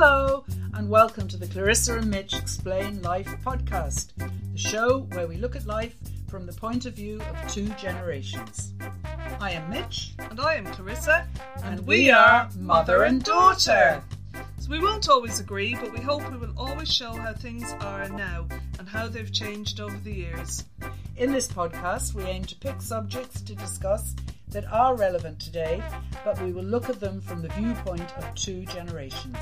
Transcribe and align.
Hello, 0.00 0.44
and 0.74 0.88
welcome 0.88 1.26
to 1.26 1.36
the 1.36 1.48
Clarissa 1.48 1.98
and 1.98 2.08
Mitch 2.08 2.32
Explain 2.32 3.02
Life 3.02 3.34
podcast, 3.44 4.12
the 4.16 4.56
show 4.56 5.00
where 5.10 5.26
we 5.26 5.38
look 5.38 5.56
at 5.56 5.66
life 5.66 5.96
from 6.28 6.46
the 6.46 6.52
point 6.52 6.86
of 6.86 6.94
view 6.94 7.20
of 7.20 7.52
two 7.52 7.66
generations. 7.70 8.74
I 9.40 9.50
am 9.50 9.68
Mitch, 9.68 10.14
And 10.20 10.38
I 10.38 10.54
am 10.54 10.66
Clarissa, 10.66 11.26
and 11.64 11.84
we 11.84 12.12
are 12.12 12.48
mother 12.60 13.02
and 13.02 13.24
daughter. 13.24 14.00
So 14.60 14.70
we 14.70 14.78
won't 14.78 15.08
always 15.08 15.40
agree, 15.40 15.74
but 15.74 15.92
we 15.92 15.98
hope 15.98 16.30
we 16.30 16.38
will 16.38 16.54
always 16.56 16.94
show 16.94 17.10
how 17.10 17.32
things 17.32 17.72
are 17.80 18.08
now 18.08 18.46
and 18.78 18.88
how 18.88 19.08
they've 19.08 19.32
changed 19.32 19.80
over 19.80 19.98
the 19.98 20.14
years. 20.14 20.64
In 21.16 21.32
this 21.32 21.48
podcast, 21.48 22.14
we 22.14 22.22
aim 22.22 22.44
to 22.44 22.54
pick 22.54 22.80
subjects 22.80 23.40
to 23.40 23.56
discuss 23.56 24.14
that 24.50 24.70
are 24.72 24.96
relevant 24.96 25.38
today, 25.38 25.82
but 26.24 26.40
we 26.42 26.52
will 26.52 26.64
look 26.64 26.88
at 26.88 27.00
them 27.00 27.20
from 27.20 27.42
the 27.42 27.48
viewpoint 27.48 28.16
of 28.16 28.34
two 28.34 28.64
generations. 28.66 29.36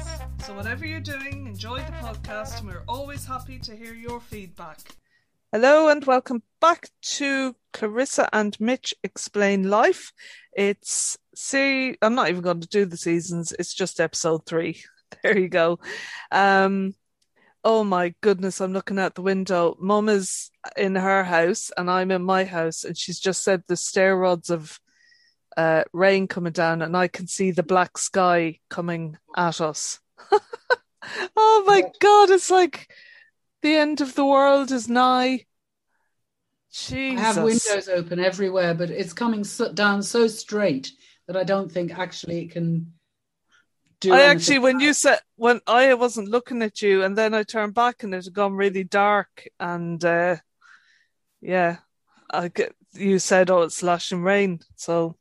So 0.45 0.55
whatever 0.55 0.85
you're 0.85 1.01
doing, 1.01 1.47
enjoy 1.47 1.79
the 1.79 1.93
podcast, 1.93 2.59
and 2.59 2.69
we're 2.69 2.83
always 2.89 3.25
happy 3.25 3.59
to 3.61 3.77
hear 3.77 3.95
your 3.95 4.21
feedback. 4.21 4.79
Hello 5.53 5.89
and 5.89 6.05
welcome 6.05 6.43
back 6.61 6.89
to 7.03 7.55
Clarissa 7.73 8.29
and 8.33 8.59
Mitch 8.59 8.95
Explain 9.05 9.71
Life. 9.71 10.13
It's 10.53 11.17
see, 11.35 11.97
I'm 12.03 12.17
not 12.17 12.29
even 12.29 12.43
going 12.43 12.61
to 12.61 12.69
do 12.69 12.85
the 12.85 12.97
seasons. 12.97 13.53
It's 13.59 13.75
just 13.75 14.01
episode 14.01 14.47
three. 14.47 14.83
There 15.23 15.39
you 15.39 15.49
go. 15.49 15.79
Um, 16.33 16.93
oh 17.63 17.85
my 17.85 18.13
goodness, 18.23 18.61
I'm 18.61 18.73
looking 18.73 18.99
out 18.99 19.15
the 19.15 19.23
window. 19.23 19.77
Mum 19.79 20.09
is 20.09 20.51
in 20.77 20.97
her 20.97 21.23
house 21.23 21.71
and 21.77 21.89
I'm 21.89 22.11
in 22.11 22.25
my 22.25 22.43
house, 22.45 22.83
and 22.83 22.99
she's 22.99 23.21
just 23.21 23.45
said 23.45 23.63
the 23.69 23.77
stair 23.77 24.17
rods 24.17 24.51
of 24.51 24.81
uh, 25.57 25.85
rain 25.93 26.29
coming 26.29 26.53
down, 26.53 26.83
and 26.83 26.97
I 26.97 27.09
can 27.09 27.27
see 27.27 27.51
the 27.51 27.63
black 27.63 27.99
sky 27.99 28.61
coming 28.69 29.17
at 29.37 29.61
us. 29.61 30.01
oh 31.37 31.65
my 31.67 31.83
god, 32.01 32.31
it's 32.31 32.51
like 32.51 32.91
the 33.63 33.77
end 33.77 34.01
of 34.01 34.15
the 34.15 34.25
world 34.25 34.71
is 34.71 34.89
nigh. 34.89 35.47
Jesus. 36.73 37.21
I 37.21 37.23
have 37.23 37.43
windows 37.43 37.89
open 37.89 38.21
everywhere, 38.21 38.75
but 38.75 38.91
it's 38.91 39.15
coming 39.15 39.45
so, 39.45 39.73
down 39.73 40.03
so 40.03 40.27
straight 40.27 40.93
that 41.27 41.37
I 41.37 41.45
don't 41.45 41.73
think 41.73 41.99
actually 41.99 42.43
it 42.43 42.51
can 42.51 42.93
do. 44.01 44.13
I 44.13 44.23
actually, 44.23 44.59
when 44.59 44.81
you 44.81 44.93
said 44.93 45.21
when 45.37 45.61
I 45.67 45.95
wasn't 45.95 46.29
looking 46.29 46.63
at 46.63 46.83
you, 46.83 47.03
and 47.03 47.17
then 47.17 47.33
I 47.33 47.45
turned 47.45 47.75
back 47.75 48.03
and 48.03 48.15
it 48.15 48.25
had 48.25 48.35
gone 48.35 48.55
really 48.55 48.85
dark, 48.85 49.49
and 49.59 50.05
uh, 50.05 50.37
yeah, 51.41 51.79
I 52.31 52.49
get 52.49 52.75
you 52.99 53.19
said, 53.19 53.51
"Oh, 53.51 53.63
it's 53.63 53.77
slashing 53.77 54.23
rain." 54.23 54.61
So, 54.77 55.17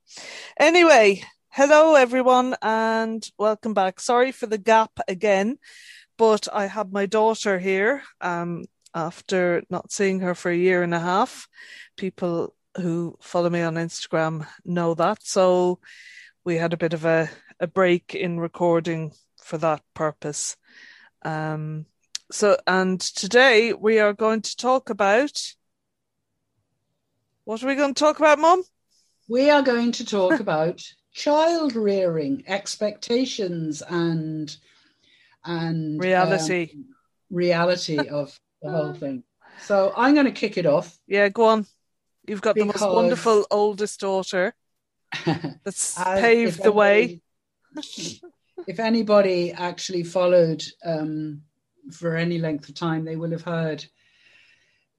anyway, 0.58 1.24
hello 1.50 1.96
everyone, 1.96 2.56
and 2.62 3.28
welcome 3.38 3.74
back. 3.74 4.00
Sorry 4.00 4.32
for 4.32 4.48
the 4.48 4.58
gap 4.58 4.92
again, 5.08 5.58
but 6.18 6.48
I 6.52 6.68
had 6.68 6.92
my 6.92 7.06
daughter 7.06 7.60
here. 7.60 8.04
Um, 8.22 8.66
after 8.94 9.62
not 9.70 9.92
seeing 9.92 10.22
her 10.22 10.34
for 10.34 10.50
a 10.50 10.56
year 10.56 10.82
and 10.82 10.94
a 10.94 11.00
half, 11.00 11.48
people 11.98 12.56
who 12.78 13.18
follow 13.22 13.50
me 13.50 13.62
on 13.62 13.76
Instagram 13.76 14.48
know 14.64 14.94
that. 14.94 15.24
So 15.24 15.80
we 16.46 16.56
had 16.56 16.74
a 16.74 16.78
bit 16.78 16.94
of 16.94 17.06
a, 17.06 17.30
a 17.60 17.68
break 17.68 18.16
in 18.16 18.40
recording 18.40 19.12
for 19.44 19.58
that 19.58 19.82
purpose. 19.94 20.56
Um, 21.24 21.86
so, 22.32 22.58
and 22.66 23.00
today 23.00 23.74
we 23.74 24.00
are 24.00 24.14
going 24.14 24.42
to 24.42 24.56
talk 24.56 24.90
about 24.90 25.42
what 27.46 27.64
are 27.64 27.68
we 27.68 27.76
going 27.76 27.94
to 27.94 28.00
talk 28.00 28.20
about, 28.20 28.40
Mum? 28.40 28.64
we 29.28 29.50
are 29.50 29.62
going 29.62 29.92
to 29.94 30.06
talk 30.06 30.40
about 30.40 30.82
child 31.14 31.76
rearing 31.76 32.44
expectations 32.48 33.82
and 33.82 34.56
and 35.46 36.00
Reality. 36.00 36.72
um, 36.74 36.86
reality 37.30 38.08
of 38.08 38.38
the 38.62 38.72
whole 38.72 38.94
thing. 39.02 39.24
So 39.62 39.94
I'm 39.96 40.14
going 40.14 40.26
to 40.26 40.32
kick 40.32 40.58
it 40.58 40.66
off. 40.66 40.98
Yeah, 41.08 41.30
go 41.30 41.46
on. 41.46 41.66
You've 42.28 42.42
got 42.42 42.56
the 42.56 42.66
most 42.66 42.82
wonderful 42.82 43.46
oldest 43.52 44.00
daughter 44.00 44.56
that's 45.64 45.96
paved 45.96 46.64
the 46.64 46.72
way. 46.72 47.22
if 48.68 48.80
anybody 48.80 49.52
actually 49.54 50.04
followed 50.04 50.64
um, 50.84 51.42
for 51.92 52.16
any 52.16 52.40
length 52.40 52.68
of 52.68 52.76
time, 52.76 53.06
they 53.06 53.16
will 53.16 53.30
have 53.32 53.44
heard 53.44 53.86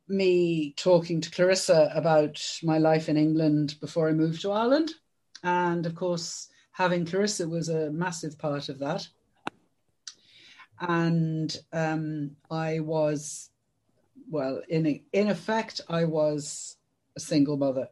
me 0.08 0.72
talking 0.76 1.20
to 1.20 1.30
Clarissa 1.30 1.90
about 1.94 2.40
my 2.62 2.78
life 2.78 3.08
in 3.08 3.16
England 3.16 3.76
before 3.80 4.08
I 4.08 4.12
moved 4.12 4.42
to 4.42 4.52
Ireland. 4.52 4.90
And 5.42 5.86
of 5.86 5.94
course, 5.94 6.48
having 6.72 7.06
Clarissa 7.06 7.48
was 7.48 7.68
a 7.68 7.90
massive 7.90 8.38
part 8.38 8.68
of 8.68 8.78
that. 8.80 9.06
And 10.80 11.56
um, 11.72 12.32
I 12.50 12.80
was, 12.80 13.50
well, 14.30 14.60
in, 14.68 15.00
in 15.12 15.28
effect, 15.28 15.80
I 15.88 16.04
was 16.04 16.76
a 17.16 17.20
single 17.20 17.56
mother. 17.56 17.88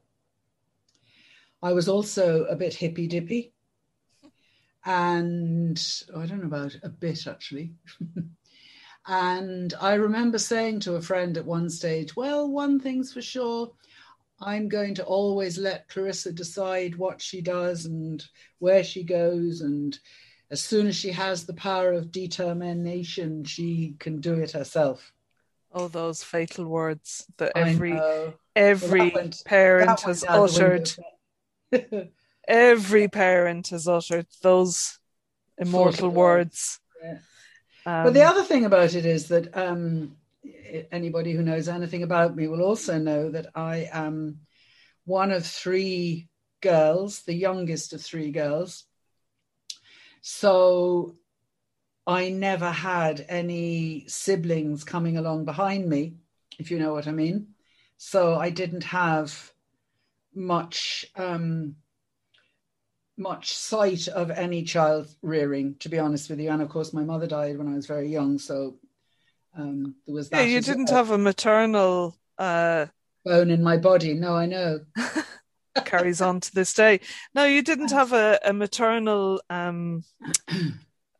I 1.63 1.73
was 1.73 1.89
also 1.89 2.45
a 2.45 2.57
bit 2.57 2.75
hippy 2.75 3.07
dippy. 3.07 3.53
And 4.85 5.83
oh, 6.15 6.21
I 6.21 6.27
don't 6.27 6.41
know 6.41 6.47
about 6.47 6.77
a 6.83 6.91
bit 6.91 7.27
actually. 7.27 7.73
and 9.07 9.75
I 9.81 9.95
remember 9.95 10.39
saying 10.39 10.81
to 10.81 10.95
a 10.97 11.03
friend 11.03 11.37
at 11.37 11.45
one 11.45 11.69
stage, 11.71 12.17
well, 12.17 12.49
one 12.51 12.81
thing's 12.81 13.13
for 13.13 13.23
sure. 13.23 13.73
I'm 14.41 14.69
going 14.69 14.95
to 14.97 15.05
always 15.05 15.59
let 15.59 15.89
Clarissa 15.89 16.33
decide 16.33 16.97
what 16.97 17.23
she 17.23 17.41
does 17.41 17.87
and 17.87 18.25
where 18.59 18.83
she 18.83 19.05
goes. 19.05 19.61
And 19.61 19.97
as 20.51 20.63
soon 20.63 20.87
as 20.89 20.97
she 20.97 21.13
has 21.13 21.45
the 21.47 21.55
power 21.55 21.93
of 21.93 22.11
determination, 22.11 23.45
she 23.45 23.95
can 23.99 24.21
do 24.21 24.35
it 24.35 24.53
herself. 24.53 25.13
Oh, 25.73 25.89
those 25.89 26.23
fatal 26.23 26.67
words 26.67 27.27
that 27.39 27.53
every 27.57 27.99
every 28.57 29.01
Well, 29.01 29.09
that 29.11 29.15
went- 29.15 29.43
parent 29.45 30.01
has 30.01 30.23
went 30.23 30.31
out 30.35 30.51
the 30.51 30.63
window. 30.63 30.85
uttered. 31.73 32.11
Every 32.47 33.09
parent 33.09 33.69
has 33.69 33.89
uttered 33.89 34.27
those 34.43 34.99
immortal 35.57 36.09
of 36.09 36.15
words. 36.15 36.79
Yeah. 37.03 37.19
Um, 37.87 38.05
But 38.05 38.15
the 38.15 38.23
other 38.23 38.43
thing 38.43 38.65
about 38.65 38.95
it 38.95 39.05
is 39.05 39.29
that 39.29 39.57
um, 39.57 40.17
anybody 40.91 41.33
who 41.33 41.43
knows 41.43 41.69
anything 41.69 42.03
about 42.03 42.35
me 42.37 42.49
will 42.49 42.63
also 42.63 42.99
know 42.99 43.31
that 43.31 43.49
I 43.55 43.89
am 43.93 44.41
one 45.05 45.33
of 45.33 45.47
three 45.47 46.29
girls, 46.61 47.23
the 47.23 47.35
youngest 47.35 47.93
of 47.93 48.01
three 48.01 48.31
girls. 48.31 48.85
So 50.23 51.17
I 52.07 52.31
never 52.31 52.71
had 52.71 53.25
any 53.29 54.05
siblings 54.09 54.85
coming 54.85 55.17
along 55.17 55.45
behind 55.45 55.89
me, 55.89 56.15
if 56.59 56.71
you 56.71 56.79
know 56.79 56.95
what 56.95 57.07
I 57.07 57.13
mean. 57.13 57.49
So 57.97 58.37
I 58.37 58.51
didn't 58.51 58.85
have 58.85 59.53
much 60.35 61.07
um, 61.17 61.77
much 63.17 63.55
sight 63.55 64.09
of 64.09 64.31
any 64.31 64.63
child 64.63 65.09
rearing, 65.23 65.77
to 65.81 65.89
be 65.89 65.99
honest 65.99 66.31
with 66.31 66.41
you. 66.41 66.51
And 66.51 66.63
of 66.63 66.69
course, 66.69 66.93
my 66.93 67.05
mother 67.05 67.27
died 67.27 67.59
when 67.59 67.69
I 67.69 67.75
was 67.75 67.87
very 67.87 68.09
young, 68.09 68.39
so 68.39 68.77
um, 69.57 69.95
there 70.07 70.15
was 70.15 70.31
yeah, 70.33 70.43
you 70.43 70.61
didn't 70.61 70.91
well. 70.91 70.97
have 70.97 71.11
a 71.11 71.19
maternal 71.19 72.17
uh, 72.39 72.87
bone 73.25 73.51
in 73.51 73.63
my 73.63 73.77
body. 73.77 74.15
No, 74.15 74.35
I 74.35 74.47
know. 74.47 74.81
carries 75.85 76.21
on 76.21 76.41
to 76.41 76.55
this 76.55 76.73
day. 76.73 77.01
No, 77.35 77.45
you 77.45 77.63
didn't 77.63 77.91
have 77.91 78.13
a, 78.13 78.39
a 78.45 78.53
maternal 78.53 79.41
um, 79.51 80.05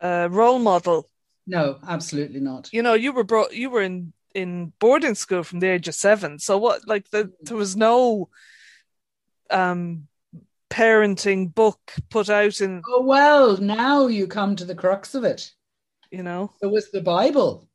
uh, 0.01 0.29
role 0.31 0.59
model. 0.59 1.09
No, 1.47 1.79
absolutely 1.87 2.41
not. 2.41 2.71
You 2.73 2.83
know, 2.83 2.95
you 2.95 3.13
were 3.13 3.25
brought, 3.25 3.55
you 3.55 3.71
were 3.71 3.83
in 3.83 4.13
in 4.35 4.73
boarding 4.81 5.15
school 5.15 5.45
from 5.45 5.61
the 5.61 5.69
age 5.69 5.87
of 5.87 5.95
seven. 5.95 6.39
So 6.39 6.59
what? 6.59 6.89
Like 6.89 7.09
the, 7.11 7.33
there 7.43 7.57
was 7.57 7.77
no 7.77 8.29
um 9.51 10.09
parenting 10.75 11.55
book 11.55 11.79
put 12.11 12.29
out 12.29 12.61
in 12.61 12.83
Oh 12.89 13.03
well, 13.03 13.57
now 13.59 14.09
you 14.09 14.27
come 14.27 14.57
to 14.57 14.65
the 14.65 14.75
crux 14.75 15.15
of 15.15 15.23
it. 15.25 15.53
you 16.11 16.23
know. 16.23 16.53
It 16.63 16.67
was 16.67 16.91
the 16.91 17.01
Bible. 17.01 17.69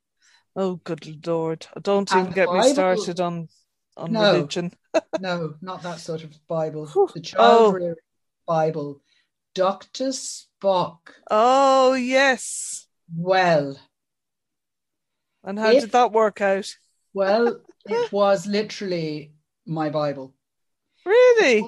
Oh, 0.56 0.76
good 0.84 1.26
lord! 1.26 1.66
Don't 1.82 2.12
And 2.12 2.22
even 2.22 2.34
get 2.34 2.52
me 2.52 2.74
started 2.74 3.20
on 3.22 3.48
on 3.96 4.12
No. 4.12 4.34
religion. 4.34 4.74
No, 5.22 5.54
not 5.62 5.84
that 5.84 6.00
sort 6.00 6.24
of 6.24 6.36
Bible. 6.48 6.86
The 7.14 7.22
child 7.22 7.78
Oh. 7.82 7.96
Bible. 8.48 9.02
Dr. 9.56 10.10
Spock. 10.10 11.00
Oh 11.30 11.94
yes. 11.94 12.88
Well, 13.16 13.80
And 15.44 15.58
how 15.60 15.70
If- 15.72 15.82
did 15.84 15.92
that 15.92 16.12
work 16.12 16.42
out? 16.42 16.76
well, 17.14 17.62
it 17.86 18.12
was 18.12 18.46
literally 18.48 19.34
my 19.66 19.90
Bible. 19.90 20.34
Really? 21.06 21.66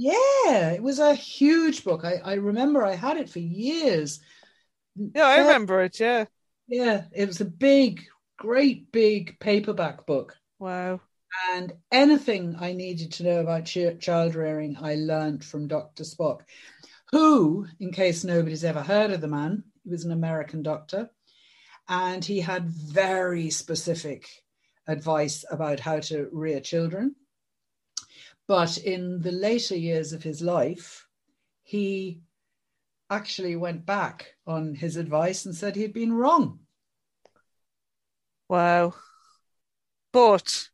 Yeah, 0.00 0.70
it 0.70 0.82
was 0.82 1.00
a 1.00 1.12
huge 1.12 1.82
book. 1.82 2.04
I, 2.04 2.20
I 2.24 2.34
remember 2.34 2.84
I 2.84 2.94
had 2.94 3.16
it 3.16 3.28
for 3.28 3.40
years. 3.40 4.20
Yeah, 4.94 5.26
I 5.26 5.38
remember 5.38 5.82
it. 5.82 5.98
Yeah. 5.98 6.26
Yeah, 6.68 7.04
it 7.12 7.26
was 7.26 7.40
a 7.40 7.44
big, 7.44 8.04
great 8.36 8.92
big 8.92 9.40
paperback 9.40 10.06
book. 10.06 10.36
Wow. 10.60 11.00
And 11.52 11.72
anything 11.90 12.54
I 12.60 12.72
needed 12.74 13.12
to 13.12 13.24
know 13.24 13.40
about 13.40 13.64
ch- 13.66 13.98
child 13.98 14.36
rearing, 14.36 14.76
I 14.80 14.94
learned 14.94 15.44
from 15.44 15.66
Dr. 15.66 16.04
Spock, 16.04 16.42
who, 17.10 17.66
in 17.80 17.90
case 17.90 18.22
nobody's 18.22 18.64
ever 18.64 18.82
heard 18.82 19.10
of 19.10 19.20
the 19.20 19.28
man, 19.28 19.64
He 19.82 19.90
was 19.90 20.04
an 20.04 20.12
American 20.12 20.62
doctor, 20.62 21.10
and 21.88 22.24
he 22.24 22.40
had 22.40 22.68
very 22.68 23.50
specific 23.50 24.28
advice 24.86 25.44
about 25.50 25.80
how 25.80 26.00
to 26.00 26.28
rear 26.32 26.60
children. 26.60 27.16
But 28.48 28.78
in 28.78 29.20
the 29.20 29.30
later 29.30 29.76
years 29.76 30.14
of 30.14 30.22
his 30.22 30.40
life, 30.40 31.06
he 31.62 32.22
actually 33.10 33.56
went 33.56 33.84
back 33.84 34.34
on 34.46 34.74
his 34.74 34.96
advice 34.96 35.44
and 35.44 35.54
said 35.54 35.76
he 35.76 35.82
had 35.82 35.92
been 35.92 36.14
wrong. 36.14 36.60
Wow. 38.48 38.94
But 40.12 40.68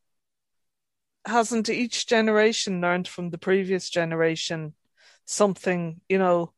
hasn't 1.26 1.68
each 1.68 2.06
generation 2.06 2.80
learned 2.80 3.08
from 3.08 3.30
the 3.30 3.38
previous 3.38 3.90
generation 3.90 4.74
something, 5.24 6.00
you 6.08 6.18
know? 6.18 6.52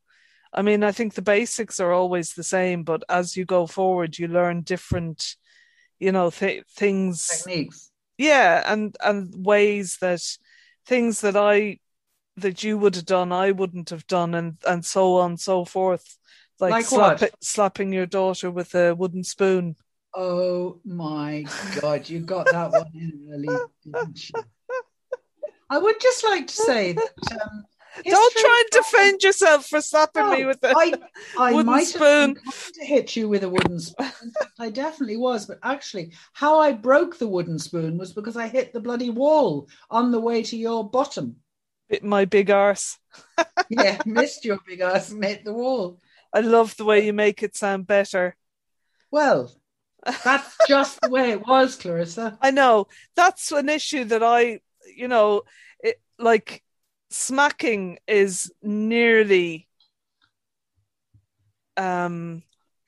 I 0.52 0.60
mean, 0.62 0.82
I 0.82 0.92
think 0.92 1.14
the 1.14 1.22
basics 1.22 1.80
are 1.80 1.92
always 1.92 2.34
the 2.34 2.44
same, 2.44 2.82
but 2.82 3.02
as 3.08 3.36
you 3.36 3.46
go 3.46 3.66
forward, 3.66 4.18
you 4.18 4.28
learn 4.28 4.62
different, 4.62 5.36
you 5.98 6.12
know, 6.12 6.30
th- 6.30 6.64
things. 6.70 7.28
Techniques. 7.28 7.90
Yeah, 8.18 8.62
and 8.66 8.96
and 9.02 9.32
ways 9.44 9.98
that 10.00 10.22
things 10.86 11.20
that 11.20 11.36
I 11.36 11.78
that 12.38 12.62
you 12.62 12.76
would 12.78 12.94
have 12.96 13.06
done, 13.06 13.32
I 13.32 13.50
wouldn't 13.52 13.90
have 13.90 14.06
done, 14.06 14.34
and 14.34 14.56
and 14.66 14.84
so 14.84 15.16
on 15.16 15.32
and 15.32 15.40
so 15.40 15.64
forth. 15.64 16.18
Like, 16.58 16.70
Like 16.72 16.86
slap, 16.86 17.20
what? 17.20 17.34
slapping 17.42 17.92
your 17.92 18.06
daughter 18.06 18.50
with 18.50 18.74
a 18.74 18.94
wooden 18.94 19.24
spoon. 19.24 19.76
Oh 20.14 20.80
my 20.84 21.44
God, 21.80 22.08
you 22.08 22.20
got 22.20 22.46
that 22.46 22.72
one 22.72 22.90
in 22.94 23.28
early, 23.30 23.58
didn't 23.84 24.30
you? 24.30 24.42
I 25.68 25.78
would 25.78 26.00
just 26.00 26.24
like 26.24 26.46
to 26.46 26.54
say 26.54 26.92
that. 26.92 27.12
Um, 27.32 27.64
Don't 28.04 28.34
try 28.34 28.62
and 28.64 28.70
defend 28.84 29.22
yourself 29.22 29.66
for 29.66 29.80
slapping 29.80 30.28
me 30.30 30.42
No, 30.42 30.48
with 30.48 30.62
a 30.64 30.74
I, 30.76 30.92
I 31.38 31.52
wooden 31.52 31.66
might 31.66 31.86
spoon. 31.86 32.36
to 32.74 32.84
hit 32.84 33.16
you 33.16 33.28
with 33.28 33.42
a 33.44 33.48
wooden 33.48 33.78
spoon. 33.80 34.10
I 34.58 34.70
definitely 34.70 35.16
was. 35.16 35.46
But 35.46 35.58
actually, 35.62 36.12
how 36.32 36.58
I 36.58 36.72
broke 36.72 37.18
the 37.18 37.28
wooden 37.28 37.58
spoon 37.58 37.98
was 37.98 38.12
because 38.12 38.36
I 38.36 38.48
hit 38.48 38.72
the 38.72 38.80
bloody 38.80 39.10
wall 39.10 39.68
on 39.90 40.10
the 40.10 40.20
way 40.20 40.42
to 40.44 40.56
your 40.56 40.88
bottom. 40.88 41.36
bit 41.88 42.02
my 42.04 42.24
big 42.24 42.50
arse. 42.50 42.98
Yeah, 43.68 44.00
missed 44.04 44.44
your 44.44 44.58
big 44.66 44.80
arse 44.82 45.10
and 45.10 45.24
hit 45.24 45.44
the 45.44 45.52
wall. 45.52 46.00
I 46.32 46.40
love 46.40 46.76
the 46.76 46.84
way 46.84 47.04
you 47.04 47.12
make 47.12 47.42
it 47.42 47.56
sound 47.56 47.86
better. 47.86 48.36
Well, 49.10 49.50
that's 50.22 50.56
just 50.68 51.00
the 51.00 51.08
way 51.10 51.30
it 51.32 51.46
was, 51.46 51.76
Clarissa. 51.76 52.38
I 52.40 52.50
know 52.50 52.86
that's 53.16 53.50
an 53.52 53.68
issue 53.68 54.04
that 54.04 54.22
I, 54.22 54.60
you 54.94 55.08
know, 55.08 55.42
it, 55.82 56.00
like 56.18 56.62
smacking 57.16 57.98
is 58.06 58.52
nearly 58.62 59.68
um 61.76 62.42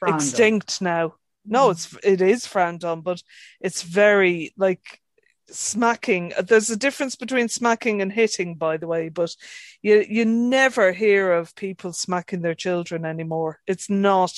extinct 0.06 0.80
now. 0.80 1.14
No, 1.44 1.70
it's 1.70 1.96
it 2.04 2.20
is 2.20 2.46
frowned 2.46 2.84
on, 2.84 3.00
but 3.00 3.22
it's 3.60 3.82
very 3.82 4.52
like 4.56 5.00
smacking. 5.50 6.32
There's 6.42 6.70
a 6.70 6.76
difference 6.76 7.16
between 7.16 7.48
smacking 7.48 8.02
and 8.02 8.12
hitting, 8.12 8.56
by 8.56 8.76
the 8.76 8.86
way, 8.86 9.08
but 9.08 9.34
you 9.82 10.04
you 10.08 10.24
never 10.24 10.92
hear 10.92 11.32
of 11.32 11.54
people 11.54 11.92
smacking 11.92 12.42
their 12.42 12.54
children 12.54 13.04
anymore. 13.04 13.60
It's 13.66 13.88
not 13.88 14.32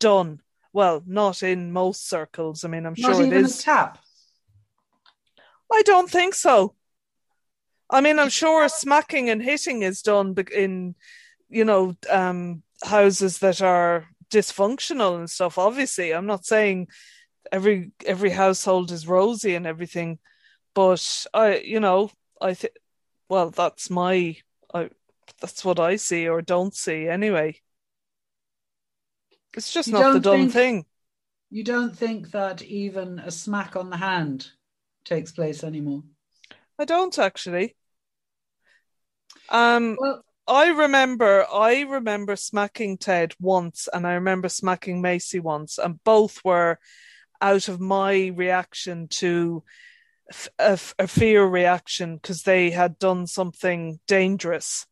done. 0.00 0.40
Well, 0.72 1.02
not 1.06 1.42
in 1.42 1.72
most 1.72 2.08
circles. 2.08 2.64
I 2.64 2.68
mean, 2.68 2.86
I'm 2.86 2.94
Not 2.98 3.16
sure 3.16 3.22
it 3.22 3.26
even 3.26 3.44
a 3.44 3.48
tap. 3.48 3.98
I 5.72 5.82
don't 5.82 6.10
think 6.10 6.34
so. 6.34 6.74
I 7.90 8.00
mean, 8.00 8.18
I'm 8.18 8.28
sure 8.30 8.68
smacking 8.68 9.30
and 9.30 9.42
hitting 9.42 9.82
is 9.82 10.02
done 10.02 10.34
in, 10.54 10.94
you 11.48 11.64
know, 11.64 11.96
um, 12.08 12.62
houses 12.84 13.38
that 13.38 13.60
are 13.62 14.06
dysfunctional 14.30 15.18
and 15.18 15.28
stuff. 15.28 15.58
Obviously, 15.58 16.12
I'm 16.12 16.26
not 16.26 16.44
saying 16.46 16.88
every 17.50 17.90
every 18.06 18.30
household 18.30 18.92
is 18.92 19.08
rosy 19.08 19.54
and 19.56 19.66
everything, 19.66 20.18
but 20.74 21.26
I, 21.34 21.58
you 21.58 21.80
know, 21.80 22.10
I 22.40 22.54
think, 22.54 22.74
well, 23.28 23.50
that's 23.50 23.90
my, 23.90 24.36
I, 24.72 24.90
that's 25.40 25.64
what 25.64 25.80
I 25.80 25.96
see 25.96 26.28
or 26.28 26.42
don't 26.42 26.74
see 26.74 27.08
anyway. 27.08 27.56
It's 29.56 29.72
just 29.72 29.88
You 29.88 29.94
not 29.94 30.12
the 30.12 30.20
done 30.20 30.38
think- 30.42 30.52
thing. 30.52 30.84
You 31.52 31.64
don't 31.64 31.96
think 31.96 32.30
that 32.30 32.62
even 32.62 33.18
a 33.18 33.32
smack 33.32 33.74
on 33.74 33.90
the 33.90 33.96
hand 33.96 34.48
takes 35.04 35.32
place 35.32 35.64
anymore? 35.64 36.04
I 36.78 36.84
don't 36.84 37.18
actually. 37.18 37.74
Um, 39.50 39.96
Well, 40.00 40.24
I 40.46 40.68
remember 40.68 41.46
I 41.52 41.82
remember 41.82 42.34
smacking 42.36 42.98
Ted 42.98 43.34
once 43.40 43.88
and 43.92 44.06
I 44.06 44.14
remember 44.14 44.48
smacking 44.48 45.00
Macy 45.00 45.38
once 45.38 45.78
and 45.78 46.02
both 46.02 46.44
were 46.44 46.78
out 47.40 47.68
of 47.68 47.80
my 47.80 48.32
reaction 48.34 49.08
to 49.08 49.62
a, 50.58 50.76
fear 50.76 51.44
reaction 51.44 52.16
because 52.16 52.42
they 52.42 52.70
had 52.70 52.98
done 52.98 53.26
something 53.26 53.98
dangerous 54.06 54.86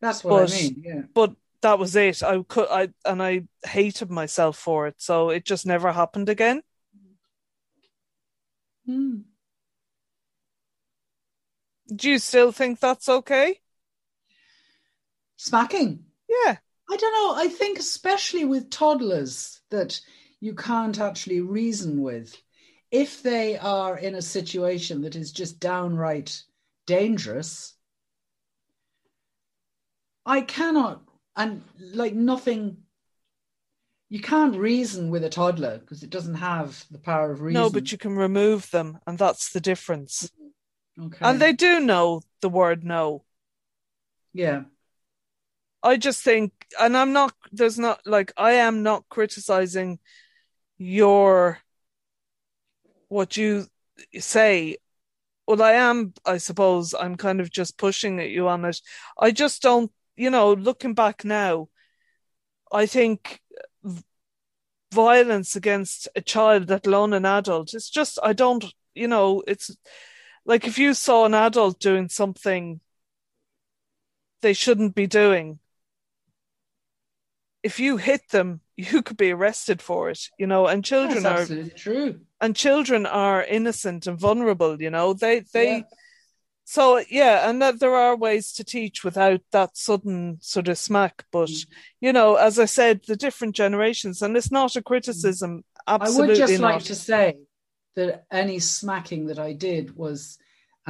that's 0.00 0.24
what 0.24 0.30
but- 0.30 0.52
I 0.52 0.54
mean. 0.54 0.82
Yeah. 0.84 1.02
but 1.14 1.34
that 1.62 1.78
was 1.78 1.94
it 1.94 2.22
I 2.22 2.42
could 2.48 2.68
I 2.70 2.88
and 3.04 3.22
I 3.22 3.42
hated 3.64 4.10
myself 4.10 4.56
for 4.56 4.86
it 4.86 4.94
so 4.98 5.30
it 5.30 5.44
just 5.44 5.66
never 5.66 5.92
happened 5.92 6.28
again 6.28 6.62
Hmm. 8.86 9.18
do 11.94 12.10
you 12.10 12.18
still 12.18 12.50
think 12.50 12.80
that's 12.80 13.08
okay 13.08 13.59
Smacking. 15.40 16.04
yeah 16.28 16.56
I 16.90 16.96
don't 16.96 17.12
know. 17.12 17.40
I 17.40 17.48
think 17.48 17.78
especially 17.78 18.44
with 18.44 18.68
toddlers 18.68 19.60
that 19.70 20.00
you 20.40 20.54
can't 20.54 20.98
actually 20.98 21.40
reason 21.40 22.02
with, 22.02 22.36
if 22.90 23.22
they 23.22 23.56
are 23.56 23.96
in 23.96 24.16
a 24.16 24.22
situation 24.22 25.02
that 25.02 25.14
is 25.14 25.30
just 25.30 25.60
downright 25.60 26.42
dangerous, 26.86 27.74
I 30.26 30.40
cannot, 30.40 31.02
and 31.36 31.62
like 31.94 32.14
nothing, 32.14 32.78
you 34.08 34.20
can't 34.20 34.56
reason 34.56 35.10
with 35.10 35.22
a 35.22 35.30
toddler 35.30 35.78
because 35.78 36.02
it 36.02 36.10
doesn't 36.10 36.34
have 36.34 36.84
the 36.90 36.98
power 36.98 37.30
of 37.30 37.40
reason. 37.40 37.62
no 37.62 37.70
but 37.70 37.92
you 37.92 37.98
can 37.98 38.16
remove 38.16 38.68
them 38.72 38.98
and 39.06 39.16
that's 39.16 39.52
the 39.52 39.60
difference 39.60 40.32
okay. 41.00 41.18
and 41.20 41.40
they 41.40 41.52
do 41.52 41.78
know 41.78 42.20
the 42.40 42.48
word 42.48 42.82
no 42.82 43.22
yeah, 44.32 44.62
I 45.82 45.96
just 45.96 46.22
think, 46.22 46.52
and 46.78 46.96
I'm 46.96 47.12
not, 47.12 47.32
there's 47.52 47.78
not, 47.78 48.00
like, 48.06 48.32
I 48.36 48.52
am 48.52 48.82
not 48.82 49.08
criticizing 49.08 49.98
your, 50.78 51.58
what 53.08 53.36
you 53.36 53.66
say. 54.18 54.76
Well, 55.46 55.62
I 55.62 55.72
am, 55.72 56.12
I 56.24 56.36
suppose, 56.36 56.94
I'm 56.94 57.16
kind 57.16 57.40
of 57.40 57.50
just 57.50 57.78
pushing 57.78 58.20
at 58.20 58.30
you 58.30 58.48
on 58.48 58.64
it. 58.64 58.80
I 59.18 59.30
just 59.30 59.62
don't, 59.62 59.90
you 60.16 60.30
know, 60.30 60.52
looking 60.52 60.94
back 60.94 61.24
now, 61.24 61.68
I 62.70 62.86
think 62.86 63.40
violence 64.92 65.56
against 65.56 66.08
a 66.14 66.20
child, 66.20 66.68
let 66.68 66.86
alone 66.86 67.14
an 67.14 67.24
adult, 67.24 67.74
it's 67.74 67.88
just, 67.88 68.18
I 68.22 68.32
don't, 68.32 68.64
you 68.94 69.08
know, 69.08 69.42
it's 69.46 69.74
like 70.44 70.66
if 70.66 70.78
you 70.78 70.94
saw 70.94 71.24
an 71.24 71.34
adult 71.34 71.80
doing 71.80 72.08
something 72.08 72.80
they 74.42 74.52
shouldn't 74.52 74.94
be 74.94 75.06
doing, 75.06 75.58
if 77.62 77.78
you 77.80 77.96
hit 77.98 78.28
them, 78.30 78.60
you 78.76 79.02
could 79.02 79.16
be 79.16 79.30
arrested 79.32 79.82
for 79.82 80.10
it, 80.10 80.20
you 80.38 80.46
know, 80.46 80.66
and 80.66 80.84
children 80.84 81.22
that's 81.22 81.26
are 81.26 81.40
absolutely 81.42 81.70
true. 81.70 82.20
and 82.40 82.56
children 82.56 83.06
are 83.06 83.44
innocent 83.44 84.06
and 84.06 84.18
vulnerable, 84.18 84.80
you 84.80 84.90
know. 84.90 85.12
They 85.14 85.40
they 85.52 85.76
Yeah. 85.78 85.82
so 86.64 87.02
yeah, 87.10 87.48
and 87.50 87.60
that 87.62 87.80
there 87.80 87.94
are 87.96 88.16
ways 88.16 88.52
to 88.54 88.64
teach 88.64 89.04
without 89.04 89.40
that 89.52 89.76
sudden 89.76 90.38
sort 90.40 90.68
of 90.68 90.78
smack. 90.78 91.24
But 91.32 91.48
Mm. 91.50 91.66
you 92.00 92.12
know, 92.12 92.36
as 92.36 92.58
I 92.58 92.66
said, 92.66 93.00
the 93.06 93.16
different 93.16 93.56
generations, 93.56 94.22
and 94.22 94.36
it's 94.36 94.50
not 94.52 94.76
a 94.76 94.82
criticism. 94.82 95.64
Absolutely 95.86 96.24
I 96.24 96.28
would 96.28 96.36
just 96.36 96.60
not. 96.60 96.74
like 96.74 96.84
to 96.84 96.94
say 96.94 97.36
that 97.96 98.24
any 98.30 98.58
smacking 98.60 99.26
that 99.26 99.38
I 99.38 99.52
did 99.52 99.96
was, 99.96 100.38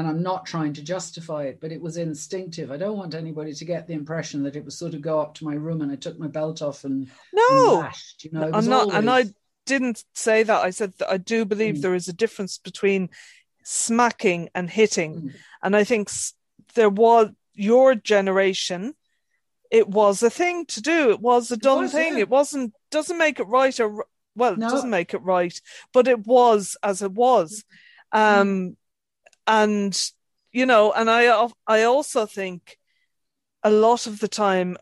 and 0.00 0.08
I'm 0.08 0.22
not 0.22 0.46
trying 0.46 0.72
to 0.72 0.82
justify 0.82 1.44
it, 1.44 1.58
but 1.60 1.72
it 1.72 1.80
was 1.82 1.98
instinctive. 1.98 2.70
I 2.70 2.78
don't 2.78 2.96
want 2.96 3.14
anybody 3.14 3.52
to 3.52 3.64
get 3.66 3.86
the 3.86 3.92
impression 3.92 4.42
that 4.44 4.56
it 4.56 4.64
was 4.64 4.74
sort 4.78 4.94
of 4.94 5.02
go 5.02 5.20
up 5.20 5.34
to 5.34 5.44
my 5.44 5.52
room 5.54 5.82
and 5.82 5.92
I 5.92 5.96
took 5.96 6.18
my 6.18 6.26
belt 6.26 6.62
off 6.62 6.84
and, 6.84 7.02
and 7.02 7.10
no, 7.34 7.74
lashed. 7.80 8.24
You 8.24 8.30
know, 8.32 8.50
I'm 8.52 8.66
not, 8.66 8.94
and 8.94 9.10
I 9.10 9.26
didn't 9.66 10.02
say 10.14 10.42
that. 10.42 10.64
I 10.64 10.70
said 10.70 10.94
that 10.98 11.10
I 11.10 11.18
do 11.18 11.44
believe 11.44 11.74
Mm. 11.76 11.82
there 11.82 11.94
is 11.94 12.08
a 12.08 12.14
difference 12.14 12.56
between 12.56 13.10
smacking 13.62 14.48
and 14.54 14.70
hitting. 14.70 15.20
Mm. 15.20 15.34
And 15.62 15.76
I 15.76 15.84
think 15.84 16.08
there 16.74 16.88
was 16.88 17.28
your 17.52 17.94
generation, 17.94 18.94
it 19.70 19.86
was 19.86 20.22
a 20.22 20.30
thing 20.30 20.64
to 20.66 20.80
do. 20.80 21.10
It 21.10 21.20
was 21.20 21.50
a 21.50 21.58
done 21.58 21.82
was, 21.82 21.92
thing. 21.92 22.14
yeah. 22.14 22.20
It 22.20 22.30
wasn't, 22.30 22.72
doesn't 22.90 23.18
make 23.18 23.38
it 23.38 23.44
right 23.48 23.78
or, 23.78 24.06
well, 24.34 24.56
No. 24.56 24.66
it 24.66 24.70
doesn't 24.70 24.88
make 24.88 25.12
it 25.12 25.22
right, 25.22 25.60
but 25.92 26.08
it 26.08 26.26
was 26.26 26.76
as 26.82 27.02
it 27.02 27.12
was. 27.12 27.64
Mm. 28.14 28.76
And, 29.50 30.00
you 30.52 30.64
know, 30.64 30.92
and 30.92 31.10
I, 31.10 31.48
I 31.66 31.82
also 31.82 32.24
think 32.24 32.78
a 33.64 33.70
lot 33.70 34.06
of 34.06 34.20
the 34.20 34.28
time 34.28 34.76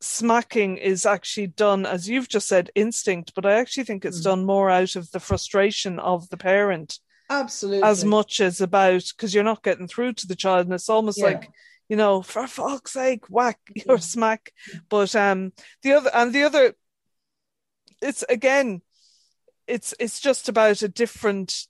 smacking 0.00 0.76
is 0.76 1.06
actually 1.06 1.46
done, 1.46 1.86
as 1.86 2.08
you've 2.08 2.28
just 2.28 2.48
said, 2.48 2.72
instinct, 2.74 3.32
but 3.36 3.46
I 3.46 3.60
actually 3.60 3.84
think 3.84 4.04
it's 4.04 4.20
mm. 4.20 4.24
done 4.24 4.44
more 4.44 4.70
out 4.70 4.96
of 4.96 5.08
the 5.12 5.20
frustration 5.20 6.00
of 6.00 6.28
the 6.30 6.36
parent. 6.36 6.98
Absolutely. 7.30 7.84
As 7.84 8.04
much 8.04 8.40
as 8.40 8.60
about, 8.60 9.04
because 9.16 9.32
you're 9.32 9.44
not 9.44 9.62
getting 9.62 9.86
through 9.86 10.14
to 10.14 10.26
the 10.26 10.34
child. 10.34 10.66
And 10.66 10.74
it's 10.74 10.88
almost 10.88 11.18
yeah. 11.18 11.26
like, 11.26 11.48
you 11.88 11.94
know, 11.94 12.20
for 12.20 12.48
fuck's 12.48 12.94
sake, 12.94 13.30
whack 13.30 13.60
yeah. 13.76 13.84
or 13.86 13.98
smack. 13.98 14.52
But 14.88 15.14
um, 15.14 15.52
the 15.82 15.92
other, 15.92 16.10
and 16.12 16.32
the 16.32 16.42
other, 16.42 16.74
it's 18.02 18.24
again, 18.28 18.82
it's 19.68 19.94
it's 20.00 20.18
just 20.18 20.48
about 20.48 20.82
a 20.82 20.88
different 20.88 21.66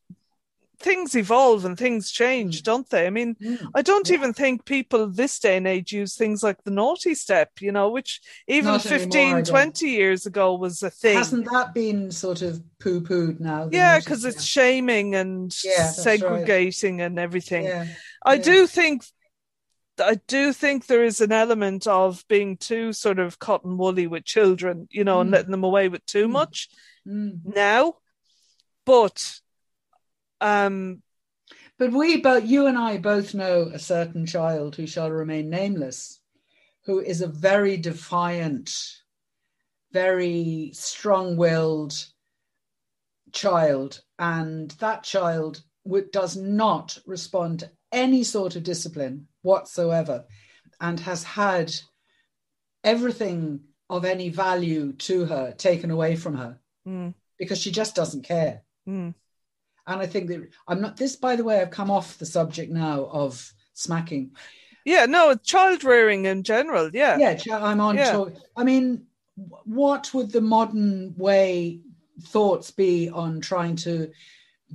things 0.80 1.16
evolve 1.16 1.64
and 1.64 1.76
things 1.76 2.10
change, 2.10 2.60
mm. 2.60 2.64
don't 2.64 2.88
they? 2.88 3.06
I 3.06 3.10
mean, 3.10 3.34
mm. 3.36 3.70
I 3.74 3.82
don't 3.82 4.08
yeah. 4.08 4.14
even 4.14 4.32
think 4.32 4.64
people 4.64 5.08
this 5.08 5.38
day 5.38 5.56
and 5.56 5.66
age 5.66 5.92
use 5.92 6.16
things 6.16 6.42
like 6.42 6.62
the 6.64 6.70
naughty 6.70 7.14
step, 7.14 7.50
you 7.60 7.72
know, 7.72 7.90
which 7.90 8.20
even 8.46 8.72
Not 8.72 8.82
15, 8.82 9.20
anymore, 9.20 9.42
20 9.42 9.88
years 9.88 10.26
ago 10.26 10.54
was 10.54 10.82
a 10.82 10.90
thing. 10.90 11.16
Hasn't 11.16 11.50
that 11.50 11.74
been 11.74 12.10
sort 12.10 12.42
of 12.42 12.62
poo 12.78 13.00
pooed 13.00 13.40
now? 13.40 13.68
Yeah, 13.72 13.98
because 13.98 14.24
it's 14.24 14.44
shaming 14.44 15.14
and 15.14 15.54
yeah, 15.64 15.90
segregating 15.90 16.98
right. 16.98 17.06
and 17.06 17.18
everything. 17.18 17.64
Yeah. 17.64 17.86
I 18.24 18.38
do 18.38 18.66
think. 18.66 19.04
I 20.00 20.20
do 20.28 20.52
think 20.52 20.86
there 20.86 21.02
is 21.02 21.20
an 21.20 21.32
element 21.32 21.88
of 21.88 22.24
being 22.28 22.56
too 22.56 22.92
sort 22.92 23.18
of 23.18 23.40
cotton 23.40 23.76
woolly 23.76 24.06
with 24.06 24.24
children, 24.24 24.86
you 24.92 25.02
know, 25.02 25.16
mm. 25.16 25.22
and 25.22 25.30
letting 25.32 25.50
them 25.50 25.64
away 25.64 25.88
with 25.88 26.06
too 26.06 26.28
mm. 26.28 26.30
much 26.30 26.68
mm. 27.04 27.32
now. 27.44 27.94
But 28.86 29.40
um, 30.40 31.02
but 31.78 31.92
we 31.92 32.20
both, 32.20 32.44
you 32.44 32.66
and 32.66 32.76
I 32.76 32.98
both 32.98 33.34
know 33.34 33.70
a 33.72 33.78
certain 33.78 34.26
child 34.26 34.76
who 34.76 34.86
shall 34.86 35.10
remain 35.10 35.48
nameless, 35.48 36.20
who 36.84 37.00
is 37.00 37.20
a 37.20 37.28
very 37.28 37.76
defiant, 37.76 38.70
very 39.92 40.70
strong 40.74 41.36
willed 41.36 41.94
child. 43.32 44.02
And 44.18 44.70
that 44.72 45.04
child 45.04 45.62
does 46.12 46.36
not 46.36 46.98
respond 47.06 47.60
to 47.60 47.70
any 47.92 48.24
sort 48.24 48.56
of 48.56 48.64
discipline 48.64 49.28
whatsoever 49.42 50.24
and 50.80 50.98
has 51.00 51.22
had 51.22 51.72
everything 52.84 53.60
of 53.88 54.04
any 54.04 54.28
value 54.28 54.92
to 54.92 55.24
her 55.24 55.52
taken 55.52 55.90
away 55.90 56.16
from 56.16 56.36
her 56.36 56.58
mm. 56.86 57.14
because 57.38 57.58
she 57.58 57.70
just 57.70 57.94
doesn't 57.94 58.22
care. 58.22 58.62
Mm. 58.88 59.14
And 59.88 60.00
I 60.00 60.06
think 60.06 60.28
that 60.28 60.48
I'm 60.68 60.80
not 60.80 60.96
this, 60.96 61.16
by 61.16 61.34
the 61.34 61.42
way, 61.42 61.60
I've 61.60 61.70
come 61.70 61.90
off 61.90 62.18
the 62.18 62.26
subject 62.26 62.70
now 62.70 63.08
of 63.10 63.52
smacking. 63.72 64.32
Yeah, 64.84 65.06
no, 65.06 65.34
child 65.34 65.82
rearing 65.82 66.26
in 66.26 66.42
general. 66.42 66.90
Yeah. 66.92 67.16
Yeah, 67.18 67.64
I'm 67.64 67.80
on. 67.80 67.96
Yeah. 67.96 68.12
To, 68.12 68.32
I 68.56 68.64
mean, 68.64 69.06
what 69.64 70.12
would 70.14 70.30
the 70.30 70.40
modern 70.40 71.14
way 71.16 71.80
thoughts 72.22 72.70
be 72.70 73.08
on 73.08 73.40
trying 73.40 73.76
to 73.76 74.10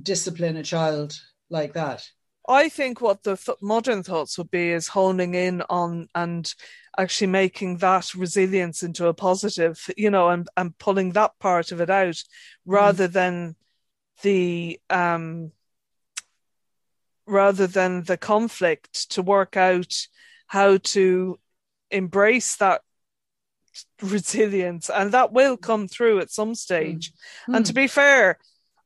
discipline 0.02 0.56
a 0.56 0.62
child 0.62 1.18
like 1.48 1.74
that? 1.74 2.08
I 2.48 2.68
think 2.68 3.00
what 3.00 3.22
the 3.22 3.36
th- 3.36 3.58
modern 3.62 4.02
thoughts 4.02 4.36
would 4.36 4.50
be 4.50 4.70
is 4.70 4.88
honing 4.88 5.34
in 5.34 5.62
on 5.70 6.08
and 6.14 6.52
actually 6.98 7.28
making 7.28 7.78
that 7.78 8.14
resilience 8.14 8.82
into 8.82 9.06
a 9.06 9.14
positive, 9.14 9.90
you 9.96 10.10
know, 10.10 10.28
and, 10.28 10.48
and 10.56 10.76
pulling 10.78 11.12
that 11.12 11.32
part 11.40 11.72
of 11.72 11.80
it 11.80 11.90
out 11.90 12.22
rather 12.66 13.08
mm. 13.08 13.12
than 13.12 13.56
the 14.22 14.80
um, 14.90 15.52
rather 17.26 17.66
than 17.66 18.04
the 18.04 18.16
conflict 18.16 19.10
to 19.12 19.22
work 19.22 19.56
out 19.56 19.94
how 20.46 20.76
to 20.78 21.38
embrace 21.90 22.56
that 22.56 22.82
resilience. 24.02 24.90
And 24.90 25.12
that 25.12 25.32
will 25.32 25.56
come 25.56 25.88
through 25.88 26.20
at 26.20 26.30
some 26.30 26.54
stage. 26.54 27.12
Mm. 27.48 27.56
and 27.56 27.66
to 27.66 27.72
be 27.72 27.86
fair 27.86 28.38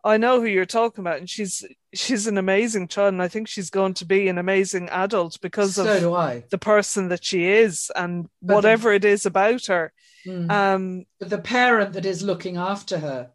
i 0.04 0.16
know 0.16 0.40
who 0.40 0.47
you're 0.47 0.64
talking 0.64 1.02
about 1.02 1.18
and 1.18 1.28
she's 1.28 1.64
she's 1.92 2.26
an 2.26 2.38
amazing 2.38 2.88
child 2.88 3.12
and 3.12 3.23
i 3.23 3.28
think 3.28 3.49
she's 3.49 3.70
going 3.70 3.94
to 3.94 4.04
be 4.04 4.28
an 4.28 4.38
amazing 4.38 4.88
adult 4.90 5.38
because 5.40 5.75
so 5.75 6.14
of 6.14 6.49
the 6.50 6.58
person 6.58 7.08
that 7.08 7.25
she 7.25 7.44
is 7.47 7.90
and 7.97 8.28
but 8.42 8.54
whatever 8.54 8.90
the, 8.90 8.97
it 8.97 9.04
is 9.04 9.26
about 9.26 9.66
her. 9.66 9.92
Mm. 10.26 10.50
um 10.50 11.04
but 11.18 11.30
the 11.30 11.38
parent 11.38 11.92
that 11.92 12.06
is 12.06 12.23
looking 12.23 12.56
after 12.56 12.99
her 12.99 13.30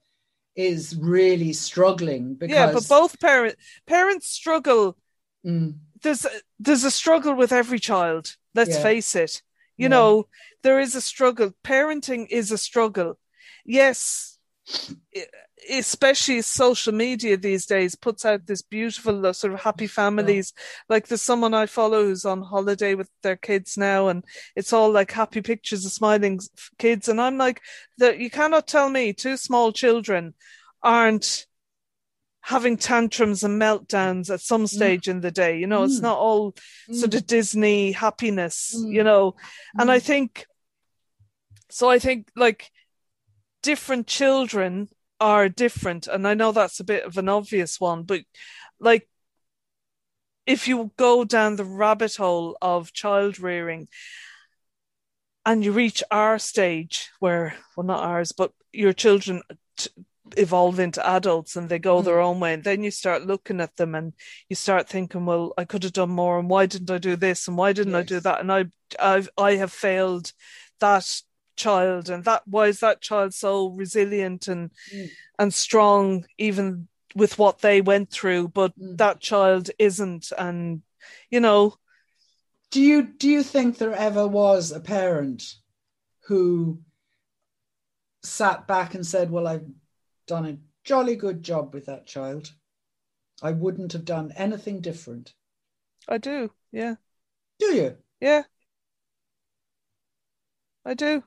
is 0.55 0.95
really 0.97 1.53
struggling 1.53 2.35
because 2.35 2.53
yeah 2.53 2.71
but 2.71 2.87
both 2.87 3.19
parents 3.19 3.55
parents 3.87 4.27
struggle 4.27 4.95
mm. 5.45 5.73
there's 6.01 6.25
a, 6.25 6.29
there's 6.59 6.83
a 6.83 6.91
struggle 6.91 7.33
with 7.35 7.51
every 7.51 7.79
child 7.79 8.35
let's 8.53 8.75
yeah. 8.75 8.83
face 8.83 9.15
it 9.15 9.41
you 9.77 9.85
yeah. 9.85 9.89
know 9.89 10.27
there 10.61 10.79
is 10.79 10.95
a 10.95 11.01
struggle 11.01 11.51
parenting 11.63 12.27
is 12.29 12.51
a 12.51 12.57
struggle 12.57 13.17
yes 13.65 14.32
especially 15.69 16.41
social 16.41 16.93
media 16.93 17.37
these 17.37 17.65
days 17.65 17.95
puts 17.95 18.25
out 18.25 18.45
this 18.45 18.61
beautiful 18.61 19.25
uh, 19.25 19.33
sort 19.33 19.53
of 19.53 19.61
happy 19.61 19.87
families 19.87 20.53
yeah. 20.55 20.95
like 20.95 21.07
there's 21.07 21.21
someone 21.21 21.53
i 21.53 21.65
follow 21.65 22.03
who's 22.03 22.25
on 22.25 22.41
holiday 22.41 22.95
with 22.95 23.09
their 23.21 23.35
kids 23.35 23.77
now 23.77 24.07
and 24.07 24.23
it's 24.55 24.73
all 24.73 24.91
like 24.91 25.11
happy 25.11 25.41
pictures 25.41 25.85
of 25.85 25.91
smiling 25.91 26.39
kids 26.77 27.07
and 27.07 27.19
i'm 27.21 27.37
like 27.37 27.61
that 27.97 28.19
you 28.19 28.29
cannot 28.29 28.67
tell 28.67 28.89
me 28.89 29.13
two 29.13 29.37
small 29.37 29.71
children 29.71 30.33
aren't 30.81 31.45
having 32.41 32.75
tantrums 32.75 33.43
and 33.43 33.61
meltdowns 33.61 34.29
at 34.29 34.41
some 34.41 34.65
mm. 34.65 34.69
stage 34.69 35.05
mm. 35.05 35.11
in 35.11 35.21
the 35.21 35.31
day 35.31 35.57
you 35.57 35.67
know 35.67 35.81
mm. 35.81 35.85
it's 35.85 36.01
not 36.01 36.17
all 36.17 36.51
mm. 36.89 36.95
sort 36.95 37.13
of 37.13 37.25
disney 37.25 37.93
happiness 37.93 38.75
mm. 38.77 38.91
you 38.91 39.03
know 39.03 39.33
and 39.79 39.89
i 39.89 39.97
mm. 39.97 40.03
think 40.03 40.45
so 41.69 41.89
i 41.89 41.99
think 41.99 42.27
like 42.35 42.69
different 43.63 44.05
children 44.05 44.89
are 45.19 45.49
different. 45.49 46.05
And 46.05 46.27
I 46.27 46.35
know 46.35 46.51
that's 46.51 46.79
a 46.79 46.83
bit 46.83 47.05
of 47.05 47.17
an 47.17 47.29
obvious 47.29 47.79
one, 47.79 48.03
but 48.03 48.21
like 48.79 49.07
if 50.45 50.67
you 50.67 50.91
go 50.97 51.23
down 51.23 51.55
the 51.55 51.65
rabbit 51.65 52.17
hole 52.17 52.57
of 52.61 52.93
child 52.93 53.39
rearing 53.39 53.87
and 55.45 55.63
you 55.63 55.71
reach 55.71 56.03
our 56.11 56.37
stage 56.37 57.09
where, 57.19 57.55
well, 57.75 57.85
not 57.85 58.03
ours, 58.03 58.31
but 58.33 58.51
your 58.71 58.93
children 58.93 59.41
t- 59.77 59.89
evolve 60.37 60.79
into 60.79 61.05
adults 61.07 61.55
and 61.55 61.69
they 61.69 61.79
go 61.79 62.01
mm. 62.01 62.05
their 62.05 62.19
own 62.19 62.39
way. 62.39 62.53
And 62.53 62.63
then 62.63 62.83
you 62.83 62.91
start 62.91 63.25
looking 63.25 63.61
at 63.61 63.75
them 63.77 63.95
and 63.95 64.13
you 64.49 64.55
start 64.55 64.89
thinking, 64.89 65.25
well, 65.25 65.53
I 65.57 65.65
could 65.65 65.83
have 65.83 65.93
done 65.93 66.09
more. 66.09 66.39
And 66.39 66.49
why 66.49 66.65
didn't 66.65 66.91
I 66.91 66.97
do 66.97 67.15
this? 67.15 67.47
And 67.47 67.57
why 67.57 67.71
didn't 67.73 67.93
yes. 67.93 68.01
I 68.01 68.03
do 68.03 68.19
that? 68.21 68.39
And 68.41 68.51
I, 68.51 68.65
I've, 68.99 69.29
I 69.37 69.55
have 69.55 69.71
failed 69.71 70.33
that 70.79 71.21
child 71.55 72.09
and 72.09 72.23
that 72.23 72.41
why 72.45 72.67
is 72.67 72.79
that 72.79 73.01
child 73.01 73.33
so 73.33 73.69
resilient 73.69 74.47
and 74.47 74.71
mm. 74.93 75.09
and 75.39 75.53
strong 75.53 76.25
even 76.37 76.87
with 77.15 77.37
what 77.37 77.59
they 77.59 77.81
went 77.81 78.09
through 78.09 78.47
but 78.47 78.77
mm. 78.79 78.97
that 78.97 79.19
child 79.19 79.69
isn't 79.79 80.31
and 80.37 80.81
you 81.29 81.39
know. 81.39 81.75
Do 82.71 82.81
you 82.81 83.03
do 83.03 83.29
you 83.29 83.43
think 83.43 83.77
there 83.77 83.93
ever 83.93 84.27
was 84.27 84.71
a 84.71 84.79
parent 84.79 85.43
who 86.27 86.79
sat 88.23 88.67
back 88.67 88.95
and 88.95 89.05
said 89.05 89.29
well 89.29 89.45
i've 89.45 89.65
done 90.27 90.45
a 90.45 90.57
jolly 90.83 91.15
good 91.15 91.43
job 91.43 91.73
with 91.73 91.85
that 91.85 92.05
child. 92.05 92.51
I 93.41 93.51
wouldn't 93.51 93.93
have 93.93 94.05
done 94.05 94.31
anything 94.35 94.81
different. 94.81 95.33
I 96.07 96.17
do 96.17 96.51
yeah. 96.71 96.95
Do 97.59 97.67
you? 97.67 97.97
Yeah. 98.19 98.43
I 100.85 100.93
do 100.93 101.23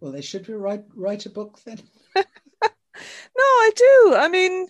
well, 0.00 0.12
they 0.12 0.22
should 0.22 0.48
write 0.48 0.84
write 0.94 1.26
a 1.26 1.30
book 1.30 1.60
then. 1.64 1.80
no, 2.16 2.24
I 3.36 3.70
do. 3.76 4.14
I 4.16 4.28
mean, 4.28 4.68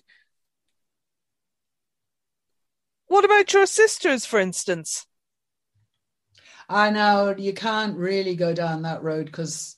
what 3.06 3.24
about 3.24 3.52
your 3.52 3.66
sisters, 3.66 4.24
for 4.24 4.38
instance? 4.38 5.06
I 6.68 6.90
know 6.90 7.34
you 7.36 7.54
can't 7.54 7.96
really 7.96 8.36
go 8.36 8.52
down 8.52 8.82
that 8.82 9.02
road 9.02 9.26
because 9.26 9.76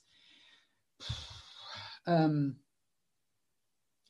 um, 2.05 2.57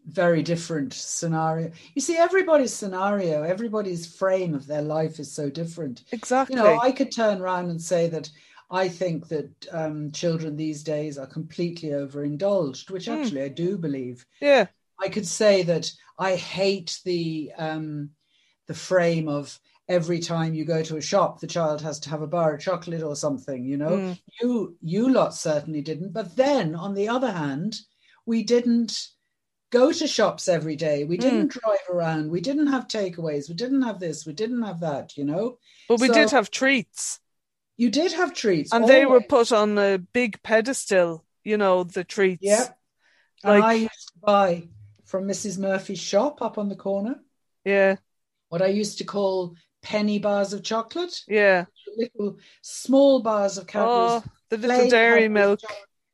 very 0.07 0.41
different 0.41 0.93
scenario. 0.93 1.71
You 1.93 2.01
see, 2.01 2.17
everybody's 2.17 2.73
scenario, 2.73 3.43
everybody's 3.43 4.05
frame 4.05 4.55
of 4.55 4.65
their 4.65 4.81
life 4.81 5.19
is 5.19 5.31
so 5.31 5.49
different. 5.49 6.03
Exactly. 6.11 6.55
You 6.55 6.63
know, 6.63 6.79
I 6.79 6.91
could 6.91 7.11
turn 7.11 7.41
around 7.41 7.69
and 7.69 7.81
say 7.81 8.07
that 8.09 8.29
I 8.71 8.87
think 8.87 9.27
that 9.27 9.51
um, 9.71 10.11
children 10.11 10.55
these 10.55 10.81
days 10.81 11.17
are 11.17 11.27
completely 11.27 11.89
overindulged, 11.89 12.89
which 12.89 13.07
mm. 13.07 13.19
actually 13.19 13.41
I 13.43 13.49
do 13.49 13.77
believe. 13.77 14.25
Yeah, 14.39 14.67
I 14.99 15.09
could 15.09 15.27
say 15.27 15.63
that 15.63 15.91
I 16.17 16.35
hate 16.35 16.99
the 17.03 17.51
um, 17.57 18.11
the 18.67 18.73
frame 18.73 19.27
of 19.27 19.59
every 19.89 20.19
time 20.19 20.53
you 20.53 20.63
go 20.63 20.81
to 20.83 20.95
a 20.95 21.01
shop, 21.01 21.39
the 21.39 21.47
child 21.47 21.81
has 21.81 21.99
to 21.99 22.09
have 22.09 22.21
a 22.21 22.27
bar 22.27 22.53
of 22.53 22.61
chocolate 22.61 23.03
or 23.03 23.15
something. 23.15 23.65
You 23.65 23.77
know, 23.77 23.89
mm. 23.89 24.19
you 24.41 24.77
you 24.81 25.11
lot 25.11 25.35
certainly 25.35 25.81
didn't. 25.81 26.13
But 26.13 26.35
then 26.37 26.73
on 26.73 26.93
the 26.93 27.09
other 27.09 27.31
hand, 27.31 27.77
we 28.25 28.41
didn't 28.41 29.07
go 29.69 29.91
to 29.91 30.07
shops 30.07 30.47
every 30.47 30.77
day. 30.77 31.03
We 31.03 31.17
didn't 31.17 31.49
mm. 31.49 31.59
drive 31.59 31.87
around. 31.89 32.31
We 32.31 32.39
didn't 32.39 32.67
have 32.67 32.87
takeaways. 32.87 33.49
We 33.49 33.55
didn't 33.55 33.81
have 33.81 33.99
this. 33.99 34.25
We 34.25 34.31
didn't 34.31 34.63
have 34.63 34.79
that. 34.79 35.17
You 35.17 35.25
know, 35.25 35.57
but 35.89 35.99
we 35.99 36.07
so, 36.07 36.13
did 36.13 36.31
have 36.31 36.51
treats 36.51 37.19
You 37.77 37.89
did 37.89 38.13
have 38.13 38.33
treats, 38.33 38.71
and 38.71 38.83
always. 38.83 38.95
they 38.95 39.05
were 39.05 39.21
put 39.21 39.51
on 39.51 39.77
a 39.77 39.97
big 39.97 40.41
pedestal. 40.43 41.25
You 41.43 41.57
know 41.57 41.83
the 41.83 42.03
treats. 42.03 42.43
Yeah, 42.43 42.67
like, 43.43 43.55
and 43.55 43.63
I 43.63 43.73
used 43.73 44.11
to 44.13 44.19
buy 44.21 44.63
from 45.05 45.25
Mrs. 45.27 45.57
Murphy's 45.57 45.99
shop 45.99 46.41
up 46.41 46.57
on 46.57 46.69
the 46.69 46.75
corner. 46.75 47.15
Yeah, 47.65 47.95
what 48.49 48.61
I 48.61 48.67
used 48.67 48.99
to 48.99 49.03
call 49.03 49.55
penny 49.81 50.19
bars 50.19 50.53
of 50.53 50.63
chocolate. 50.63 51.21
Yeah, 51.27 51.65
little 51.97 52.37
small 52.61 53.21
bars 53.21 53.57
of 53.57 53.67
Cadbury's. 53.67 53.89
Oh, 53.89 54.23
the 54.49 54.57
little 54.57 54.89
dairy 54.89 55.27
milk. 55.27 55.59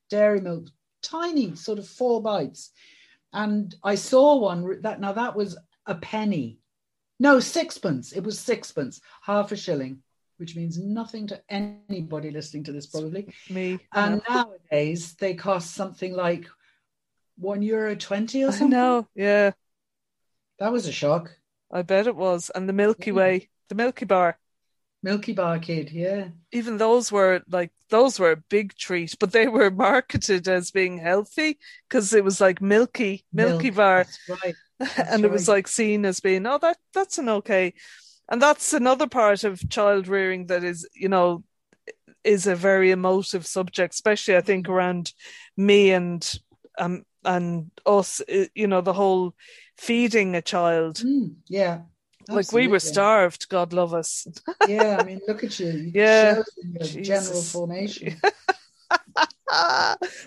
Dairy 0.10 0.40
milk, 0.40 0.70
tiny, 1.02 1.56
sort 1.56 1.80
of 1.80 1.88
four 1.88 2.22
bites. 2.22 2.72
And 3.34 3.76
I 3.84 3.96
saw 3.96 4.38
one 4.38 4.82
that 4.84 5.02
now 5.02 5.14
that 5.14 5.36
was 5.36 5.58
a 5.86 5.96
penny. 5.96 6.60
No, 7.20 7.40
sixpence. 7.40 8.14
It 8.14 8.24
was 8.24 8.40
sixpence, 8.40 9.02
half 9.22 9.52
a 9.52 9.58
shilling 9.58 10.02
which 10.38 10.56
means 10.56 10.78
nothing 10.78 11.28
to 11.28 11.42
anybody 11.50 12.32
listening 12.32 12.64
to 12.66 12.72
this, 12.72 12.86
probably. 12.86 13.34
Me. 13.50 13.80
And 13.94 14.22
no. 14.30 14.36
nowadays 14.36 15.14
they 15.16 15.34
cost 15.34 15.74
something 15.74 16.14
like 16.14 16.48
one 17.38 17.62
euro 17.62 17.96
twenty 17.96 18.44
or 18.44 18.52
something. 18.52 18.70
No, 18.70 19.08
yeah. 19.16 19.52
That 20.60 20.72
was 20.72 20.88
a 20.88 20.92
shock. 20.92 21.32
I 21.72 21.82
bet 21.82 22.08
it 22.08 22.16
was. 22.16 22.50
And 22.54 22.68
the 22.68 22.74
Milky 22.74 23.12
Way, 23.12 23.50
the 23.70 23.76
Milky 23.76 24.06
Bar. 24.06 24.40
Milky 25.04 25.34
Bar 25.34 25.60
Kid, 25.60 25.92
yeah. 25.92 26.30
Even 26.52 26.78
those 26.78 27.12
were 27.12 27.42
like 27.50 27.72
those 27.90 28.20
were 28.20 28.32
a 28.32 28.44
big 28.50 28.76
treat, 28.76 29.16
but 29.20 29.32
they 29.32 29.48
were 29.48 29.72
marketed 29.72 30.48
as 30.48 30.72
being 30.72 30.98
healthy 30.98 31.60
because 31.88 32.14
it 32.14 32.24
was 32.24 32.42
like 32.42 32.62
milky, 32.62 33.26
Milky 33.32 33.72
Milk, 33.72 33.76
Bar. 33.76 34.06
right. 34.44 34.56
and 35.10 35.26
it 35.26 35.32
was 35.32 35.48
like 35.48 35.68
seen 35.68 36.06
as 36.06 36.20
being, 36.20 36.46
oh, 36.46 36.60
that 36.60 36.78
that's 36.94 37.18
an 37.18 37.30
okay 37.30 37.74
and 38.30 38.42
that's 38.42 38.74
another 38.74 39.08
part 39.08 39.44
of 39.44 39.68
child 39.70 40.08
rearing 40.08 40.48
that 40.48 40.64
is 40.64 40.88
you 40.94 41.10
know 41.10 41.44
is 42.24 42.48
a 42.48 42.56
very 42.56 42.92
emotive 42.92 43.46
subject 43.46 43.94
especially 43.94 44.36
i 44.36 44.42
think 44.42 44.68
around 44.70 45.14
me 45.56 45.92
and 45.92 46.40
um 46.78 47.04
and 47.24 47.72
us 47.86 48.22
you 48.56 48.68
know 48.68 48.82
the 48.82 48.94
whole 48.94 49.34
feeding 49.78 50.36
a 50.36 50.42
child. 50.42 50.96
Mm, 50.96 51.36
yeah 51.48 51.82
absolutely. 52.30 52.36
like 52.36 52.52
we 52.52 52.68
were 52.68 52.80
starved 52.80 53.50
god 53.50 53.74
love 53.74 53.94
us. 53.94 54.28
Yeah 54.68 54.98
i 55.00 55.04
mean 55.04 55.22
look 55.28 55.44
at 55.44 55.60
you. 55.60 55.92
Yeah. 55.94 56.42
general 57.02 57.42
formation. 57.42 58.20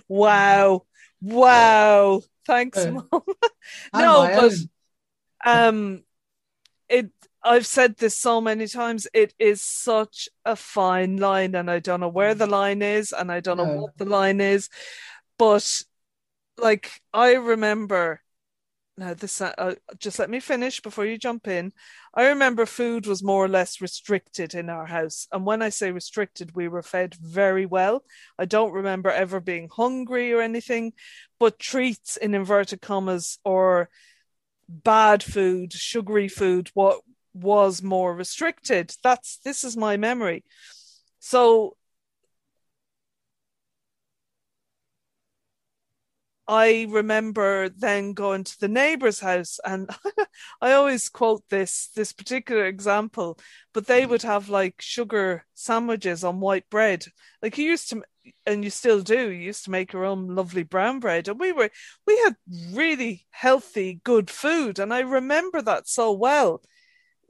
Wow. 0.08 0.84
Wow. 1.22 2.22
Thanks 2.46 2.78
uh, 2.78 2.90
mom 2.90 3.22
no 3.94 4.30
but 4.34 4.52
um 5.44 6.02
it 6.88 7.10
I've 7.42 7.66
said 7.66 7.96
this 7.96 8.18
so 8.18 8.40
many 8.40 8.66
times. 8.66 9.06
It 9.14 9.34
is 9.38 9.62
such 9.62 10.28
a 10.44 10.56
fine 10.56 11.16
line, 11.16 11.54
and 11.54 11.70
I 11.70 11.78
don't 11.78 12.00
know 12.00 12.08
where 12.08 12.34
the 12.34 12.46
line 12.46 12.82
is, 12.82 13.12
and 13.12 13.32
I 13.32 13.40
don't 13.40 13.56
no. 13.56 13.64
know 13.64 13.82
what 13.82 13.96
the 13.96 14.04
line 14.04 14.40
is. 14.40 14.68
But 15.38 15.82
like, 16.58 17.00
I 17.12 17.34
remember 17.34 18.20
now, 19.00 19.14
this 19.14 19.40
uh, 19.40 19.76
just 19.98 20.18
let 20.18 20.28
me 20.28 20.40
finish 20.40 20.82
before 20.82 21.06
you 21.06 21.16
jump 21.16 21.48
in. 21.48 21.72
I 22.12 22.28
remember 22.28 22.66
food 22.66 23.06
was 23.06 23.22
more 23.22 23.42
or 23.42 23.48
less 23.48 23.80
restricted 23.80 24.54
in 24.54 24.68
our 24.68 24.84
house, 24.84 25.26
and 25.32 25.46
when 25.46 25.62
I 25.62 25.70
say 25.70 25.90
restricted, 25.90 26.54
we 26.54 26.68
were 26.68 26.82
fed 26.82 27.14
very 27.14 27.64
well. 27.64 28.04
I 28.38 28.44
don't 28.44 28.72
remember 28.72 29.10
ever 29.10 29.40
being 29.40 29.70
hungry 29.74 30.34
or 30.34 30.42
anything, 30.42 30.92
but 31.38 31.58
treats 31.58 32.18
in 32.18 32.34
inverted 32.34 32.82
commas 32.82 33.38
or 33.42 33.88
bad 34.68 35.22
food, 35.22 35.72
sugary 35.72 36.28
food, 36.28 36.70
what 36.74 37.00
was 37.34 37.82
more 37.82 38.14
restricted. 38.14 38.94
That's 39.02 39.38
this 39.44 39.64
is 39.64 39.76
my 39.76 39.96
memory. 39.96 40.44
So 41.20 41.76
I 46.52 46.88
remember 46.90 47.68
then 47.68 48.12
going 48.12 48.42
to 48.42 48.58
the 48.58 48.66
neighbor's 48.66 49.20
house 49.20 49.60
and 49.64 49.88
I 50.60 50.72
always 50.72 51.08
quote 51.08 51.44
this 51.48 51.88
this 51.94 52.12
particular 52.12 52.66
example 52.66 53.38
but 53.72 53.86
they 53.86 54.04
would 54.04 54.22
have 54.22 54.48
like 54.48 54.80
sugar 54.80 55.46
sandwiches 55.54 56.24
on 56.24 56.40
white 56.40 56.68
bread 56.68 57.06
like 57.40 57.56
you 57.56 57.66
used 57.66 57.90
to 57.90 58.02
and 58.46 58.64
you 58.64 58.70
still 58.70 59.00
do 59.00 59.30
you 59.30 59.46
used 59.46 59.64
to 59.66 59.70
make 59.70 59.92
your 59.92 60.04
own 60.04 60.34
lovely 60.34 60.64
brown 60.64 60.98
bread 60.98 61.28
and 61.28 61.38
we 61.38 61.52
were 61.52 61.70
we 62.04 62.18
had 62.24 62.34
really 62.72 63.26
healthy 63.30 64.00
good 64.02 64.28
food 64.28 64.80
and 64.80 64.92
I 64.92 65.00
remember 65.00 65.62
that 65.62 65.88
so 65.88 66.10
well 66.10 66.62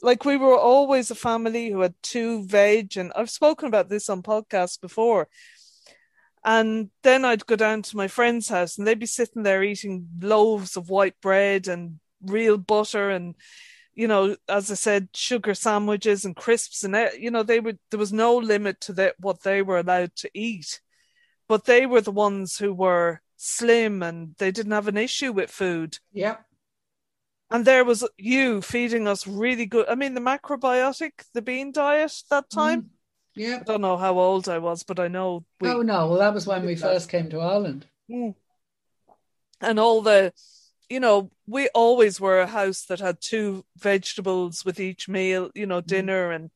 like 0.02 0.24
we 0.24 0.36
were 0.36 0.56
always 0.56 1.10
a 1.10 1.14
family 1.14 1.70
who 1.70 1.80
had 1.80 1.94
two 2.02 2.44
veg 2.46 2.96
and 2.96 3.12
I've 3.14 3.30
spoken 3.30 3.68
about 3.68 3.88
this 3.88 4.08
on 4.08 4.22
podcasts 4.22 4.80
before. 4.80 5.28
And 6.42 6.90
then 7.02 7.24
I'd 7.24 7.46
go 7.46 7.56
down 7.56 7.82
to 7.82 7.96
my 7.96 8.08
friend's 8.08 8.48
house 8.48 8.78
and 8.78 8.86
they'd 8.86 8.98
be 8.98 9.06
sitting 9.06 9.42
there 9.42 9.62
eating 9.62 10.08
loaves 10.20 10.76
of 10.76 10.88
white 10.88 11.20
bread 11.20 11.68
and 11.68 12.00
real 12.22 12.56
butter 12.56 13.10
and 13.10 13.34
you 13.92 14.08
know, 14.08 14.36
as 14.48 14.70
I 14.70 14.74
said, 14.74 15.08
sugar 15.14 15.52
sandwiches 15.52 16.24
and 16.24 16.34
crisps 16.34 16.84
and 16.84 16.94
eh, 16.94 17.10
you 17.18 17.30
know, 17.30 17.42
they 17.42 17.60
would 17.60 17.78
there 17.90 17.98
was 17.98 18.12
no 18.12 18.36
limit 18.36 18.80
to 18.82 18.92
that 18.94 19.16
what 19.18 19.42
they 19.42 19.62
were 19.62 19.78
allowed 19.78 20.14
to 20.16 20.30
eat. 20.32 20.80
But 21.48 21.64
they 21.64 21.84
were 21.84 22.00
the 22.00 22.12
ones 22.12 22.56
who 22.56 22.72
were 22.72 23.20
slim 23.36 24.02
and 24.02 24.34
they 24.38 24.52
didn't 24.52 24.72
have 24.72 24.88
an 24.88 24.96
issue 24.96 25.32
with 25.32 25.50
food. 25.50 25.98
Yeah. 26.12 26.36
And 27.50 27.64
there 27.64 27.84
was 27.84 28.06
you 28.16 28.62
feeding 28.62 29.08
us 29.08 29.26
really 29.26 29.66
good. 29.66 29.88
I 29.88 29.96
mean, 29.96 30.14
the 30.14 30.20
macrobiotic, 30.20 31.24
the 31.34 31.42
bean 31.42 31.72
diet 31.72 32.22
that 32.30 32.46
mm. 32.46 32.54
time. 32.54 32.82
Mm. 32.82 32.88
Yeah. 33.34 33.58
I 33.60 33.64
don't 33.64 33.80
know 33.80 33.96
how 33.96 34.18
old 34.18 34.48
I 34.48 34.58
was, 34.58 34.82
but 34.82 35.00
I 35.00 35.08
know. 35.08 35.44
We, 35.60 35.68
oh, 35.68 35.82
no. 35.82 36.08
Well, 36.08 36.18
that 36.18 36.34
was 36.34 36.46
when 36.46 36.64
we 36.64 36.76
first 36.76 37.08
came 37.08 37.28
to 37.30 37.40
Ireland. 37.40 37.86
Mm. 38.10 38.34
And 39.60 39.80
all 39.80 40.02
the, 40.02 40.32
you 40.88 41.00
know, 41.00 41.30
we 41.46 41.68
always 41.68 42.20
were 42.20 42.40
a 42.40 42.46
house 42.46 42.84
that 42.86 43.00
had 43.00 43.20
two 43.20 43.64
vegetables 43.76 44.64
with 44.64 44.78
each 44.78 45.08
meal, 45.08 45.50
you 45.54 45.66
know, 45.66 45.82
mm. 45.82 45.86
dinner 45.86 46.30
and. 46.30 46.50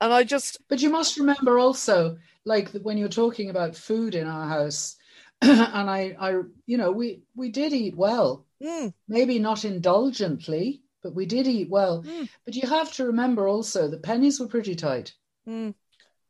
And 0.00 0.12
I 0.12 0.24
just. 0.24 0.58
But 0.68 0.82
you 0.82 0.90
must 0.90 1.16
remember 1.16 1.58
also, 1.58 2.18
like 2.44 2.70
when 2.70 2.98
you're 2.98 3.08
talking 3.08 3.50
about 3.50 3.76
food 3.76 4.16
in 4.16 4.26
our 4.26 4.48
house, 4.48 4.96
and 5.40 5.88
I, 5.88 6.16
I, 6.20 6.40
you 6.66 6.76
know, 6.76 6.90
we 6.90 7.22
we 7.36 7.50
did 7.50 7.72
eat 7.72 7.96
well 7.96 8.43
Mm. 8.62 8.94
Maybe 9.08 9.38
not 9.38 9.64
indulgently, 9.64 10.82
but 11.02 11.14
we 11.14 11.26
did 11.26 11.46
eat 11.46 11.68
well. 11.68 12.02
Mm. 12.02 12.28
But 12.44 12.54
you 12.54 12.68
have 12.68 12.92
to 12.94 13.06
remember 13.06 13.46
also 13.46 13.88
the 13.88 13.98
pennies 13.98 14.40
were 14.40 14.48
pretty 14.48 14.74
tight. 14.74 15.14
Mm. 15.48 15.74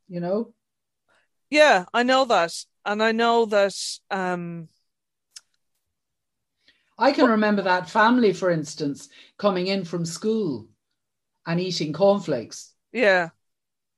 You 0.08 0.20
know? 0.20 0.54
Yeah, 1.50 1.84
I 1.94 2.02
know 2.02 2.24
that. 2.26 2.52
And 2.84 3.02
I 3.02 3.12
know 3.12 3.46
that 3.46 3.74
um 4.10 4.68
I 6.98 7.12
can 7.12 7.26
remember 7.28 7.62
that 7.62 7.90
family, 7.90 8.32
for 8.32 8.50
instance, 8.50 9.08
coming 9.36 9.66
in 9.66 9.84
from 9.84 10.04
school 10.04 10.68
and 11.46 11.60
eating 11.60 11.92
cornflakes. 11.92 12.72
Yeah. 12.92 13.30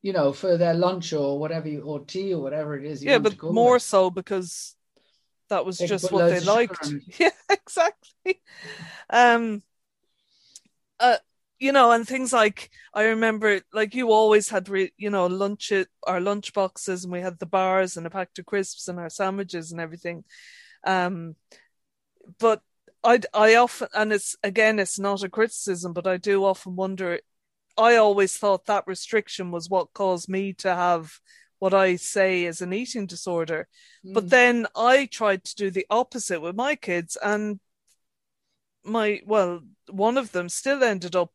You 0.03 0.13
know, 0.13 0.33
for 0.33 0.57
their 0.57 0.75
lunch 0.75 1.13
or 1.13 1.39
whatever 1.39 1.69
you, 1.69 1.83
or 1.83 2.01
tea 2.01 2.33
or 2.33 2.43
whatever 2.43 2.77
it 2.77 2.85
is. 2.85 3.05
yeah, 3.05 3.19
but 3.19 3.43
more 3.43 3.75
with. 3.75 3.83
so 3.83 4.11
because 4.11 4.76
that 5.49 5.65
was 5.65 5.79
they 5.79 5.87
just 5.87 6.13
what 6.13 6.29
they 6.29 6.41
liked. 6.41 6.95
Yeah, 7.19 7.31
exactly. 7.51 8.41
Um, 9.11 9.63
uh, 11.01 11.17
you 11.59 11.73
know, 11.73 11.91
and 11.91 12.07
things 12.07 12.33
like 12.33 12.71
I 12.93 13.05
remember, 13.05 13.61
like 13.73 13.95
you 13.95 14.11
always 14.13 14.49
had, 14.49 14.69
re- 14.69 14.93
you 14.99 15.11
know, 15.11 15.27
lunch 15.27 15.73
our 16.07 16.21
lunch 16.21 16.53
boxes, 16.53 17.05
and 17.05 17.13
we 17.13 17.21
had 17.21 17.39
the 17.39 17.47
bars 17.47 17.97
and 17.97 18.07
a 18.07 18.11
pack 18.11 18.31
of 18.39 18.47
crisps 18.47 18.89
and 18.89 18.99
our 18.99 19.09
sandwiches 19.09 19.73
and 19.73 19.81
everything. 19.81 20.25
Um, 20.85 21.37
but 22.39 22.63
I, 23.05 23.21
I 23.33 23.55
often, 23.57 23.89
and 23.95 24.13
it's 24.13 24.37
again, 24.43 24.79
it's 24.79 24.99
not 24.99 25.23
a 25.23 25.29
criticism, 25.29 25.93
but 25.93 26.07
I 26.07 26.17
do 26.17 26.45
often 26.45 26.77
wonder. 26.77 27.21
I 27.79 27.97
always 27.97 28.37
thought 28.37 28.67
that 28.67 28.87
restriction 28.87 29.51
was 29.51 29.69
what 29.69 29.93
caused 29.93 30.29
me 30.29 30.55
to 30.55 30.75
have 30.75 31.21
what 31.59 31.75
I 31.75 31.97
say 31.97 32.45
is 32.45 32.61
an 32.61 32.73
eating 32.73 33.07
disorder. 33.07 33.69
Mm. 34.05 34.15
But 34.15 34.31
then 34.31 34.67
I 34.77 35.07
tried 35.07 35.45
to 35.45 35.57
do 35.57 35.71
the 35.71 35.87
opposite 35.91 36.41
with 36.41 36.57
my 36.57 36.77
kids, 36.77 37.17
and 37.23 37.61
my, 38.85 39.21
well, 39.27 39.61
one 39.91 40.19
of 40.19 40.33
them 40.33 40.49
still 40.49 40.83
ended 40.83 41.17
up 41.17 41.33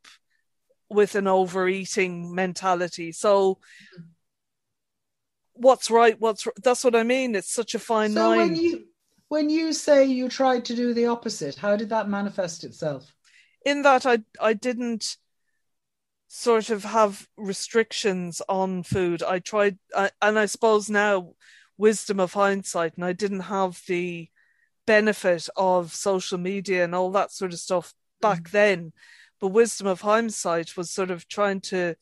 with 0.89 1.15
an 1.15 1.27
overeating 1.27 2.35
mentality. 2.35 3.11
So, 3.11 3.59
what's 5.53 5.89
right? 5.89 6.19
What's 6.19 6.47
that's 6.61 6.83
what 6.83 6.95
I 6.95 7.03
mean. 7.03 7.35
It's 7.35 7.53
such 7.53 7.75
a 7.75 7.79
fine 7.79 8.11
so 8.11 8.29
line. 8.29 8.37
When 8.37 8.55
you 8.55 8.85
when 9.29 9.49
you 9.49 9.73
say 9.73 10.05
you 10.05 10.27
tried 10.27 10.65
to 10.65 10.75
do 10.75 10.93
the 10.93 11.07
opposite, 11.07 11.55
how 11.55 11.77
did 11.77 11.89
that 11.89 12.09
manifest 12.09 12.63
itself? 12.63 13.13
In 13.65 13.83
that 13.83 14.05
I 14.05 14.19
I 14.39 14.53
didn't 14.53 15.17
sort 16.33 16.69
of 16.69 16.85
have 16.85 17.27
restrictions 17.35 18.41
on 18.47 18.83
food. 18.83 19.21
I 19.21 19.39
tried, 19.39 19.77
and 20.21 20.39
I 20.39 20.45
suppose 20.45 20.89
now, 20.89 21.33
wisdom 21.77 22.21
of 22.21 22.31
hindsight, 22.31 22.95
and 22.95 23.03
I 23.03 23.11
didn't 23.11 23.41
have 23.41 23.81
the 23.85 24.29
benefit 24.87 25.49
of 25.57 25.93
social 25.93 26.37
media 26.37 26.85
and 26.85 26.95
all 26.95 27.11
that 27.11 27.33
sort 27.33 27.51
of 27.51 27.59
stuff 27.59 27.93
back 28.21 28.43
mm. 28.43 28.51
then. 28.51 28.93
But 29.41 29.49
wisdom 29.49 29.87
of 29.87 30.01
hindsight 30.01 30.77
was 30.77 30.89
sort 30.89 31.11
of 31.11 31.27
trying 31.27 31.59
to 31.61 31.95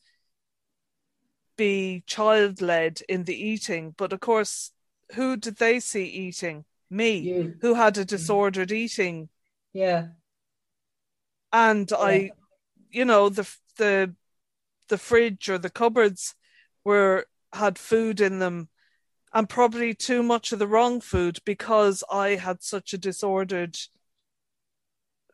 be 1.56 2.04
child 2.06 2.62
led 2.62 3.02
in 3.08 3.24
the 3.24 3.34
eating. 3.34 3.94
But 3.98 4.12
of 4.12 4.20
course, 4.20 4.70
who 5.16 5.36
did 5.36 5.56
they 5.56 5.80
see 5.80 6.04
eating? 6.04 6.64
Me, 6.88 7.18
You. 7.18 7.56
who 7.62 7.74
had 7.74 7.98
a 7.98 8.04
disordered 8.04 8.70
eating. 8.70 9.28
Yeah. 9.72 10.08
And 11.52 11.92
I, 11.92 12.30
you 12.90 13.04
know, 13.04 13.28
the 13.28 13.52
the 13.76 14.14
the 14.90 14.98
fridge 14.98 15.48
or 15.48 15.56
the 15.56 15.70
cupboards 15.70 16.34
were 16.84 17.24
had 17.54 17.78
food 17.78 18.20
in 18.20 18.38
them 18.40 18.68
and 19.32 19.48
probably 19.48 19.94
too 19.94 20.22
much 20.22 20.52
of 20.52 20.58
the 20.58 20.66
wrong 20.66 21.00
food 21.00 21.38
because 21.44 22.04
I 22.12 22.30
had 22.36 22.62
such 22.62 22.92
a 22.92 22.98
disordered 22.98 23.76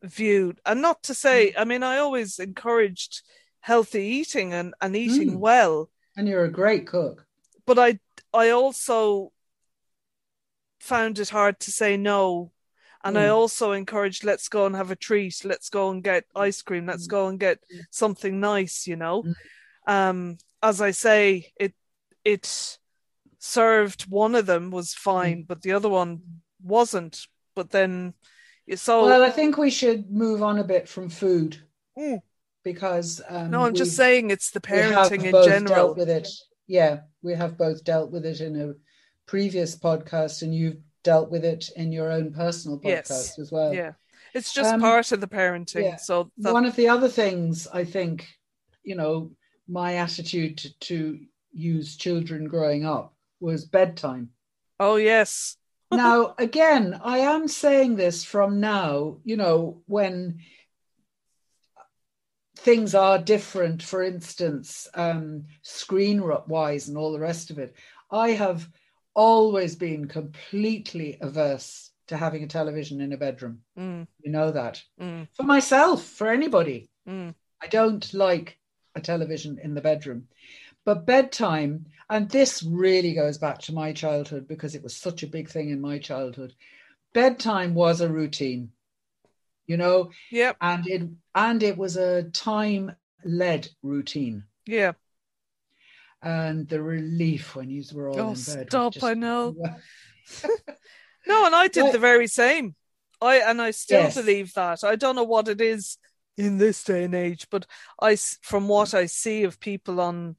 view. 0.03 0.55
And 0.65 0.81
not 0.83 1.03
to 1.05 1.15
say, 1.15 1.55
I 1.59 1.65
mean, 1.65 1.83
I 1.83 1.99
always 1.99 2.39
encouraged 2.39 3.23
healthy 3.61 4.03
eating 4.05 4.53
and, 4.53 4.75
and 4.81 4.95
eating 4.95 5.33
Mm. 5.33 5.39
well, 5.39 5.91
And 6.17 6.29
you're 6.29 6.45
a 6.45 6.51
great 6.53 6.87
cook. 6.87 7.27
but 7.67 7.79
I 7.79 7.99
I 8.33 8.51
also 8.51 9.33
found 10.79 11.19
it 11.19 11.31
hard 11.31 11.59
to 11.61 11.71
say 11.73 11.97
no. 11.97 12.53
And 13.07 13.17
I 13.17 13.27
Mm. 13.29 13.35
also 13.35 13.73
encouraged, 13.73 14.25
let's 14.25 14.49
go 14.49 14.67
and 14.67 14.75
have 14.75 14.91
a 14.91 14.97
treat, 14.97 15.45
let's 15.45 15.69
go 15.71 15.91
and 15.91 16.03
get 16.03 16.25
ice 16.35 16.61
cream, 16.63 16.87
let's 16.87 17.07
Mm. 17.07 17.11
go 17.11 17.29
and 17.29 17.39
get 17.41 17.59
something 17.91 18.41
nice, 18.41 18.87
you 18.87 18.97
know. 18.97 19.23
Mm. 19.23 19.35
Um, 19.87 20.39
as 20.63 20.81
I 20.81 20.91
say, 20.93 21.53
it 21.57 21.75
it 22.25 22.79
served 23.39 24.11
one 24.11 24.35
of 24.35 24.47
them 24.47 24.71
was 24.73 24.93
fine, 24.95 25.43
Mm. 25.45 25.47
but 25.47 25.63
the 25.63 25.73
other 25.73 25.89
one 25.89 26.41
wasn't. 26.61 27.29
But 27.55 27.71
then 27.71 28.15
so 28.75 29.03
Well, 29.07 29.23
I 29.23 29.31
think 29.31 29.57
we 29.57 29.71
should 29.71 30.11
move 30.11 30.43
on 30.43 30.59
a 30.59 30.65
bit 30.65 30.89
from 30.89 31.09
food 31.09 31.59
Mm. 31.97 32.21
because 32.65 33.23
um, 33.29 33.51
no, 33.53 33.63
I'm 33.65 33.75
just 33.75 33.95
saying 33.95 34.31
it's 34.33 34.51
the 34.51 34.61
we 34.69 34.79
have 34.79 35.13
parenting 35.13 35.25
in 35.27 35.31
both 35.33 35.45
general. 35.47 35.75
dealt 35.87 35.97
with 35.99 36.11
it. 36.11 36.29
Yeah, 36.67 37.03
we 37.23 37.35
have 37.35 37.57
both 37.57 37.85
dealt 37.85 38.11
with 38.11 38.27
it 38.27 38.41
in 38.41 38.61
a 38.61 38.75
previous 39.27 39.77
podcast, 39.77 40.43
and 40.43 40.53
you've 40.53 40.83
dealt 41.07 41.31
with 41.31 41.45
it 41.45 41.71
in 41.77 41.93
your 41.93 42.11
own 42.11 42.33
personal 42.33 42.79
podcast 42.79 42.85
Yes. 42.85 43.39
as 43.39 43.53
well. 43.53 43.73
Yeah. 43.73 43.93
It's 44.35 44.53
just 44.53 44.75
Um, 44.75 44.81
part 44.81 45.13
of 45.13 45.21
the 45.21 45.29
parenting. 45.29 45.85
yeah. 45.85 45.97
So 45.97 46.31
that, 46.39 46.53
One 46.53 46.67
of 46.67 46.75
the 46.77 46.89
other 46.89 47.09
things 47.09 47.67
I 47.73 47.85
think, 47.85 48.27
you 48.83 48.97
know, 48.97 49.31
my 49.69 49.95
attitude 49.97 50.59
to, 50.59 50.79
to 50.91 51.21
use 51.53 51.97
children 51.97 52.49
growing 52.49 52.85
up 52.85 53.15
was 53.41 53.65
bedtime. 53.65 54.31
oh 54.81 54.97
yes. 54.97 55.57
now, 55.93 56.35
again, 56.39 57.01
I 57.03 57.19
am 57.19 57.47
saying 57.47 57.95
this 57.97 58.25
from 58.25 58.59
now, 58.61 59.19
you 59.25 59.37
know, 59.37 59.83
when 59.87 60.41
things 62.57 62.95
are 62.97 63.19
different, 63.19 63.81
for 63.83 64.03
instance, 64.03 64.89
um, 64.95 65.45
screen 65.63 66.21
wise 66.49 66.89
and 66.89 66.99
all 66.99 67.13
the 67.13 67.21
rest 67.31 67.51
of 67.51 67.59
it. 67.61 67.77
I 68.11 68.31
have 68.31 68.69
always 69.17 69.75
been 69.75 70.07
completely 70.07 71.17
averse 71.21 71.91
to 72.07 72.17
having 72.17 72.45
a 72.45 72.47
television 72.47 73.01
in 73.01 73.13
a 73.13 73.17
bedroom. 73.17 73.63
Mm, 73.77 74.07
You 74.21 74.31
know 74.31 74.53
that. 74.53 74.81
mm, 75.01 75.27
For 75.35 75.43
myself, 75.43 76.05
for 76.05 76.29
anybody. 76.29 76.89
mm. 77.09 77.35
I 77.61 77.67
don't 77.67 78.13
like 78.15 78.59
a 78.95 79.01
television 79.01 79.59
in 79.59 79.75
the 79.75 79.81
bedroom. 79.81 80.29
But 80.85 81.07
bedtime, 81.07 81.87
and 82.09 82.29
this 82.31 82.63
really 82.63 83.15
goes 83.15 83.39
back 83.39 83.59
to 83.63 83.73
my 83.75 83.93
childhood 83.93 84.47
because 84.47 84.75
it 84.77 84.83
was 84.85 84.95
such 84.95 85.23
a 85.25 85.27
big 85.27 85.49
thing 85.49 85.71
in 85.71 85.81
my 85.81 85.99
childhood. 85.99 86.55
Bedtime 87.13 87.75
was 87.75 88.01
a 88.01 88.09
routine, 88.13 88.71
you 89.67 89.77
know, 89.77 90.11
Yep. 90.31 90.57
and 90.61 90.87
it 90.87 91.03
and 91.35 91.63
it 91.63 91.77
was 91.77 91.97
a 91.97 92.25
time 92.25 92.95
led 93.25 93.69
routine. 93.83 94.45
Yeah. 94.67 94.93
And 96.27 96.67
the 96.67 96.83
relief 96.83 97.55
when 97.55 97.71
you 97.71 97.85
were 97.95 98.11
all 98.11 98.19
Oh, 98.21 98.29
in 98.31 98.35
bed. 98.35 98.67
stop, 98.69 98.95
just- 98.95 99.05
I 99.05 99.15
know. 99.15 99.55
No, 101.29 101.47
and 101.47 101.55
I 101.55 101.69
did 101.69 101.83
Right. 101.83 101.93
the 101.93 101.99
very 101.99 102.27
same. 102.27 102.75
I 103.21 103.39
and 103.39 103.61
I 103.63 103.71
still 103.73 104.03
Yes. 104.03 104.15
believe 104.15 104.53
that. 104.55 104.85
I 104.85 104.97
don't 104.97 105.17
know 105.17 105.25
what 105.25 105.49
it 105.49 105.61
is 105.61 105.99
in 106.37 106.59
this 106.59 106.83
day 106.85 107.05
and 107.05 107.15
age, 107.15 107.47
but 107.51 107.67
I, 108.01 108.17
from 108.17 108.69
what 108.69 108.93
I 108.95 109.07
see 109.07 109.45
of 109.45 109.59
people 109.59 110.01
on, 110.01 110.37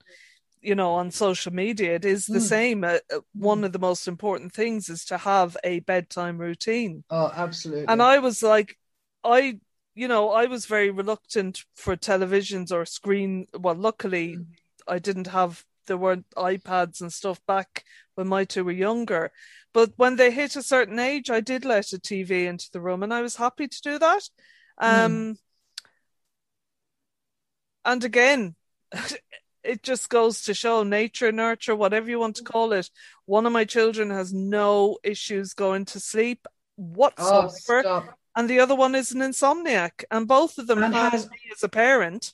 you 0.62 0.76
know, 0.76 0.94
on 0.94 1.12
social 1.12 1.54
media, 1.54 1.96
it 1.96 2.06
is 2.06 2.26
the 2.26 2.40
Mm. 2.40 2.50
same. 2.56 2.84
Uh, 2.84 3.00
uh, 3.14 3.20
one 3.34 3.64
of 3.64 3.72
the 3.72 3.80
most 3.80 4.08
important 4.08 4.54
things 4.54 4.90
is 4.90 5.06
to 5.06 5.18
have 5.18 5.58
a 5.64 5.80
bedtime 5.80 6.38
routine. 6.38 7.04
Oh, 7.10 7.32
absolutely. 7.34 7.88
And 7.88 8.02
I 8.02 8.20
was 8.20 8.44
like, 8.44 8.78
I, 9.24 9.60
you 9.96 10.08
know, 10.08 10.32
I 10.32 10.46
was 10.46 10.66
very 10.68 10.90
reluctant 10.92 11.64
for 11.76 11.96
televisions 11.98 12.72
or 12.72 12.86
screen. 12.86 13.48
Well, 13.54 13.76
luckily, 13.76 14.36
Mm. 14.38 14.46
I 14.88 15.00
didn't 15.00 15.28
have 15.28 15.66
there 15.88 15.98
weren't 15.98 16.30
iPads 16.36 17.02
and 17.02 17.12
stuff 17.12 17.40
back 17.48 17.84
when 18.16 18.28
my 18.28 18.46
two 18.46 18.64
were 18.64 18.72
younger. 18.72 19.32
But 19.74 19.92
when 19.96 20.16
they 20.16 20.32
hit 20.32 20.56
a 20.56 20.64
certain 20.64 21.00
age, 21.00 21.30
I 21.30 21.40
did 21.40 21.66
let 21.66 21.94
a 21.94 22.00
TV 22.00 22.46
into 22.48 22.70
the 22.72 22.82
room, 22.82 23.04
and 23.04 23.14
I 23.14 23.22
was 23.22 23.36
happy 23.36 23.68
to 23.68 23.82
do 23.82 24.00
that. 24.00 24.30
Um, 24.80 25.38
and 27.86 28.04
again, 28.04 28.56
it 29.64 29.84
just 29.84 30.10
goes 30.10 30.44
to 30.44 30.54
show 30.54 30.84
nature, 30.84 31.32
nurture, 31.32 31.76
whatever 31.76 32.10
you 32.10 32.20
want 32.20 32.38
to 32.38 32.44
call 32.44 32.74
it. 32.74 32.90
One 33.26 33.46
of 33.46 33.54
my 33.54 33.66
children 33.66 34.10
has 34.10 34.34
no 34.34 34.98
issues 35.04 35.54
going 35.54 35.86
to 35.86 36.00
sleep 36.00 36.48
oh, 36.48 36.52
whatsoever 36.76 37.82
stop. 37.82 38.18
and 38.36 38.50
the 38.50 38.60
other 38.60 38.76
one 38.76 38.96
is 38.96 39.12
an 39.12 39.22
insomniac, 39.22 40.04
and 40.10 40.28
both 40.28 40.58
of 40.58 40.68
them 40.68 40.84
And 40.84 40.94
has- 40.94 41.30
me 41.30 41.38
as 41.52 41.64
a 41.64 41.70
parent. 41.70 42.34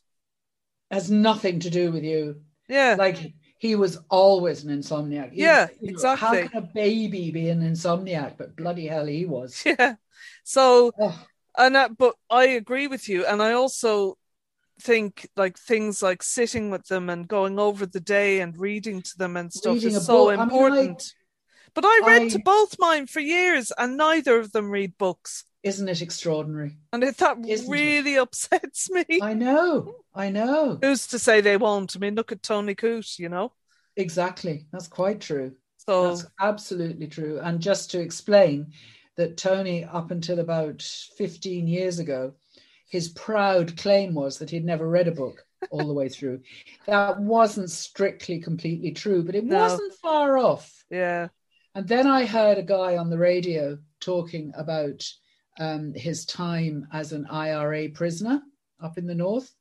Has 0.92 1.10
nothing 1.10 1.60
to 1.62 1.72
do 1.72 1.92
with 1.92 2.04
you. 2.04 2.42
Yeah, 2.70 2.96
like 2.98 3.34
he 3.64 3.76
was 3.76 3.98
always 4.10 4.66
an 4.66 4.78
insomniac. 4.78 5.32
He- 5.32 5.44
Yeah, 5.44 5.70
know, 5.80 5.90
exactly. 5.90 6.28
how 6.28 6.48
can 6.50 6.64
a 6.64 6.68
baby 6.74 7.32
be 7.32 7.48
an 7.48 7.62
insomniac? 7.62 8.36
But 8.38 8.58
bloody 8.58 8.88
hell, 8.88 9.06
he 9.06 9.26
was. 9.26 9.64
yeah. 9.66 9.96
So, 10.44 10.92
and 11.58 11.78
uh, 11.78 11.88
but 11.98 12.16
I 12.30 12.44
agree 12.60 12.88
with 12.88 13.08
you, 13.08 13.26
and 13.26 13.42
I 13.42 13.54
also 13.54 14.18
think 14.82 15.30
like 15.38 15.58
things 15.58 16.04
like 16.04 16.24
sitting 16.24 16.72
with 16.72 16.88
them 16.88 17.10
and 17.10 17.26
going 17.26 17.58
over 17.58 17.86
the 17.86 18.02
day 18.02 18.42
and 18.42 18.60
reading 18.60 19.02
to 19.02 19.18
them 19.18 19.38
and 19.38 19.54
stuff 19.54 19.76
Reading 19.76 19.96
is 19.96 20.06
so 20.06 20.26
book. 20.26 20.40
I 20.40 20.46
mean, 20.46 20.52
I- 20.52 20.66
important. 20.66 21.14
but 21.74 21.86
I 21.88 22.02
read 22.06 22.32
to 22.32 22.40
both 22.40 22.76
mine 22.80 23.08
for 23.08 23.22
years, 23.22 23.72
and 23.78 23.96
neither 23.96 24.40
of 24.40 24.52
them 24.52 24.72
read 24.72 24.98
books, 24.98 25.46
isn't 25.64 25.88
it 25.90 26.02
extraordinary? 26.02 26.78
and 26.92 27.04
it, 27.04 27.18
that 27.18 27.38
Isn't 27.48 27.68
it? 27.68 27.72
really 27.72 28.16
upsets 28.18 28.90
me. 28.90 29.06
I 29.22 29.34
know, 29.34 29.96
I 30.14 30.30
know. 30.30 30.78
Who's 30.82 31.08
to 31.08 31.20
say 31.20 31.42
they 31.42 31.58
won't? 31.58 31.96
I 31.96 32.00
mean, 32.00 32.16
look 32.16 32.32
at 32.32 32.44
Tony 32.44 32.76
Coote, 32.76 33.18
you 33.20 33.30
know. 33.30 33.54
Exactly. 33.96 34.66
That's 34.72 34.88
quite 34.88 35.22
true. 35.22 35.54
So 35.78 36.08
That's 36.10 36.26
absolutely 36.40 37.08
true. 37.08 37.40
And 37.42 37.60
just 37.60 37.92
to 37.92 38.00
explain 38.00 38.72
that 39.18 39.38
Tony, 39.38 39.84
up 39.86 40.12
until 40.12 40.40
about 40.40 40.82
15 40.82 41.68
years 41.68 42.00
ago, 42.00 42.34
his 42.90 43.10
proud 43.10 43.78
claim 43.78 44.14
was 44.14 44.40
that 44.40 44.50
he'd 44.50 44.66
never 44.66 44.88
read 44.88 45.08
a 45.08 45.12
book 45.12 45.46
all 45.72 45.88
the 45.88 45.94
way 45.94 46.10
through. 46.10 46.42
That 46.88 47.20
wasn't 47.20 47.70
strictly 47.72 48.40
completely 48.40 48.92
true, 48.92 49.24
but 49.24 49.36
it 49.36 49.46
No. 49.46 49.60
wasn't 49.60 49.94
far 50.02 50.38
off. 50.38 50.84
yeah, 50.90 51.30
And 51.76 51.88
then 51.88 52.08
I 52.08 52.26
heard 52.26 52.58
a 52.58 52.64
guy 52.64 52.98
on 52.98 53.10
the 53.10 53.18
radio 53.18 53.78
talking 54.00 54.52
about 54.56 55.04
um, 55.60 55.94
his 55.94 56.26
time 56.26 56.88
as 56.92 57.12
an 57.12 57.26
IRA 57.28 57.90
prisoner 57.90 58.42
up 58.82 58.98
in 58.98 59.06
the 59.06 59.16
north. 59.16 59.54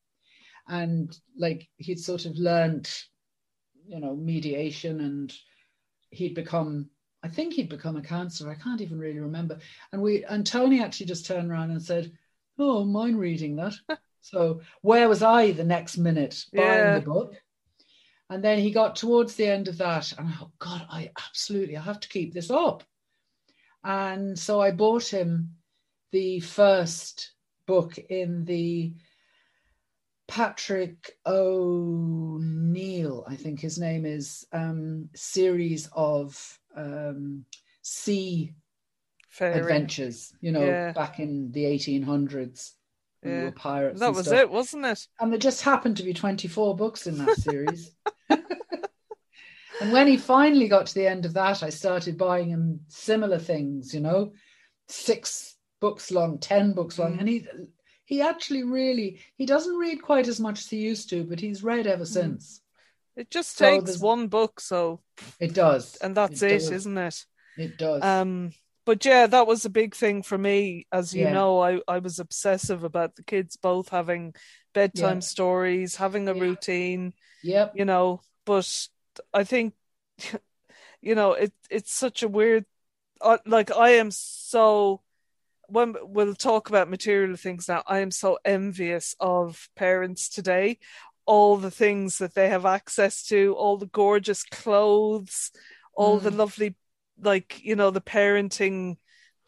And 0.69 1.17
like 1.37 1.69
he'd 1.77 2.01
sort 2.01 2.25
of 2.25 2.37
learned, 2.37 2.91
you 3.87 4.01
know, 4.01 4.15
mediation 4.15 5.01
and 5.01 5.33
he'd 6.11 6.35
become, 6.35 6.89
I 7.23 7.29
think 7.29 7.55
he'd 7.55 7.69
become 7.69 7.97
a 7.97 8.03
counselor. 8.03 8.51
I 8.51 8.63
can't 8.63 8.81
even 8.81 8.99
really 8.99 9.21
remember. 9.21 9.59
And 9.93 10.01
we, 10.01 10.25
and 10.25 10.47
Tony 10.47 10.83
actually 10.83 11.07
just 11.07 11.27
turned 11.27 11.51
around 11.51 11.71
and 11.71 11.83
said, 11.83 12.13
Oh, 12.59 12.85
mind 12.85 13.19
reading 13.19 13.57
that. 13.57 13.75
so 14.21 14.61
where 14.83 15.09
was 15.09 15.23
I 15.23 15.53
the 15.53 15.65
next 15.65 15.97
minute 15.99 16.45
buying 16.55 16.87
Yeah. 16.87 16.99
the 16.99 17.01
book? 17.01 17.35
And 18.31 18.43
then 18.43 18.59
he 18.59 18.71
got 18.71 18.97
towards 18.97 19.35
the 19.35 19.47
end 19.47 19.69
of 19.69 19.77
that, 19.77 20.11
and 20.17 20.27
I 20.27 20.33
thought, 20.33 20.59
God, 20.59 20.87
I 20.89 21.11
absolutely 21.29 21.77
I 21.77 21.83
have 21.83 22.01
to 22.01 22.09
keep 22.09 22.33
this 22.33 22.51
up. 22.51 22.83
And 23.85 24.39
so 24.39 24.59
I 24.59 24.71
bought 24.71 25.07
him 25.07 25.57
the 26.13 26.41
first 26.41 27.33
book 27.67 27.99
in 27.99 28.45
the 28.45 28.95
Patrick 30.29 31.19
O'Neill, 31.27 33.25
I 33.29 33.37
think 33.37 33.61
his 33.61 33.79
name 33.79 34.07
is, 34.07 34.47
um, 34.53 35.09
series 35.15 35.89
of 35.93 36.59
um, 36.77 37.45
sea 37.83 38.55
fair. 39.29 39.59
adventures, 39.59 40.33
you 40.41 40.53
know, 40.53 40.67
Yeah. 40.67 40.93
back 40.93 41.19
in 41.19 41.51
the 41.53 41.65
1800s. 41.67 42.75
When 43.21 43.33
they 43.35 43.39
Yeah. 43.39 43.47
were 43.47 43.53
pirates. 43.53 44.01
That 44.01 44.15
was 44.15 44.27
stuff. 44.27 44.39
it, 44.41 44.51
wasn't 44.51 44.87
it? 44.87 45.07
And 45.21 45.31
there 45.31 45.39
just 45.39 45.63
happened 45.63 45.97
to 45.99 46.03
be 46.03 46.15
24 46.15 46.77
books 46.77 47.07
in 47.07 47.19
that 47.19 47.35
series. 47.35 47.91
and 48.31 49.93
when 49.93 50.07
he 50.07 50.17
finally 50.17 50.69
got 50.69 50.87
to 50.87 50.95
the 50.95 51.07
end 51.07 51.25
of 51.25 51.35
that, 51.35 51.63
I 51.63 51.71
started 51.71 52.17
buying 52.19 52.49
him 52.49 52.81
similar 52.89 53.39
things, 53.39 53.93
you 53.95 54.01
know, 54.01 54.33
six 54.89 55.52
books 55.83 56.11
long, 56.11 56.39
10 56.39 56.73
books 56.73 56.99
long. 56.99 57.17
Mm. 57.17 57.21
And 57.21 57.29
he 57.29 57.47
he 58.07 58.23
actually 58.23 58.63
really 58.63 59.21
he 59.37 59.45
doesn't 59.45 59.77
read 59.77 60.01
quite 60.01 60.29
as 60.29 60.41
much 60.41 60.61
as 60.61 60.69
he 60.71 60.79
used 60.79 61.11
to, 61.11 61.25
but 61.25 61.41
he's 61.41 61.63
read 61.63 61.87
ever 61.87 62.07
since. 62.07 62.63
It 63.17 63.31
just 63.31 63.59
So 63.59 63.81
takes 63.81 63.99
one 63.99 64.29
book, 64.29 64.61
so 64.61 65.01
It 65.41 65.53
does. 65.55 65.99
and 66.01 66.17
that's 66.17 66.43
It 66.43 66.53
it, 66.53 66.73
isn't 66.73 66.97
it? 66.97 67.27
It 67.59 67.77
does. 67.77 68.03
Um, 68.03 68.53
but 68.85 69.05
yeah, 69.05 69.27
that 69.27 69.47
was 69.47 69.65
a 69.65 69.71
big 69.71 69.95
thing 69.95 70.23
for 70.23 70.39
me. 70.39 70.87
As 70.91 71.15
you 71.15 71.25
Yeah. 71.25 71.33
know, 71.35 71.61
I, 71.61 71.81
I 71.87 71.99
was 71.99 72.19
obsessive 72.19 72.85
about 72.85 73.15
the 73.17 73.23
kids 73.23 73.57
both 73.57 73.91
having 73.91 74.35
bedtime 74.73 75.17
Yeah. 75.17 75.21
stories, 75.21 75.97
having 75.97 76.29
a 76.29 76.35
Yeah. 76.35 76.41
routine, 76.41 77.13
yep. 77.43 77.75
you 77.77 77.85
know. 77.85 78.23
But 78.45 78.89
I 79.33 79.45
think, 79.45 79.75
you 81.03 81.15
know, 81.15 81.33
it 81.33 81.53
it's 81.71 81.93
such 81.93 82.23
a 82.23 82.29
weird. 82.29 82.65
Uh, 83.21 83.39
like 83.47 83.71
I 83.71 83.91
am 83.91 84.11
so. 84.11 85.03
When 85.69 85.95
we'll 86.03 86.35
talk 86.35 86.69
about 86.69 86.91
material 86.91 87.37
things 87.37 87.69
now, 87.69 87.83
I 87.87 88.01
am 88.01 88.11
so 88.11 88.39
envious 88.45 89.15
of 89.21 89.69
parents 89.77 90.29
today. 90.29 90.79
All 91.25 91.57
the 91.57 91.71
things 91.71 92.19
that 92.19 92.35
they 92.35 92.49
have 92.49 92.67
access 92.67 93.27
to, 93.29 93.55
all 93.55 93.79
the 93.79 93.87
gorgeous 93.87 94.43
clothes, 94.43 95.51
all 95.95 96.19
the 96.19 96.31
Mm. 96.31 96.37
lovely 96.39 96.75
like 97.23 97.63
you 97.63 97.77
know 97.77 97.91
the 97.91 98.01
parenting 98.01 98.97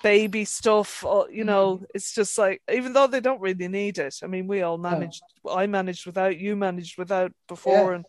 baby 0.03 0.45
stuff 0.45 1.03
or, 1.03 1.31
you 1.31 1.45
know 1.45 1.83
it's 1.95 2.13
just 2.15 2.37
like 2.37 2.61
even 2.71 2.93
though 2.93 3.07
they 3.07 3.21
don't 3.21 3.41
really 3.41 3.69
need 3.69 3.99
it 3.99 4.15
i 4.23 4.27
mean 4.27 4.47
we 4.47 4.61
all 4.61 4.77
managed 4.77 5.23
i 5.51 5.67
managed 5.67 6.05
without 6.05 6.39
you 6.39 6.55
managed 6.55 6.99
without 6.99 7.33
before 7.49 7.73
Yeah. 7.91 7.97
and 7.97 8.05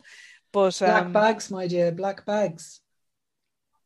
but 0.52 0.78
Black 0.80 1.06
um 1.06 1.14
bags, 1.14 1.50
my 1.50 1.68
dear. 1.68 1.92
Black 1.94 2.26
bags. 2.26 2.82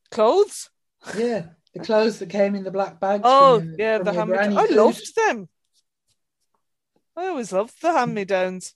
clothes 0.10 0.70
Yeah. 1.18 1.44
The 1.74 1.82
clothes 1.82 2.20
that 2.20 2.30
came 2.30 2.56
in 2.56 2.64
the 2.64 2.72
black 2.72 3.00
bags. 3.00 3.24
oh 3.26 3.60
from 3.60 3.76
yeah 3.78 3.98
from 3.98 4.06
the 4.06 4.14
hand 4.14 4.30
me 4.32 4.38
i 4.38 4.66
loved 4.66 5.16
them 5.16 5.48
i 7.16 7.28
always 7.28 7.52
loved 7.52 7.80
the 7.82 7.92
hand 7.92 8.14
me 8.14 8.26
downs 8.26 8.74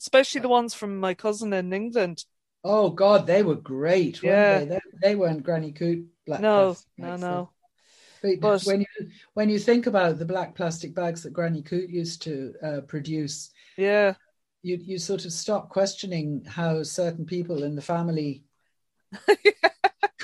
especially 0.00 0.40
the 0.40 0.48
ones 0.48 0.74
from 0.74 0.98
my 0.98 1.14
cousin 1.14 1.52
in 1.52 1.72
england 1.72 2.24
Oh 2.64 2.90
God, 2.90 3.26
they 3.26 3.42
were 3.42 3.56
great, 3.56 4.22
weren't 4.22 4.36
Yeah. 4.36 4.58
they? 4.60 4.64
they? 4.66 4.80
They 5.02 5.14
weren't 5.16 5.42
Granny 5.42 5.72
Coote 5.72 6.06
black 6.26 6.40
no 6.40 6.76
no 6.96 7.16
no 7.16 7.50
But, 8.22 8.38
But- 8.40 8.62
when 8.62 8.82
you 8.82 8.86
when 9.34 9.48
you 9.50 9.58
think 9.58 9.88
about 9.88 10.18
the 10.20 10.24
black 10.24 10.54
plastic 10.54 10.94
bags 10.94 11.24
that 11.24 11.32
Granny 11.32 11.62
Coote 11.62 11.90
used 11.90 12.22
to 12.22 12.54
uh, 12.62 12.80
produce, 12.82 13.50
yeah 13.76 14.14
you 14.62 14.76
you 14.80 14.98
sort 14.98 15.24
of 15.24 15.32
stop 15.32 15.70
questioning 15.70 16.44
how 16.46 16.84
certain 16.84 17.24
people 17.26 17.64
in 17.64 17.74
the 17.74 17.82
family 17.82 18.44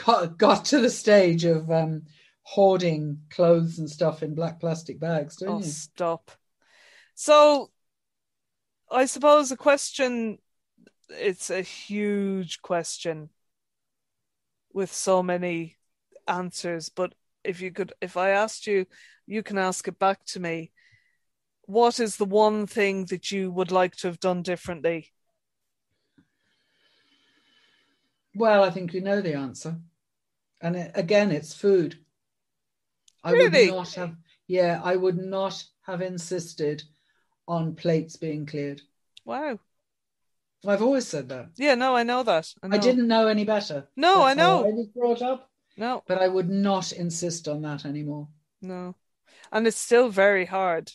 got, 0.05 0.39
got 0.39 0.65
to 0.67 0.81
the 0.81 0.91
stage 0.91 1.45
of 1.45 1.71
um, 1.71 2.03
hoarding 2.43 3.21
clothes 3.31 3.79
and 3.79 3.89
stuff 3.91 4.23
in 4.23 4.35
black 4.35 4.61
plastic 4.61 4.99
bags, 5.01 5.37
don't 5.37 5.55
Oh, 5.55 5.61
you? 5.61 5.65
stop. 5.65 6.31
So, 7.15 7.71
I 8.91 9.07
suppose 9.07 9.49
the 9.51 9.57
question, 9.57 10.39
it's 11.11 11.51
a 11.51 11.63
huge 11.63 12.63
question 12.63 13.31
with 14.73 14.93
so 14.93 15.23
many 15.23 15.77
answers. 16.27 16.89
But 16.89 17.15
if 17.45 17.61
you 17.61 17.71
could, 17.71 17.93
if 18.01 18.17
I 18.17 18.31
asked 18.31 18.67
you, 18.67 18.87
you 19.27 19.43
can 19.43 19.59
ask 19.59 19.87
it 19.89 19.99
back 19.99 20.25
to 20.27 20.41
me. 20.41 20.73
What 21.67 22.01
is 22.01 22.17
the 22.17 22.25
one 22.25 22.67
thing 22.67 23.07
that 23.07 23.31
you 23.31 23.51
would 23.51 23.71
like 23.71 23.95
to 23.97 24.09
have 24.09 24.21
done 24.21 24.43
differently? 24.43 25.13
Well, 28.35 28.63
I 28.63 28.71
think 28.71 28.93
we 28.93 29.01
know 29.01 29.21
the 29.21 29.35
answer, 29.35 29.81
and 30.61 30.77
it, 30.77 30.93
again, 30.95 31.31
it's 31.31 31.55
food. 31.55 31.99
I 33.25 33.33
Really? 33.33 33.67
would 33.67 33.77
not 33.77 33.95
have. 33.95 34.17
Yeah, 34.47 34.81
I 34.83 34.97
would 34.97 35.19
not 35.19 35.63
have 35.83 36.01
insisted 36.01 36.83
on 37.47 37.75
plates 37.75 38.17
being 38.17 38.47
cleared. 38.47 38.83
Wow. 39.25 39.59
I've 40.67 40.83
always 40.83 41.07
said 41.07 41.29
that. 41.29 41.51
Yeah, 41.57 41.75
no, 41.75 41.95
I 41.95 42.03
know 42.03 42.23
that. 42.23 42.53
I, 42.63 42.67
I 42.67 42.79
didn't 42.79 43.09
know 43.09 43.29
any 43.29 43.45
better. 43.45 43.89
No, 43.97 44.23
I 44.23 44.35
That's 44.35 44.41
how 44.41 44.59
know. 44.59 44.65
I 44.65 44.71
was 44.73 44.87
brought 44.89 45.23
up, 45.23 45.51
No, 45.77 46.03
but 46.07 46.21
I 46.21 46.29
would 46.29 46.49
not 46.51 46.93
insist 46.93 47.49
on 47.49 47.63
that 47.63 47.85
anymore. 47.85 48.29
no. 48.61 48.95
And 49.53 49.67
it's 49.67 49.77
still 49.79 50.09
very 50.11 50.47
hard. 50.47 50.93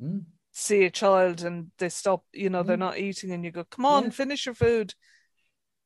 Mm. 0.00 0.26
see 0.52 0.84
a 0.84 0.90
child 0.90 1.42
and 1.42 1.70
they 1.78 1.88
stop, 1.88 2.24
you 2.32 2.50
know, 2.50 2.62
they're 2.62 2.76
Mm. 2.76 2.80
not 2.80 2.98
eating, 2.98 3.32
and 3.32 3.44
you 3.44 3.50
go, 3.50 3.64
"Come 3.64 3.84
on, 3.86 4.04
Yeah. 4.04 4.10
finish 4.10 4.46
your 4.46 4.54
food." 4.54 4.94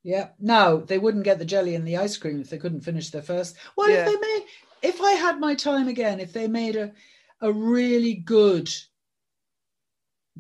Yeah. 0.07 0.29
No, 0.38 0.83
they 0.87 0.99
wouldn't 0.99 1.25
get 1.25 1.40
the 1.40 1.45
jelly 1.45 1.75
and 1.75 1.85
the 1.87 1.97
ice 1.97 2.16
cream 2.16 2.40
if 2.40 2.49
they 2.49 2.59
couldn't 2.59 2.83
finish 2.83 3.11
their 3.11 3.23
first. 3.23 3.57
Well, 3.77 3.90
Yeah. 3.90 4.07
if 4.07 4.07
they 4.07 4.21
made, 4.21 4.45
if 4.83 5.01
I 5.01 5.11
had 5.12 5.40
my 5.40 5.57
time 5.57 5.88
again, 5.88 6.21
if 6.21 6.33
they 6.33 6.47
made 6.47 6.77
a, 6.77 6.92
a 7.40 7.53
really 7.53 8.14
good 8.14 8.73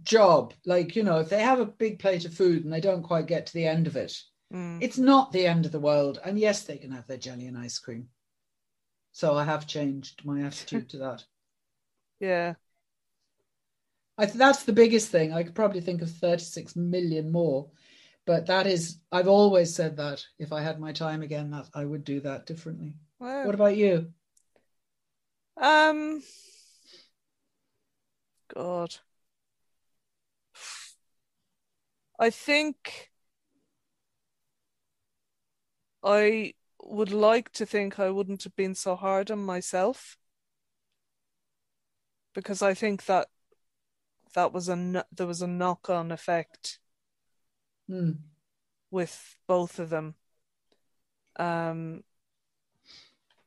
job, 0.02 0.54
like 0.64 0.94
you 0.94 1.02
know, 1.02 1.18
if 1.18 1.28
they 1.30 1.42
have 1.42 1.58
a 1.58 1.66
big 1.66 1.98
plate 1.98 2.24
of 2.24 2.32
food 2.32 2.62
and 2.62 2.72
they 2.72 2.80
don't 2.80 3.02
quite 3.02 3.26
get 3.26 3.46
to 3.46 3.52
the 3.54 3.66
end 3.66 3.86
of 3.88 3.96
it, 3.96 4.16
Mm. 4.52 4.80
it's 4.80 4.98
not 4.98 5.32
the 5.32 5.44
end 5.44 5.66
of 5.66 5.72
the 5.72 5.80
world. 5.80 6.20
And 6.24 6.38
yes, 6.38 6.62
they 6.62 6.76
can 6.78 6.92
have 6.92 7.08
their 7.08 7.16
jelly 7.16 7.48
and 7.48 7.58
ice 7.58 7.80
cream. 7.80 8.10
So 9.10 9.34
I 9.34 9.42
have 9.42 9.66
changed 9.66 10.24
my 10.24 10.42
attitude 10.42 10.88
to 10.90 10.98
that. 10.98 11.24
Yeah, 12.20 12.54
I 14.16 14.26
th- 14.26 14.38
that's 14.38 14.62
the 14.62 14.72
biggest 14.72 15.10
thing. 15.10 15.32
I 15.32 15.42
could 15.42 15.56
probably 15.56 15.80
think 15.80 16.00
of 16.00 16.10
36 16.10 16.76
million 16.76 17.30
more, 17.32 17.68
but 18.26 18.46
that 18.46 18.66
is, 18.66 18.98
I've 19.12 19.28
always 19.28 19.74
said 19.74 19.96
that 19.96 20.24
if 20.38 20.52
I 20.52 20.60
had 20.60 20.80
my 20.80 20.92
time 20.92 21.22
again, 21.22 21.50
that 21.52 21.68
I 21.74 21.84
would 21.84 22.04
do 22.04 22.20
that 22.20 22.44
differently. 22.44 22.94
Wow. 23.20 23.46
What 23.46 23.54
about 23.54 23.76
you? 23.76 24.12
Um, 25.56 26.22
God, 28.52 28.96
I 32.18 32.30
think 32.30 33.10
I 36.02 36.54
would 36.82 37.12
like 37.12 37.52
to 37.52 37.64
think 37.64 37.98
I 37.98 38.10
wouldn't 38.10 38.42
have 38.44 38.56
been 38.56 38.74
so 38.74 38.96
hard 38.96 39.30
on 39.30 39.44
myself 39.44 40.18
because 42.34 42.60
I 42.60 42.74
think 42.74 43.06
that 43.06 43.28
that 44.34 44.52
was 44.52 44.68
a 44.68 45.04
there 45.10 45.26
was 45.26 45.40
a 45.40 45.46
knock-on 45.46 46.12
effect 46.12 46.78
Hmm. 47.88 48.12
with 48.90 49.36
both 49.46 49.78
of 49.78 49.90
them. 49.90 50.16
Um, 51.38 52.02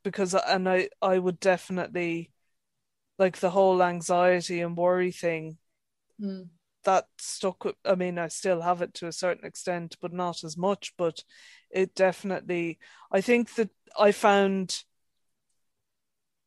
because 0.03 0.33
and 0.33 0.67
I 0.67 0.89
I 1.01 1.19
would 1.19 1.39
definitely 1.39 2.31
like 3.19 3.39
the 3.39 3.51
whole 3.51 3.83
anxiety 3.83 4.61
and 4.61 4.77
worry 4.77 5.11
thing 5.11 5.59
Hmm. 6.19 6.41
that 6.83 7.07
stuck 7.17 7.65
with 7.65 7.75
I 7.85 7.95
mean 7.95 8.17
I 8.17 8.27
still 8.29 8.61
have 8.61 8.81
it 8.81 8.93
to 8.95 9.07
a 9.07 9.11
certain 9.11 9.45
extent 9.45 9.97
but 10.01 10.13
not 10.13 10.43
as 10.43 10.57
much 10.57 10.93
but 10.97 11.23
it 11.69 11.93
definitely 11.93 12.79
I 13.11 13.21
think 13.21 13.53
that 13.55 13.69
I 13.97 14.11
found 14.11 14.83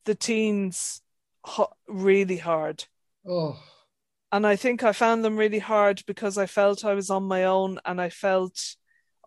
the 0.04 0.14
teens 0.14 1.02
ho- 1.44 1.74
really 1.88 2.36
hard 2.38 2.84
Oh, 3.26 3.60
and 4.32 4.46
I 4.46 4.56
think 4.56 4.82
I 4.82 4.92
found 4.92 5.24
them 5.24 5.36
really 5.36 5.58
hard 5.58 6.02
because 6.06 6.38
I 6.38 6.46
felt 6.46 6.84
I 6.84 6.94
was 6.94 7.10
on 7.10 7.24
my 7.24 7.44
own 7.44 7.78
and 7.84 8.00
I 8.00 8.08
felt 8.08 8.76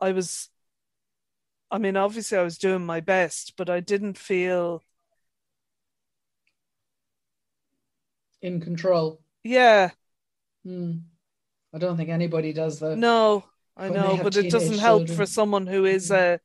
I 0.02 0.12
was 0.12 0.50
I 1.72 1.78
mean 1.78 1.96
obviously 1.98 2.38
I 2.38 2.44
was 2.44 2.58
doing 2.58 2.86
my 2.86 3.00
best 3.00 3.54
but 3.58 3.70
I 3.70 3.80
didn't 3.80 4.18
feel 4.18 4.82
in 8.42 8.60
control. 8.62 9.22
yeah 9.44 9.92
Hmm. 10.64 10.94
I 11.74 11.78
don't 11.78 11.98
think 11.98 12.10
anybody 12.10 12.54
does 12.54 12.80
that. 12.80 12.98
no 12.98 13.44
I 13.78 13.90
know 13.90 14.18
but 14.18 14.36
it 14.36 14.50
doesn't 14.50 14.80
help 14.80 15.02
children. 15.02 15.18
for 15.18 15.26
someone 15.26 15.68
who 15.68 15.86
is 15.86 16.10
Mm. 16.10 16.16
a 16.16 16.40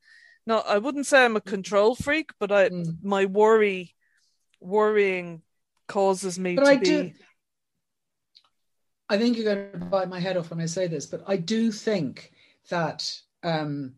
no 0.45 0.59
I 0.59 0.77
wouldn't 0.77 1.07
say 1.07 1.25
I'm 1.25 1.35
a 1.35 1.41
control 1.41 1.95
freak 1.95 2.31
but 2.39 2.51
I 2.51 2.69
Hmm. 2.69 2.83
my 3.01 3.25
worry 3.25 3.95
worrying 4.59 5.41
causes 5.87 6.37
me 6.37 6.55
But 6.55 6.65
to 6.65 6.71
I 6.71 6.75
be 6.75 6.85
do. 6.85 7.11
I 9.11 9.17
think 9.17 9.35
you're 9.35 9.53
going 9.53 9.73
to 9.73 9.85
bite 9.87 10.07
my 10.07 10.21
head 10.21 10.37
off 10.37 10.51
when 10.51 10.61
I 10.61 10.67
say 10.67 10.87
this, 10.87 11.05
but 11.05 11.21
I 11.27 11.35
do 11.35 11.69
think 11.69 12.31
that, 12.69 13.13
um, 13.43 13.95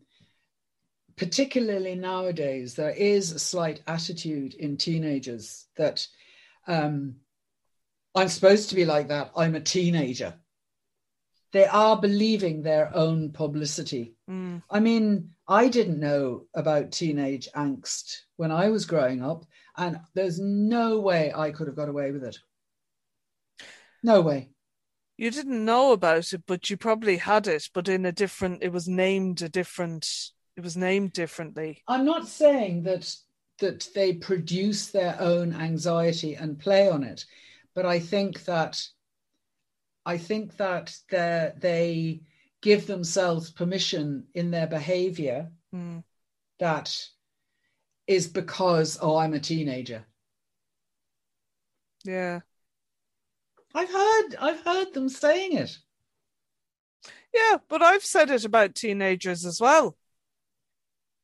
particularly 1.14 1.94
nowadays, 1.94 2.74
there 2.74 2.90
is 2.90 3.30
a 3.30 3.38
slight 3.38 3.80
attitude 3.86 4.54
in 4.54 4.76
teenagers 4.76 5.66
that 5.76 6.04
um, 6.66 7.14
I'm 8.12 8.26
supposed 8.26 8.70
to 8.70 8.74
be 8.74 8.84
like 8.84 9.06
that. 9.06 9.30
I'm 9.36 9.54
a 9.54 9.60
teenager. 9.60 10.34
They 11.52 11.66
are 11.66 11.96
believing 11.96 12.62
their 12.62 12.90
own 12.92 13.30
publicity. 13.30 14.16
Mm, 14.28 14.64
I 14.68 14.80
mean, 14.80 15.30
I 15.46 15.68
didn't 15.68 16.00
know 16.00 16.46
about 16.54 16.90
teenage 16.90 17.48
angst 17.54 18.22
when 18.34 18.50
I 18.50 18.68
was 18.68 18.84
growing 18.84 19.22
up, 19.22 19.44
and 19.76 20.00
there's 20.14 20.40
no 20.40 20.98
way 20.98 21.32
I 21.32 21.52
could 21.52 21.68
have 21.68 21.76
got 21.76 21.88
away 21.88 22.10
with 22.10 22.24
it. 22.24 22.36
No 24.02 24.20
way. 24.20 24.48
You 25.16 25.30
didn't 25.30 25.64
know 25.64 25.92
about 25.92 26.32
it 26.32 26.42
but 26.46 26.68
you 26.70 26.76
probably 26.76 27.16
had 27.16 27.46
it 27.46 27.68
but 27.72 27.88
in 27.88 28.04
a 28.04 28.12
different 28.12 28.62
it 28.62 28.72
was 28.72 28.88
named 28.88 29.42
a 29.42 29.48
different 29.48 30.30
it 30.56 30.62
was 30.62 30.76
named 30.76 31.12
differently 31.12 31.82
I'm 31.88 32.04
not 32.04 32.28
saying 32.28 32.82
that 32.84 33.14
that 33.60 33.88
they 33.94 34.14
produce 34.14 34.88
their 34.88 35.16
own 35.20 35.54
anxiety 35.54 36.34
and 36.34 36.58
play 36.58 36.88
on 36.88 37.04
it, 37.04 37.24
but 37.74 37.86
I 37.86 38.00
think 38.00 38.44
that 38.44 38.82
I 40.04 40.18
think 40.18 40.56
that 40.56 40.94
they 41.10 41.52
they 41.58 42.20
give 42.62 42.86
themselves 42.86 43.50
permission 43.50 44.26
in 44.34 44.50
their 44.50 44.66
behavior 44.66 45.50
Mm. 45.74 46.04
that 46.60 47.08
is 48.06 48.28
because, 48.28 48.96
oh, 49.00 49.16
I'm 49.16 49.34
a 49.34 49.40
teenager. 49.40 50.04
Yeah. 52.04 52.40
I've 53.74 53.90
heard 53.90 54.36
I've 54.40 54.60
heard 54.60 54.94
them 54.94 55.08
saying 55.08 55.56
it. 55.56 55.76
Yeah, 57.34 57.56
but 57.68 57.82
I've 57.82 58.04
said 58.04 58.30
it 58.30 58.44
about 58.44 58.74
teenagers 58.76 59.44
as 59.44 59.60
well. 59.60 59.96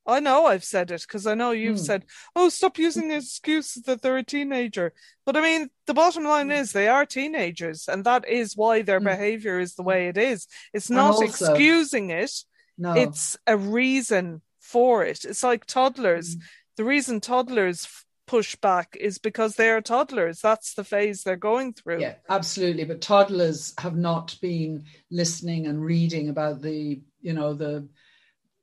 I 0.06 0.18
know 0.18 0.46
I've 0.46 0.64
said 0.64 0.90
it 0.90 1.02
because 1.02 1.26
I 1.26 1.34
know 1.34 1.52
you've 1.52 1.78
Hmm. 1.78 1.84
said, 1.84 2.04
"Oh, 2.34 2.48
stop 2.48 2.78
using 2.78 3.12
excuses 3.12 3.84
that 3.84 4.02
they're 4.02 4.16
a 4.16 4.24
teenager." 4.24 4.92
But 5.24 5.36
I 5.36 5.40
mean, 5.42 5.70
the 5.86 5.94
bottom 5.94 6.24
line 6.24 6.46
Hmm. 6.46 6.52
is 6.52 6.72
they 6.72 6.88
are 6.88 7.06
teenagers, 7.06 7.86
and 7.86 8.04
that 8.04 8.26
is 8.28 8.56
why 8.56 8.82
their 8.82 8.98
Hmm. 8.98 9.04
behavior 9.06 9.60
is 9.60 9.74
the 9.74 9.84
way 9.84 10.08
it 10.08 10.18
is. 10.18 10.48
It's 10.72 10.90
not 10.90 11.14
also- 11.14 11.24
excusing 11.26 12.10
it; 12.10 12.32
No. 12.76 12.94
it's 12.94 13.36
a 13.46 13.56
reason 13.56 14.42
for 14.58 15.04
it. 15.04 15.24
It's 15.24 15.44
like 15.44 15.66
toddlers. 15.66 16.36
The 16.76 16.84
reason 16.84 17.20
toddlers 17.20 17.86
f- 18.30 18.36
push 18.38 18.56
back 18.56 18.96
is 19.00 19.18
because 19.18 19.56
they 19.56 19.70
are 19.70 19.80
toddlers. 19.80 20.40
That's 20.40 20.74
the 20.74 20.84
phase 20.84 21.22
they're 21.22 21.36
going 21.36 21.72
through. 21.74 22.00
Yeah, 22.00 22.14
absolutely. 22.28 22.84
But 22.84 23.00
toddlers 23.00 23.74
have 23.78 23.96
not 23.96 24.36
been 24.40 24.84
listening 25.10 25.66
and 25.66 25.82
reading 25.84 26.28
about 26.28 26.62
the, 26.62 27.00
you 27.20 27.32
know, 27.32 27.54
the 27.54 27.88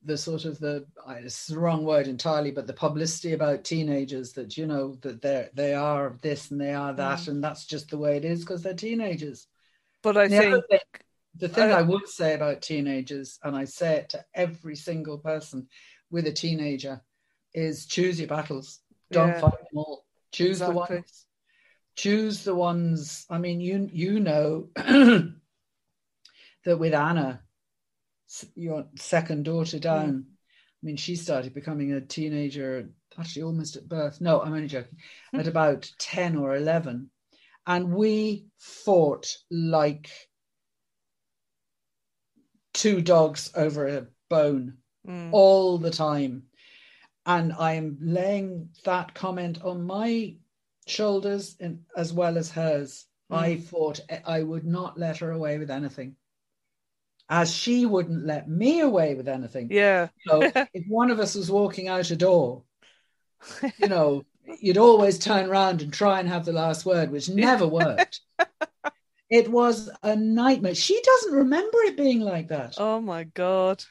the 0.04 0.18
sort 0.18 0.46
of 0.46 0.58
the 0.60 0.86
I- 1.06 1.16
it's 1.26 1.48
the 1.48 1.60
wrong 1.60 1.84
word 1.84 2.08
entirely, 2.08 2.52
but 2.52 2.66
the 2.66 2.74
publicity 2.74 3.34
about 3.34 3.66
teenagers 3.66 4.32
that 4.34 4.56
you 4.56 4.66
know 4.66 4.96
that 5.02 5.22
they're 5.22 5.50
they 5.54 5.74
are 5.74 6.16
this 6.22 6.50
and 6.52 6.62
they 6.62 6.74
are 6.74 6.94
that, 6.94 7.20
Mm. 7.20 7.28
and 7.28 7.44
that's 7.44 7.66
just 7.66 7.90
the 7.90 7.98
way 7.98 8.16
it 8.16 8.24
is 8.24 8.40
because 8.42 8.62
they're 8.64 8.74
teenagers. 8.74 9.48
But 10.02 10.16
I 10.16 10.28
the 10.30 10.38
think 10.38 10.66
thing- 10.70 10.80
the 11.36 11.50
thing 11.50 11.72
I- 11.72 11.80
I 11.80 11.82
would 11.82 12.08
say 12.08 12.34
about 12.36 12.62
teenagers, 12.62 13.38
and 13.44 13.56
I 13.56 13.66
say 13.66 13.98
it 13.98 14.10
to 14.10 14.24
every 14.34 14.76
single 14.78 15.18
person 15.18 15.68
with 16.10 16.26
a 16.26 16.32
teenager, 16.32 17.02
is 17.54 17.86
choose 17.86 18.18
your 18.20 18.30
battles. 18.30 18.80
Don't 19.12 19.30
Yeah. 19.30 19.40
fight 19.40 19.58
them 19.60 19.78
all. 19.78 20.06
Choose 20.32 20.60
the 20.60 20.72
ones. 20.72 21.26
Choose 21.96 22.44
the 22.44 22.54
ones. 22.56 23.26
I 23.30 23.38
mean, 23.38 23.60
you 23.60 23.90
you 23.92 24.20
know 24.20 24.70
that 24.76 25.34
with 26.66 26.94
Anna, 26.94 27.42
your 28.56 28.88
second 28.98 29.46
daughter 29.46 29.80
down. 29.80 30.26
I 30.84 30.86
mean, 30.86 30.98
she 30.98 31.16
started 31.16 31.54
becoming 31.54 31.94
a 31.94 32.02
teenager 32.02 32.90
actually 33.18 33.44
almost 33.44 33.76
at 33.78 33.88
birth. 33.90 34.22
No, 34.22 34.42
I'm 34.42 34.54
only 34.54 34.68
joking. 34.68 35.00
At 35.34 35.48
about 35.48 35.92
ten 35.98 36.36
or 36.36 36.56
eleven, 36.56 37.10
and 37.66 37.94
we 37.94 38.48
fought 38.60 39.36
like 39.50 40.12
two 42.74 43.02
dogs 43.02 43.52
over 43.56 43.88
a 43.88 44.08
bone 44.30 44.78
Mm. 45.08 45.30
all 45.32 45.78
the 45.78 45.90
time. 45.90 46.44
And 47.28 47.54
I'm 47.54 47.98
laying 48.02 48.70
that 48.86 49.14
comment 49.14 49.62
on 49.62 49.84
my 49.86 50.36
shoulders 50.88 51.58
and, 51.60 51.84
as 51.96 52.14
well 52.14 52.38
as 52.38 52.50
hers. 52.50 53.06
I 53.30 53.56
Mm. 53.56 53.64
thought 53.66 54.00
I 54.26 54.42
would 54.42 54.64
not 54.66 54.98
let 54.98 55.18
her 55.18 55.32
away 55.32 55.58
with 55.58 55.70
anything, 55.70 56.16
as 57.30 57.54
she 57.54 57.86
wouldn't 57.86 58.26
let 58.26 58.48
me 58.50 58.80
away 58.80 59.14
with 59.16 59.28
anything. 59.28 59.68
yeah, 59.70 60.08
know, 60.26 60.42
if 60.74 60.86
one 60.88 61.12
of 61.12 61.20
us 61.20 61.36
was 61.36 61.52
walking 61.52 61.90
out 61.90 62.10
a 62.10 62.16
door, 62.16 62.64
you 63.78 63.90
know, 63.90 64.24
you'd 64.62 64.78
always 64.78 65.20
turn 65.20 65.50
around 65.50 65.82
and 65.82 65.92
try 65.92 66.22
and 66.22 66.30
have 66.30 66.46
the 66.46 66.54
last 66.54 66.86
word, 66.86 67.12
which 67.12 67.28
never 67.28 67.68
worked. 67.68 68.22
it 69.30 69.52
was 69.52 69.90
a 70.04 70.16
nightmare. 70.16 70.74
She 70.76 71.02
doesn't 71.02 71.34
remember 71.34 71.78
it 71.80 71.98
being 71.98 72.22
like 72.22 72.48
that. 72.48 72.76
oh 72.78 73.02
my 73.02 73.26
god. 73.26 73.84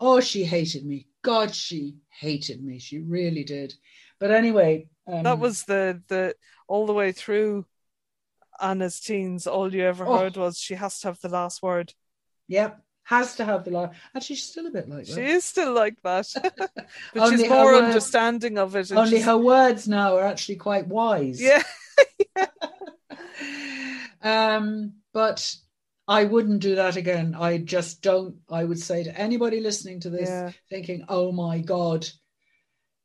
Oh, 0.00 0.18
she 0.20 0.42
hated 0.42 0.84
me. 0.84 1.06
God, 1.22 1.54
she 1.54 1.94
hated 2.10 2.62
me. 2.62 2.78
She 2.78 2.98
really 2.98 3.44
did. 3.44 3.74
But 4.18 4.30
anyway, 4.30 4.88
um, 5.06 5.22
that 5.22 5.38
was 5.38 5.64
the 5.64 6.02
the 6.08 6.34
all 6.68 6.86
the 6.86 6.92
way 6.92 7.12
through 7.12 7.66
Anna's 8.60 9.00
teens. 9.00 9.46
All 9.46 9.72
you 9.74 9.82
ever 9.84 10.06
Oh. 10.06 10.18
heard 10.18 10.36
was 10.36 10.58
she 10.58 10.74
has 10.74 11.00
to 11.00 11.08
have 11.08 11.20
the 11.20 11.28
last 11.28 11.62
word. 11.62 11.94
Yep, 12.48 12.82
has 13.04 13.36
to 13.36 13.44
have 13.44 13.64
the 13.64 13.70
law. 13.70 13.90
Actually, 14.14 14.36
she's 14.36 14.50
still 14.50 14.66
a 14.66 14.70
bit 14.70 14.88
like 14.88 15.06
that. 15.06 15.14
She 15.14 15.22
is 15.22 15.44
still 15.44 15.72
like 15.72 15.96
that, 16.02 16.26
but 16.42 16.70
Only 17.16 17.38
she's 17.38 17.48
more 17.48 17.64
words- 17.72 17.84
understanding 17.86 18.58
of 18.58 18.76
it. 18.76 18.92
Only 18.92 19.10
she's- 19.10 19.24
her 19.24 19.38
words 19.38 19.88
now 19.88 20.16
are 20.16 20.24
actually 20.24 20.56
quite 20.56 20.86
wise. 20.88 21.40
yeah, 21.40 21.62
um, 24.22 24.94
but 25.12 25.54
I 26.10 26.24
wouldn't 26.24 26.60
do 26.60 26.74
that 26.74 26.96
again. 26.96 27.36
I 27.38 27.58
just 27.58 28.02
don't. 28.02 28.34
I 28.50 28.64
would 28.64 28.80
say 28.80 29.04
to 29.04 29.16
anybody 29.16 29.60
listening 29.60 30.00
to 30.00 30.10
this, 30.10 30.28
yeah, 30.28 30.50
thinking, 30.68 31.04
"Oh 31.08 31.30
my 31.30 31.60
God, 31.60 32.04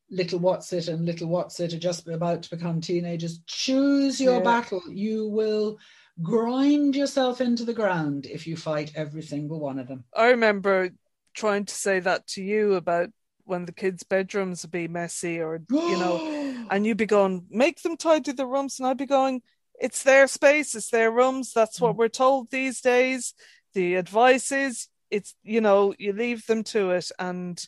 little 0.09 0.39
what's 0.39 0.73
it 0.73 0.87
and 0.87 1.05
little 1.05 1.27
what's 1.27 1.59
it 1.59 1.75
are 1.75 1.79
just 1.79 2.07
about 2.07 2.41
to 2.43 2.49
become 2.49 2.81
teenagers." 2.81 3.41
Choose 3.45 4.19
your 4.19 4.39
Yeah. 4.39 4.43
battle. 4.43 4.81
You 4.89 5.29
will 5.29 5.77
grind 6.23 6.95
yourself 6.95 7.41
into 7.41 7.63
the 7.63 7.75
ground 7.75 8.25
if 8.25 8.47
you 8.47 8.57
fight 8.57 8.91
every 8.95 9.21
single 9.21 9.59
one 9.59 9.77
of 9.77 9.87
them. 9.87 10.03
I 10.15 10.29
remember 10.29 10.89
trying 11.35 11.65
to 11.65 11.75
say 11.75 11.99
that 11.99 12.25
to 12.29 12.41
you 12.41 12.73
about 12.73 13.11
when 13.43 13.65
the 13.65 13.71
kids' 13.71 14.01
bedrooms 14.01 14.63
would 14.63 14.71
be 14.71 14.87
messy, 14.87 15.39
or 15.39 15.61
you 15.69 15.97
know, 15.97 16.19
and 16.71 16.87
you'd 16.87 16.97
be 16.97 17.05
going, 17.05 17.45
make 17.51 17.83
them 17.83 17.97
tidy 17.97 18.31
the 18.31 18.47
rooms, 18.47 18.79
and 18.79 18.87
I'd 18.87 18.97
be 18.97 19.05
going, 19.05 19.43
it's 19.79 20.03
their 20.03 20.27
space, 20.27 20.75
it's 20.75 20.89
their 20.89 21.11
rooms. 21.11 21.53
That's 21.53 21.81
what 21.81 21.95
we're 21.97 22.07
told 22.07 22.49
these 22.49 22.81
days. 22.81 23.33
The 23.73 23.95
advice 23.95 24.51
is, 24.51 24.87
it's 25.11 25.35
you 25.43 25.61
know, 25.61 25.93
you 25.97 26.13
leave 26.13 26.45
them 26.45 26.63
to 26.65 26.91
it. 26.91 27.11
And 27.19 27.61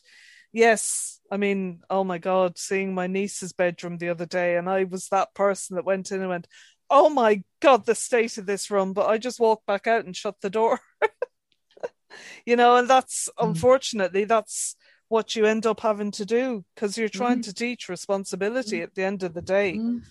yes, 0.52 1.20
I 1.30 1.36
mean, 1.36 1.82
oh 1.90 2.04
my 2.04 2.18
God, 2.18 2.58
seeing 2.58 2.94
my 2.94 3.06
niece's 3.06 3.52
bedroom 3.52 3.98
the 3.98 4.08
other 4.08 4.26
day, 4.26 4.56
and 4.56 4.68
I 4.68 4.84
was 4.84 5.08
that 5.08 5.34
person 5.34 5.76
that 5.76 5.84
went 5.84 6.10
in 6.10 6.20
and 6.20 6.30
went, 6.30 6.48
oh 6.90 7.10
my 7.10 7.42
God, 7.60 7.84
the 7.84 7.94
state 7.94 8.38
of 8.38 8.46
this 8.46 8.70
room. 8.70 8.92
But 8.94 9.08
I 9.08 9.18
just 9.18 9.40
walked 9.40 9.66
back 9.66 9.86
out 9.86 10.04
and 10.06 10.16
shut 10.16 10.36
the 10.40 10.50
door. 10.50 10.80
you 12.46 12.56
know, 12.56 12.76
and 12.76 12.88
that's 12.88 13.28
Mm. 13.38 13.50
unfortunately 13.50 14.24
that's 14.24 14.76
what 15.08 15.36
you 15.36 15.46
end 15.46 15.66
up 15.66 15.80
having 15.80 16.10
to 16.12 16.26
do 16.26 16.64
because 16.74 16.98
you're 16.98 17.08
trying 17.08 17.40
Mhm. 17.40 17.44
to 17.44 17.54
teach 17.54 17.88
responsibility 17.88 18.82
at 18.82 18.94
the 18.94 19.04
end 19.04 19.22
of 19.22 19.32
the 19.34 19.42
day. 19.42 19.74
Mm. 19.74 20.02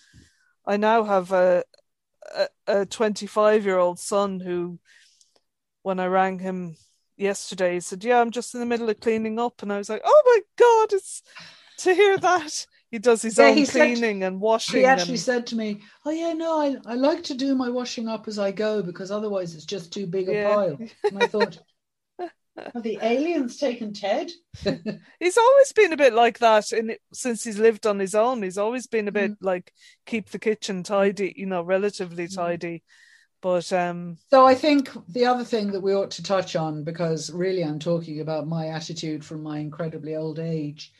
I 0.66 0.78
now 0.78 1.04
have 1.04 1.32
a 1.32 1.64
a 2.68 2.86
25 2.86 3.66
year 3.66 3.78
old 3.78 4.00
son 4.00 4.40
who, 4.40 4.80
when 5.84 6.00
I 6.00 6.08
rang 6.08 6.40
him 6.40 6.76
yesterday, 7.16 7.76
he 7.76 7.80
said, 7.80 8.04
"Yeah, 8.04 8.20
I'm 8.22 8.32
just 8.32 8.54
in 8.54 8.60
the 8.60 8.66
middle 8.66 8.90
of 8.90 9.00
cleaning 9.00 9.40
up," 9.40 9.62
and 9.62 9.72
I 9.72 9.78
was 9.78 9.90
like, 9.90 10.02
"Oh 10.06 10.22
my 10.26 10.42
god, 10.58 10.94
it's 10.94 11.24
to 11.78 11.94
hear 11.94 12.18
that." 12.18 12.68
He 12.90 13.00
does 13.00 13.22
his 13.22 13.38
Yeah, 13.38 13.50
own 13.50 13.58
he 13.58 13.66
said- 13.66 13.74
cleaning 13.74 14.24
and 14.24 14.40
washing. 14.40 14.80
He 14.80 14.86
actually 14.86 15.14
and, 15.16 15.20
said 15.20 15.48
to 15.48 15.56
me, 15.56 15.82
"Oh 16.06 16.12
yeah, 16.12 16.34
no, 16.34 16.60
I, 16.60 16.78
I 16.86 16.96
like 16.96 17.24
to 17.24 17.34
do 17.34 17.54
my 17.56 17.70
washing 17.70 18.08
up 18.08 18.28
as 18.28 18.40
I 18.40 18.52
go 18.52 18.82
because 18.82 19.12
otherwise 19.12 19.56
it's 19.56 19.66
just 19.66 19.92
too 19.92 20.08
big 20.08 20.30
a 20.30 20.34
Yeah. 20.34 20.56
pile." 20.56 20.80
And 21.10 21.20
I 21.20 21.26
thought, 21.26 21.58
have 22.74 22.84
the 22.84 23.00
aliens 23.02 23.58
taken 23.58 23.94
Ted? 23.94 24.32
he's 25.20 25.38
always 25.38 25.72
been 25.74 25.94
a 25.94 25.98
bit 25.98 26.14
like 26.14 26.40
that 26.40 26.72
in 26.72 26.96
since 27.14 27.44
he's 27.44 27.60
lived 27.60 27.86
on 27.86 28.00
his 28.00 28.16
own. 28.16 28.44
He's 28.44 28.58
always 28.58 28.88
been 28.88 29.08
a 29.08 29.12
bit 29.12 29.32
Mm. 29.32 29.38
like 29.42 29.74
keep 30.06 30.30
the 30.30 30.40
kitchen 30.40 30.84
tidy, 30.84 31.34
you 31.36 31.46
know, 31.46 31.62
relatively 31.62 32.28
tidy. 32.28 32.84
But 33.42 33.72
um, 33.72 34.18
So 34.30 34.46
I 34.46 34.56
think 34.56 34.90
the 35.10 35.26
other 35.26 35.44
thing 35.44 35.72
that 35.72 35.82
we 35.82 35.94
ought 35.94 36.12
to 36.12 36.24
touch 36.24 36.56
on, 36.56 36.84
because 36.84 37.32
really 37.32 37.64
I'm 37.64 37.80
talking 37.80 38.20
about 38.20 38.48
my 38.48 38.68
attitude 38.70 39.24
from 39.24 39.44
my 39.44 39.60
incredibly 39.60 40.16
old 40.16 40.40
age, 40.40 40.92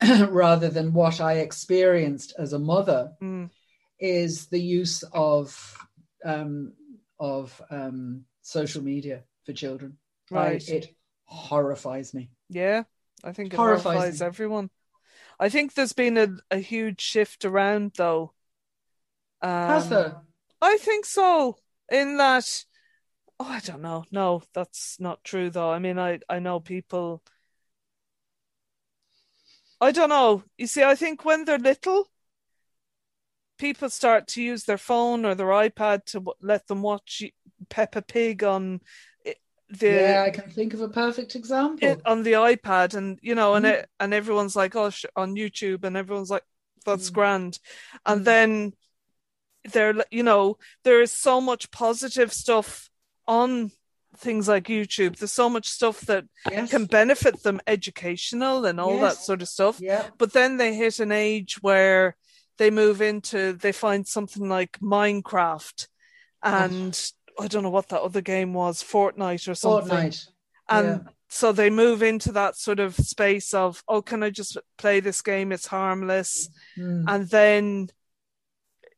rather 0.28 0.68
than 0.68 0.92
what 0.92 1.20
I 1.20 1.34
experienced 1.34 2.34
as 2.38 2.52
a 2.52 2.58
mother, 2.58 3.12
mm, 3.22 3.50
is 3.98 4.46
the 4.46 4.60
use 4.60 5.02
of 5.12 5.76
um, 6.24 6.72
of 7.18 7.60
um, 7.70 8.24
social 8.42 8.82
media 8.82 9.24
for 9.44 9.52
children. 9.52 9.96
I- 10.32 10.36
right, 10.36 10.68
it 10.68 10.94
horrifies 11.28 12.14
me. 12.14 12.30
yeah, 12.48 12.84
I 13.22 13.32
think 13.32 13.52
it 13.52 13.56
Horrifies 13.56 13.94
horrifies 13.94 14.22
everyone. 14.22 14.70
I 15.38 15.48
think 15.48 15.74
there's 15.74 15.92
been 15.92 16.16
a, 16.18 16.28
a 16.50 16.58
huge 16.58 17.00
shift 17.00 17.44
around 17.44 17.92
though. 17.96 18.32
Um, 19.42 19.50
Has 19.68 19.88
there? 19.88 20.16
I 20.60 20.76
think 20.78 21.04
so. 21.04 21.58
In 21.90 22.16
that, 22.18 22.64
oh, 23.40 23.46
I 23.46 23.60
don't 23.60 23.82
know. 23.82 24.04
No, 24.10 24.42
that's 24.52 24.98
not 25.00 25.24
true 25.24 25.50
though. 25.50 25.70
I 25.70 25.78
mean, 25.78 25.98
I 25.98 26.20
I 26.28 26.38
know 26.38 26.60
people. 26.60 27.22
I 29.80 29.92
don't 29.92 30.08
know. 30.08 30.44
You 30.56 30.66
see, 30.66 30.82
I 30.82 30.94
think 30.94 31.24
when 31.24 31.44
they're 31.44 31.58
little, 31.58 32.08
people 33.58 33.90
start 33.90 34.26
to 34.28 34.42
use 34.42 34.64
their 34.64 34.78
phone 34.78 35.24
or 35.24 35.34
their 35.34 35.48
iPad 35.48 36.04
to 36.06 36.20
w- 36.20 36.34
let 36.40 36.66
them 36.66 36.82
watch 36.82 37.22
Peppa 37.68 38.02
Pig 38.02 38.44
on 38.44 38.80
the 39.70 39.86
yeah, 39.88 40.24
I 40.26 40.30
can 40.30 40.50
think 40.50 40.74
of 40.74 40.80
a 40.80 40.88
perfect 40.88 41.36
example. 41.36 41.88
it, 41.88 42.00
on 42.06 42.22
the 42.22 42.32
iPad, 42.32 42.94
and 42.94 43.18
you 43.22 43.34
know, 43.34 43.54
and 43.54 43.64
Mm. 43.66 43.72
it, 43.74 43.90
and 44.00 44.14
everyone's 44.14 44.56
like, 44.56 44.74
oh, 44.76 44.90
sh- 44.90 45.04
on 45.16 45.34
YouTube, 45.34 45.84
and 45.84 45.96
everyone's 45.96 46.30
like, 46.30 46.44
that's 46.86 47.10
Mm. 47.10 47.14
grand, 47.14 47.58
and 48.06 48.22
Mm. 48.22 48.24
then 48.24 48.72
there, 49.72 49.94
you 50.10 50.22
know, 50.22 50.56
there 50.84 51.02
is 51.02 51.12
so 51.12 51.40
much 51.40 51.70
positive 51.70 52.32
stuff 52.32 52.88
on 53.26 53.70
things 54.16 54.48
like 54.48 54.64
YouTube. 54.64 55.16
There's 55.16 55.32
so 55.32 55.50
much 55.50 55.68
stuff 55.68 56.00
that 56.02 56.24
Yes. 56.50 56.70
can 56.70 56.86
benefit 56.86 57.42
them, 57.42 57.60
educational 57.66 58.64
and 58.64 58.80
all 58.80 58.98
that 59.00 59.16
sort 59.16 59.42
of 59.42 59.48
stuff. 59.48 59.78
yeah. 59.80 60.08
But 60.16 60.32
then 60.32 60.56
they 60.56 60.74
hit 60.74 60.98
an 61.00 61.12
age 61.12 61.60
where 61.62 62.16
they 62.56 62.70
move 62.70 63.02
into, 63.02 63.52
they 63.52 63.72
find 63.72 64.06
something 64.06 64.48
like 64.48 64.78
Minecraft 64.80 65.88
and 66.42 67.12
I 67.38 67.46
don't 67.46 67.62
know 67.62 67.70
what 67.70 67.88
that 67.88 68.02
other 68.02 68.20
game 68.20 68.52
was, 68.52 68.82
Fortnite 68.82 69.48
or 69.48 69.54
something. 69.54 69.96
Fortnite. 69.96 70.26
And 70.68 70.86
yeah. 70.86 71.12
so 71.28 71.52
they 71.52 71.70
move 71.70 72.02
into 72.02 72.32
that 72.32 72.56
sort 72.56 72.80
of 72.80 72.94
space 72.94 73.54
of, 73.54 73.82
oh, 73.88 74.02
can 74.02 74.22
I 74.22 74.30
just 74.30 74.56
play 74.76 75.00
this 75.00 75.22
game? 75.22 75.52
It's 75.52 75.66
harmless. 75.66 76.48
Mm. 76.76 77.04
And 77.06 77.28
then, 77.28 77.88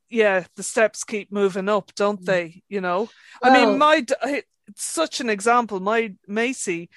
yeah, 0.09 0.45
the 0.57 0.63
steps 0.63 1.05
keep 1.05 1.31
moving 1.31 1.69
up, 1.69 1.95
don't 1.95 2.25
they? 2.25 2.63
You 2.69 2.81
know, 2.81 3.09
I 3.43 3.53
mean, 3.53 3.79
my, 3.79 4.05
it's 4.25 4.85
such 4.85 5.21
an 5.21 5.31
example. 5.31 5.79
My 5.81 6.15
Macy, 6.27 6.91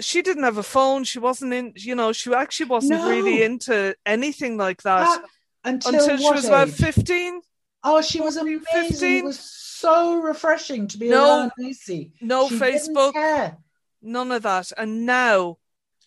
she 0.00 0.22
didn't 0.22 0.44
have 0.44 0.58
a 0.58 0.62
phone. 0.62 1.04
She 1.04 1.18
wasn't 1.18 1.54
in, 1.54 1.72
you 1.76 1.94
know, 1.94 2.12
she 2.12 2.32
actually 2.32 2.66
wasn't 2.66 3.00
No. 3.00 3.08
really 3.08 3.42
into 3.42 3.96
anything 4.06 4.56
like 4.56 4.82
that 4.82 5.24
until, 5.64 5.94
until 5.94 6.16
she 6.18 6.30
was 6.30 6.44
about 6.44 6.68
15. 6.68 7.40
Oh, 7.84 8.00
she 8.02 8.20
was 8.20 8.36
amazing. 8.36 8.64
15. 8.72 9.16
It 9.18 9.24
was 9.24 9.38
so 9.38 10.20
refreshing 10.20 10.88
to 10.88 10.98
be 10.98 11.08
No. 11.10 11.24
around 11.38 11.52
Macy. 11.58 12.12
No 12.20 12.48
She 12.48 12.58
Facebook, 12.58 13.56
none 14.02 14.32
of 14.32 14.42
that. 14.42 14.72
And 14.76 15.06
now, 15.06 15.58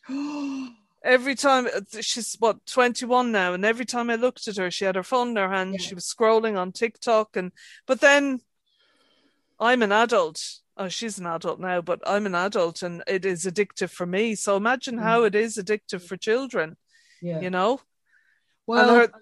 every 1.04 1.36
time 1.36 1.68
she's 2.00 2.36
what 2.40 2.64
21 2.68 3.32
now 3.32 3.54
and 3.56 3.66
every 3.66 3.86
time 3.86 4.10
i 4.12 4.16
looked 4.16 4.48
at 4.48 4.56
her 4.58 4.70
she 4.70 4.86
had 4.86 4.96
her 4.96 5.02
phone 5.02 5.30
in 5.30 5.36
her 5.36 5.50
hand 5.50 5.74
Yeah. 5.74 5.80
she 5.80 5.96
was 5.96 6.06
scrolling 6.06 6.58
on 6.60 6.72
tiktok 6.72 7.36
and 7.36 7.52
but 7.88 8.02
then 8.02 8.40
i'm 9.60 9.82
an 9.82 9.92
adult 9.92 10.40
oh 10.78 10.90
she's 10.90 11.18
an 11.18 11.26
adult 11.26 11.60
now 11.60 11.82
but 11.82 12.02
i'm 12.06 12.28
an 12.28 12.36
adult 12.36 12.84
and 12.84 13.04
it 13.08 13.26
is 13.26 13.46
addictive 13.46 13.90
for 13.90 14.06
me 14.06 14.36
so 14.36 14.56
imagine 14.58 14.98
Mm. 14.98 15.02
how 15.04 15.24
it 15.24 15.34
is 15.34 15.58
addictive 15.58 16.04
for 16.04 16.18
children 16.18 16.78
yeah. 17.20 17.40
you 17.40 17.50
know 17.50 17.80
well, 18.68 18.88
and 18.90 19.12
her, 19.12 19.20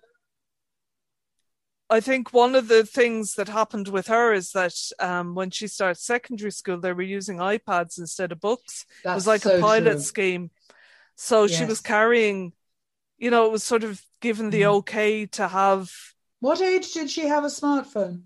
I 1.89 1.99
think 2.01 2.33
one 2.33 2.53
of 2.55 2.67
the 2.67 2.85
things 2.85 3.33
that 3.35 3.47
happened 3.49 3.87
with 3.87 4.07
her 4.07 4.31
is 4.31 4.51
that 4.51 4.75
um, 4.99 5.33
when 5.33 5.49
she 5.49 5.67
started 5.67 5.99
secondary 5.99 6.51
school, 6.51 6.79
they 6.79 6.93
were 6.93 7.01
using 7.01 7.37
iPads 7.37 7.97
instead 7.97 8.31
of 8.31 8.39
books. 8.39 8.85
it 9.03 9.09
was 9.09 9.25
like 9.25 9.41
so 9.41 9.57
a 9.57 9.61
pilot 9.61 9.93
true. 9.93 10.01
scheme. 10.01 10.51
So 11.15 11.47
she 11.47 11.65
was 11.65 11.81
carrying, 11.81 12.53
you 13.17 13.31
know, 13.31 13.45
it 13.47 13.51
was 13.51 13.63
sort 13.63 13.83
of 13.83 14.01
given 14.21 14.51
the 14.51 14.61
Mhm. 14.61 14.75
okay 14.77 15.25
to 15.25 15.47
have. 15.47 15.91
What 16.39 16.61
age 16.61 16.93
did 16.93 17.09
she 17.09 17.27
have 17.27 17.43
a 17.43 17.47
smartphone? 17.47 18.23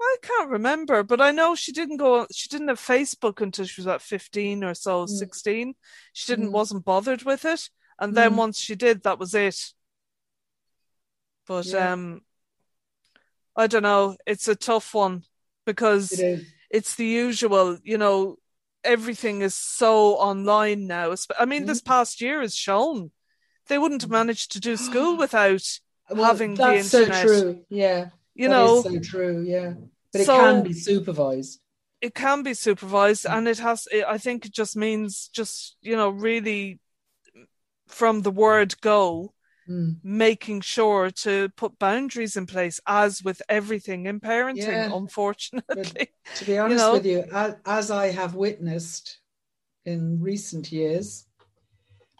I 0.00 0.16
can't 0.20 0.50
remember, 0.50 1.02
but 1.02 1.20
I 1.22 1.30
know 1.30 1.54
she 1.54 1.72
didn't 1.72 1.96
go. 1.96 2.26
She 2.30 2.48
didn't 2.50 2.68
have 2.68 2.80
Facebook 2.80 3.40
until 3.40 3.64
she 3.64 3.80
was 3.80 3.86
about 3.86 4.02
fifteen 4.02 4.62
or 4.64 4.74
so, 4.74 5.06
Mm. 5.06 5.08
sixteen. 5.08 5.74
She 6.12 6.26
didn't 6.32 6.48
Mm. 6.48 6.52
wasn't 6.52 6.84
bothered 6.84 7.22
with 7.22 7.44
it, 7.46 7.70
and 7.98 8.14
then 8.14 8.32
Mm. 8.32 8.36
once 8.36 8.58
she 8.58 8.74
did, 8.74 9.04
that 9.04 9.18
was 9.18 9.34
it. 9.34 9.72
But 11.46 11.66
Yeah. 11.66 11.92
um, 11.92 12.22
I 13.56 13.66
don't 13.66 13.82
know. 13.82 14.16
It's 14.26 14.48
a 14.48 14.54
tough 14.56 14.94
one 14.94 15.24
because 15.64 16.12
It 16.12 16.44
it's 16.70 16.94
the 16.96 17.06
usual. 17.06 17.78
You 17.82 17.98
know, 17.98 18.36
everything 18.84 19.40
is 19.42 19.54
so 19.54 20.14
online 20.16 20.86
now. 20.86 21.14
I 21.38 21.44
mean, 21.46 21.66
this 21.66 21.80
Mm. 21.80 21.84
past 21.86 22.20
year 22.20 22.40
has 22.40 22.54
shown 22.54 23.10
they 23.68 23.78
wouldn't 23.78 24.02
have 24.02 24.10
managed 24.10 24.52
to 24.52 24.60
do 24.60 24.76
school 24.76 25.16
without 25.24 25.62
Well, 26.10 26.24
having 26.24 26.54
the 26.54 26.62
that's 26.64 26.94
internet. 26.94 27.28
so 27.28 27.42
true. 27.42 27.64
Yeah. 27.68 28.10
you 28.34 28.48
that 28.48 28.54
know 28.54 28.82
so 28.82 28.98
true. 29.00 29.42
Yeah. 29.46 29.74
But 30.12 30.20
it 30.20 30.26
So- 30.26 30.36
can 30.38 30.62
be 30.62 30.72
supervised. 30.72 31.60
it 32.02 32.14
can 32.14 32.42
be 32.42 32.54
supervised 32.54 33.24
Mm. 33.24 33.32
and 33.38 33.48
it 33.48 33.58
has 33.58 33.88
it, 33.90 34.04
i 34.04 34.18
think 34.18 34.44
it 34.44 34.52
just 34.52 34.76
means 34.76 35.28
just 35.32 35.76
you 35.80 35.96
know 35.96 36.10
really 36.10 36.78
from 37.88 38.22
the 38.22 38.30
word 38.30 38.78
go 38.82 39.32
Mm. 39.68 39.96
making 40.04 40.60
sure 40.60 41.10
to 41.10 41.48
put 41.56 41.78
boundaries 41.78 42.36
in 42.36 42.46
place 42.46 42.80
as 42.86 43.22
with 43.24 43.42
everything 43.48 44.06
in 44.06 44.20
parenting 44.20 44.58
Yeah. 44.58 44.90
unfortunately 44.94 46.10
To 46.34 46.44
be 46.44 46.58
honest 46.58 46.86
know? 46.86 46.92
with 46.92 47.06
you, 47.06 47.24
as, 47.32 47.54
as 47.64 47.90
I 47.90 48.06
have 48.08 48.34
witnessed 48.34 49.18
in 49.84 50.20
recent 50.20 50.70
years, 50.70 51.26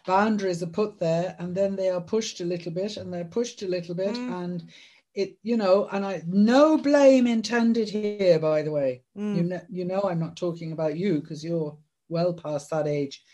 boundaries 0.07 0.63
are 0.63 0.69
put 0.69 0.99
there 0.99 1.37
and 1.39 1.55
then 1.55 1.77
they 1.77 1.91
are 1.91 2.01
pushed 2.01 2.41
a 2.41 2.45
little 2.45 2.73
bit 2.73 2.97
and 2.97 3.13
they're 3.13 3.25
pushed 3.25 3.63
a 3.63 3.69
little 3.69 3.95
bit 3.95 4.15
Mm. 4.15 4.43
and 4.43 4.71
it 5.15 5.37
you 5.43 5.57
know 5.57 5.89
and 5.93 6.05
i 6.05 6.23
no 6.27 6.77
blame 6.79 7.27
intended 7.27 7.89
here 7.89 8.39
by 8.39 8.63
the 8.63 8.71
way 8.71 9.03
Mm, 9.17 9.37
you 9.37 9.43
know 9.45 9.61
you 9.69 9.85
know 9.85 10.03
i'm 10.03 10.21
not 10.21 10.37
talking 10.37 10.73
about 10.73 10.97
you 10.97 11.21
because 11.21 11.43
you're 11.45 11.77
well 12.09 12.33
past 12.35 12.71
that 12.71 12.87
age 12.87 13.25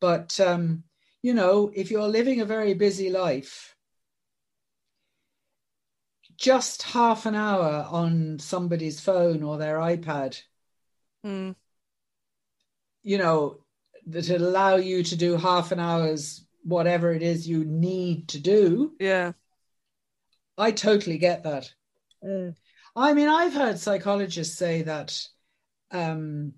but 0.00 0.38
um 0.40 0.82
you 1.22 1.34
know 1.34 1.70
if 1.74 1.90
you're 1.90 2.08
living 2.08 2.40
a 2.40 2.46
very 2.46 2.74
busy 2.74 3.10
life 3.10 3.74
just 6.36 6.82
half 6.82 7.26
an 7.26 7.34
hour 7.34 7.86
on 7.90 8.38
somebody's 8.38 9.00
phone 9.00 9.42
or 9.42 9.58
their 9.58 9.78
ipad 9.78 10.40
mm, 11.24 11.54
you 13.02 13.18
know 13.18 13.58
that 14.06 14.30
allow 14.30 14.76
you 14.76 15.02
to 15.02 15.16
do 15.16 15.36
half 15.36 15.70
an 15.72 15.80
hour's 15.80 16.46
whatever 16.64 17.12
it 17.12 17.22
is 17.22 17.48
you 17.48 17.64
need 17.64 18.28
to 18.28 18.40
do. 18.40 18.92
Yeah. 18.98 19.32
I 20.56 20.72
totally 20.72 21.18
get 21.18 21.44
that. 21.44 21.72
I 22.96 23.14
mean, 23.14 23.28
I've 23.28 23.54
heard 23.54 23.78
psychologists 23.78 24.58
say 24.58 24.82
that 24.82 25.26
um, 25.90 26.54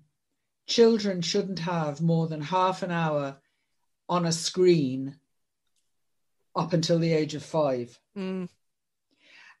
children 0.67 1.21
shouldn't 1.21 1.59
have 1.59 2.01
more 2.01 2.27
than 2.27 2.41
half 2.41 2.83
an 2.83 2.91
hour 2.91 3.39
on 4.11 4.25
a 4.25 4.31
screen 4.31 5.15
up 6.53 6.73
until 6.73 6.99
the 6.99 7.13
age 7.13 7.33
of 7.33 7.43
five. 7.43 7.97
mm, 8.15 8.47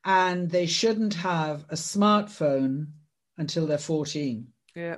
And 0.03 0.49
they 0.51 0.65
shouldn't 0.65 1.13
have 1.15 1.63
a 1.69 1.75
smartphone 1.75 2.87
until 3.37 3.65
they're 3.65 3.77
14. 3.77 4.47
yeah 4.75 4.97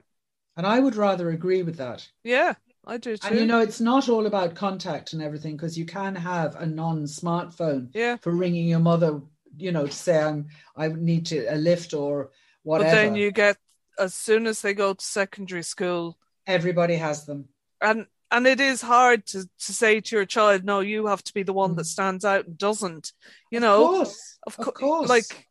And 0.57 0.65
I 0.65 0.79
would 0.79 0.95
rather 0.95 1.29
agree 1.29 1.61
with 1.63 1.77
that. 1.77 2.05
yeah 2.23 2.55
i 2.85 2.97
do 2.97 3.15
too 3.15 3.27
And 3.27 3.39
you 3.39 3.45
know, 3.45 3.59
it's 3.59 3.79
not 3.79 4.09
all 4.09 4.25
about 4.25 4.55
contact 4.55 5.13
and 5.13 5.21
everything 5.21 5.55
because 5.55 5.77
you 5.77 5.85
can 5.85 6.15
have 6.15 6.55
a 6.55 6.65
non 6.65 7.03
smartphone 7.03 7.89
yeah 7.93 8.17
for 8.17 8.31
ringing 8.33 8.67
your 8.67 8.79
mother, 8.79 9.21
you 9.55 9.71
know, 9.71 9.85
to 9.85 9.93
say, 9.93 10.19
I'm, 10.19 10.47
I 10.75 10.87
need 10.87 11.27
to 11.27 11.45
a 11.45 11.55
lift 11.55 11.93
or 11.93 12.31
whatever. 12.63 12.89
but 12.89 12.95
then 13.03 13.15
you 13.15 13.31
get 13.31 13.57
as 13.99 14.15
soon 14.15 14.47
as 14.47 14.61
they 14.63 14.73
go 14.73 14.95
to 14.95 15.05
secondary 15.05 15.63
school 15.63 16.17
Everybody 16.47 16.95
has 16.95 17.25
them. 17.27 17.49
and 17.81 18.07
and 18.34 18.45
it 18.47 18.59
is 18.59 18.81
hard 18.81 19.25
to 19.27 19.39
to 19.65 19.71
say 19.73 20.01
to 20.01 20.15
your 20.15 20.25
child 20.25 20.65
no 20.65 20.79
you 20.81 21.05
have 21.05 21.23
to 21.23 21.34
be 21.34 21.43
the 21.43 21.53
one 21.53 21.75
that 21.75 21.86
Mm. 21.86 21.95
stands 21.95 22.25
out 22.25 22.45
and 22.47 22.57
doesn't 22.57 23.13
you 23.51 23.59
know, 23.59 23.84
Of 23.84 23.89
course. 23.97 24.39
Of, 24.47 24.59
Of 24.59 24.73
course. 24.73 25.09
Like, 25.09 25.47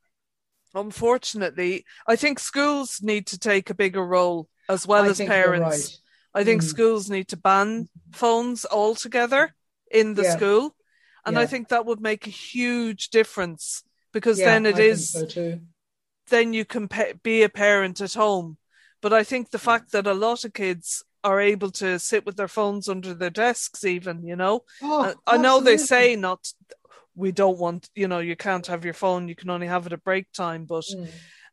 unfortunately, 0.75 1.85
I 2.07 2.17
think 2.17 2.39
schools 2.39 3.01
need 3.01 3.27
to 3.29 3.39
take 3.39 3.71
a 3.71 3.75
bigger 3.75 4.05
role 4.05 4.49
as 4.69 4.87
well 4.87 5.05
I 5.05 5.09
as 5.09 5.19
parents. 5.19 6.01
I 6.35 6.45
think 6.45 6.63
Mm. 6.63 6.69
schools 6.75 7.11
need 7.11 7.29
to 7.29 7.37
ban 7.37 7.89
phones 8.13 8.67
altogether 8.67 9.55
in 9.91 10.15
the 10.15 10.23
Yeah. 10.25 10.37
school. 10.37 10.77
And 11.25 11.39
I 11.39 11.47
think 11.47 11.69
that 11.69 11.87
would 11.87 12.01
make 12.01 12.27
a 12.27 12.31
huge 12.31 13.11
difference 13.11 13.85
because 14.13 14.41
Yeah, 14.41 14.47
then 14.47 14.67
it 14.67 14.77
I 14.77 14.83
is, 14.83 15.11
so 15.11 15.61
then 16.29 16.53
you 16.53 16.65
can 16.65 16.89
pa- 16.89 17.15
be 17.23 17.43
a 17.45 17.49
parent 17.49 18.01
at 18.01 18.15
home. 18.15 18.59
But 19.01 19.13
I 19.13 19.25
think 19.25 19.51
the 19.51 19.59
fact 19.59 19.93
that 19.93 20.07
a 20.07 20.15
lot 20.15 20.45
of 20.45 20.53
kids 20.53 21.05
are 21.25 21.41
able 21.41 21.71
to 21.71 21.99
sit 21.99 22.27
with 22.27 22.37
their 22.37 22.49
phones 22.49 22.89
under 22.89 23.15
their 23.15 23.31
desks, 23.31 23.85
even, 23.85 24.25
you 24.25 24.37
know, 24.37 24.65
Oh, 24.83 25.15
I 25.27 25.37
know 25.37 25.61
they 25.61 25.77
say 25.77 26.17
not, 26.17 26.53
we 27.15 27.33
don't 27.33 27.59
want, 27.59 27.89
you 27.95 28.09
know, 28.09 28.19
you 28.19 28.37
can't 28.37 28.67
have 28.67 28.85
your 28.85 28.95
phone, 28.95 29.29
you 29.29 29.35
can 29.35 29.51
only 29.51 29.67
have 29.67 29.87
it 29.87 29.93
at 29.93 30.05
break 30.05 30.31
time. 30.33 30.65
But 30.65 30.85
Mm. 30.85 31.09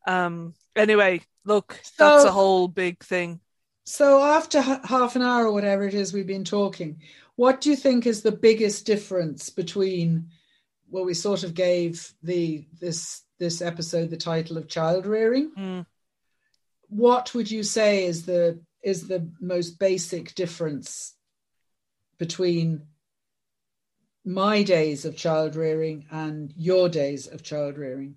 um, 0.08 0.54
anyway, 0.76 1.22
look, 1.46 1.80
that's 1.98 2.24
a 2.24 2.32
whole 2.32 2.68
big 2.68 3.04
thing. 3.04 3.42
So 3.86 4.22
after 4.24 4.60
h- 4.60 4.80
half 4.86 5.16
an 5.16 5.22
hour 5.22 5.46
or 5.48 5.52
whatever 5.52 5.86
it 5.88 5.94
is 5.94 6.14
we've 6.14 6.28
been 6.28 6.46
talking, 6.46 7.02
what 7.36 7.62
do 7.62 7.70
you 7.70 7.76
think 7.76 8.06
is 8.06 8.22
the 8.22 8.32
biggest 8.32 8.86
difference 8.86 9.50
between 9.50 10.30
well, 10.92 11.06
we 11.06 11.14
sort 11.14 11.44
of 11.44 11.54
gave 11.54 12.12
the 12.24 12.66
this 12.80 13.22
this 13.38 13.62
episode 13.62 14.10
the 14.10 14.18
title 14.18 14.58
of 14.58 14.68
child 14.68 15.06
rearing. 15.06 15.52
Mm. 15.56 15.86
What 16.90 17.34
would 17.36 17.50
you 17.52 17.62
say 17.64 18.06
is 18.06 18.26
the 18.26 18.60
is 18.84 19.08
the 19.08 19.30
most 19.40 19.80
basic 19.80 20.36
difference 20.36 21.16
between 22.18 22.84
my 24.26 24.64
days 24.64 25.06
of 25.06 25.16
child 25.16 25.56
rearing 25.56 26.06
and 26.12 26.54
your 26.56 26.90
days 26.90 27.28
of 27.28 27.44
child 27.44 27.78
rearing? 27.78 28.16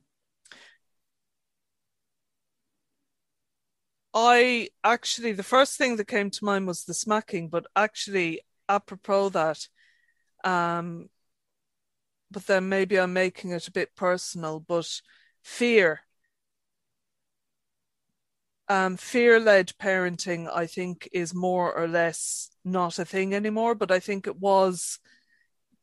I 4.14 4.68
actually, 4.84 5.32
the 5.32 5.42
first 5.42 5.78
thing 5.78 5.96
that 5.96 6.06
came 6.06 6.30
to 6.30 6.44
mind 6.44 6.66
was 6.66 6.84
the 6.84 6.92
smacking, 6.94 7.48
but 7.48 7.66
actually, 7.74 8.42
apropos 8.68 9.30
that, 9.30 9.66
um, 10.44 11.08
but 12.30 12.46
then 12.46 12.68
maybe 12.68 12.98
I'm 12.98 13.12
making 13.12 13.50
it 13.52 13.68
a 13.68 13.72
bit 13.72 13.94
personal, 13.94 14.60
but 14.60 15.00
fear. 15.42 16.00
Um, 18.72 18.96
fear 18.96 19.38
led 19.38 19.74
parenting, 19.78 20.50
I 20.50 20.66
think, 20.66 21.06
is 21.12 21.34
more 21.34 21.74
or 21.74 21.86
less 21.86 22.48
not 22.64 22.98
a 22.98 23.04
thing 23.04 23.34
anymore, 23.34 23.74
but 23.74 23.90
I 23.90 24.00
think 24.00 24.26
it 24.26 24.38
was 24.38 24.98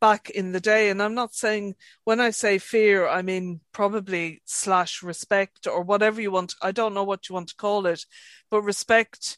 back 0.01 0.31
in 0.31 0.53
the 0.53 0.59
day. 0.59 0.89
And 0.89 0.99
I'm 1.03 1.13
not 1.13 1.35
saying 1.35 1.75
when 2.05 2.19
I 2.19 2.31
say 2.31 2.57
fear, 2.57 3.07
I 3.07 3.21
mean 3.21 3.61
probably 3.73 4.41
slash 4.45 5.03
respect 5.03 5.67
or 5.67 5.83
whatever 5.83 6.19
you 6.19 6.31
want. 6.31 6.55
I 6.63 6.71
don't 6.71 6.95
know 6.95 7.03
what 7.03 7.29
you 7.29 7.35
want 7.35 7.49
to 7.49 7.55
call 7.55 7.85
it, 7.85 8.05
but 8.49 8.63
respect 8.63 9.37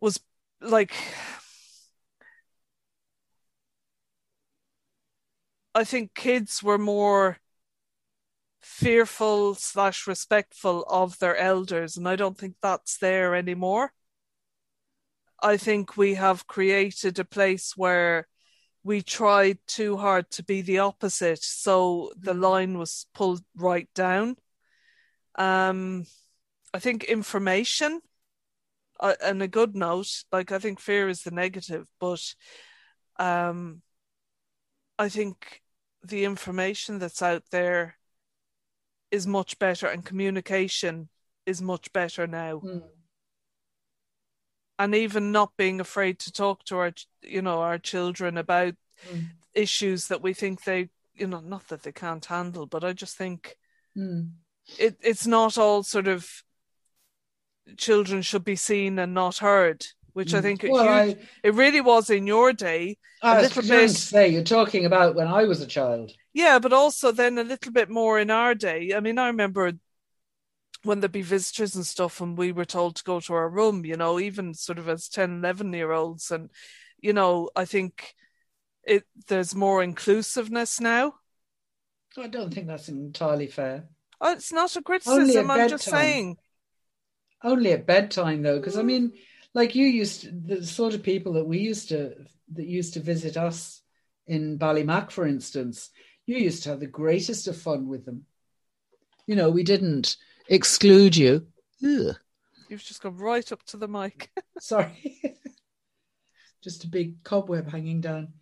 was 0.00 0.20
like. 0.60 0.94
I 5.74 5.84
think 5.84 6.14
kids 6.14 6.62
were 6.62 6.78
more 6.78 7.38
fearful 8.66 9.54
slash 9.54 10.08
respectful 10.08 10.84
of 10.88 11.18
their 11.20 11.36
elders, 11.36 11.96
and 11.96 12.06
I 12.08 12.16
don't 12.16 12.36
think 12.36 12.56
that's 12.60 12.98
there 12.98 13.34
anymore. 13.34 13.92
I 15.40 15.56
think 15.56 15.96
we 15.96 16.14
have 16.14 16.48
created 16.48 17.18
a 17.18 17.24
place 17.24 17.74
where 17.76 18.26
we 18.82 19.02
tried 19.02 19.58
too 19.68 19.96
hard 19.96 20.30
to 20.32 20.42
be 20.42 20.62
the 20.62 20.80
opposite, 20.80 21.42
so 21.42 22.12
the 22.18 22.34
mm. 22.34 22.40
line 22.40 22.76
was 22.76 23.06
pulled 23.14 23.42
right 23.56 23.88
down. 23.94 24.36
Um, 25.36 26.04
I 26.74 26.80
think 26.80 27.04
information, 27.04 28.00
uh, 28.98 29.14
and 29.22 29.40
a 29.42 29.48
good 29.48 29.76
note, 29.76 30.24
like 30.32 30.50
I 30.50 30.58
think 30.58 30.80
fear 30.80 31.08
is 31.08 31.22
the 31.22 31.30
negative, 31.30 31.86
but 32.00 32.34
um, 33.18 33.80
I 34.98 35.08
think 35.08 35.62
the 36.02 36.24
information 36.24 36.98
that's 36.98 37.22
out 37.22 37.44
there 37.52 37.96
is 39.16 39.26
much 39.26 39.58
better 39.58 39.86
and 39.86 40.04
communication 40.04 41.08
is 41.46 41.62
much 41.62 41.92
better 41.92 42.26
now. 42.26 42.60
Mm. 42.62 42.82
And 44.78 44.94
even 44.94 45.32
not 45.32 45.56
being 45.56 45.80
afraid 45.80 46.18
to 46.20 46.32
talk 46.32 46.64
to 46.64 46.76
our, 46.76 46.92
you 47.22 47.40
know, 47.40 47.60
our 47.60 47.78
children 47.78 48.36
about 48.36 48.74
mm. 49.10 49.24
issues 49.54 50.08
that 50.08 50.22
we 50.22 50.34
think 50.34 50.64
they, 50.64 50.90
you 51.14 51.26
know, 51.26 51.40
not 51.40 51.66
that 51.68 51.82
they 51.82 51.92
can't 51.92 52.24
handle, 52.26 52.66
but 52.66 52.84
I 52.84 52.92
just 52.92 53.16
think 53.16 53.56
mm. 53.96 54.30
it, 54.78 54.98
it's 55.00 55.26
not 55.26 55.56
all 55.56 55.82
sort 55.82 56.08
of 56.08 56.28
children 57.78 58.20
should 58.20 58.44
be 58.44 58.56
seen 58.56 58.98
and 58.98 59.14
not 59.14 59.38
heard 59.38 59.86
which 60.16 60.32
I 60.32 60.38
mm. 60.38 60.42
think 60.42 60.64
well, 60.66 61.04
huge, 61.04 61.18
I, 61.18 61.22
it 61.42 61.52
really 61.52 61.82
was 61.82 62.08
in 62.08 62.26
your 62.26 62.54
day. 62.54 62.96
I 63.22 63.38
a 63.38 63.42
little 63.42 63.60
bit. 63.60 63.90
say 63.90 64.28
you're 64.28 64.42
talking 64.42 64.86
about 64.86 65.14
when 65.14 65.28
I 65.28 65.44
was 65.44 65.60
a 65.60 65.66
child. 65.66 66.10
Yeah, 66.36 66.58
but 66.58 66.74
also 66.74 67.12
then 67.12 67.38
a 67.38 67.44
little 67.44 67.72
bit 67.72 67.88
more 67.88 68.18
in 68.18 68.30
our 68.30 68.54
day. 68.54 68.92
I 68.94 69.00
mean, 69.00 69.18
I 69.18 69.28
remember 69.28 69.72
when 70.82 71.00
there'd 71.00 71.10
be 71.10 71.22
visitors 71.22 71.74
and 71.74 71.86
stuff, 71.86 72.20
and 72.20 72.36
we 72.36 72.52
were 72.52 72.66
told 72.66 72.96
to 72.96 73.04
go 73.04 73.20
to 73.20 73.32
our 73.32 73.48
room. 73.48 73.86
You 73.86 73.96
know, 73.96 74.20
even 74.20 74.52
sort 74.52 74.78
of 74.78 74.86
as 74.86 75.08
10, 75.08 75.38
11 75.38 75.72
year 75.72 75.92
olds, 75.92 76.30
and 76.30 76.50
you 77.00 77.14
know, 77.14 77.48
I 77.56 77.64
think 77.64 78.12
it 78.84 79.04
there's 79.28 79.54
more 79.54 79.82
inclusiveness 79.82 80.78
now. 80.78 81.14
I 82.18 82.26
don't 82.26 82.52
think 82.52 82.66
that's 82.66 82.90
entirely 82.90 83.46
fair. 83.46 83.88
Oh, 84.20 84.32
it's 84.32 84.52
not 84.52 84.76
a 84.76 84.82
criticism. 84.82 85.50
I'm 85.50 85.70
just 85.70 85.84
saying. 85.84 86.36
Only 87.42 87.72
at 87.72 87.86
bedtime, 87.86 88.42
though, 88.42 88.58
because 88.58 88.76
I 88.76 88.82
mm. 88.82 88.86
mean, 88.86 89.12
like 89.54 89.74
you 89.74 89.86
used 89.86 90.20
to, 90.20 90.32
the 90.32 90.66
sort 90.66 90.92
of 90.92 91.02
people 91.02 91.32
that 91.32 91.46
we 91.46 91.60
used 91.60 91.88
to 91.88 92.14
that 92.52 92.66
used 92.66 92.92
to 92.92 93.00
visit 93.00 93.38
us 93.38 93.80
in 94.26 94.58
Ballymac, 94.58 95.10
for 95.10 95.26
instance, 95.26 95.88
you 96.26 96.36
used 96.36 96.64
to 96.64 96.70
have 96.70 96.80
the 96.80 96.86
greatest 96.86 97.48
of 97.48 97.56
fun 97.56 97.88
with 97.88 98.04
them. 98.04 98.26
You 99.26 99.36
know, 99.36 99.50
we 99.50 99.62
didn't 99.62 100.16
exclude 100.48 101.16
you. 101.16 101.46
Ugh. 101.84 102.16
You've 102.68 102.82
just 102.82 103.02
gone 103.02 103.16
right 103.16 103.50
up 103.52 103.62
to 103.66 103.76
the 103.76 103.88
mic. 103.88 104.30
Sorry. 104.60 105.20
just 106.62 106.84
a 106.84 106.88
big 106.88 107.22
cobweb 107.22 107.70
hanging 107.70 108.00
down. 108.00 108.32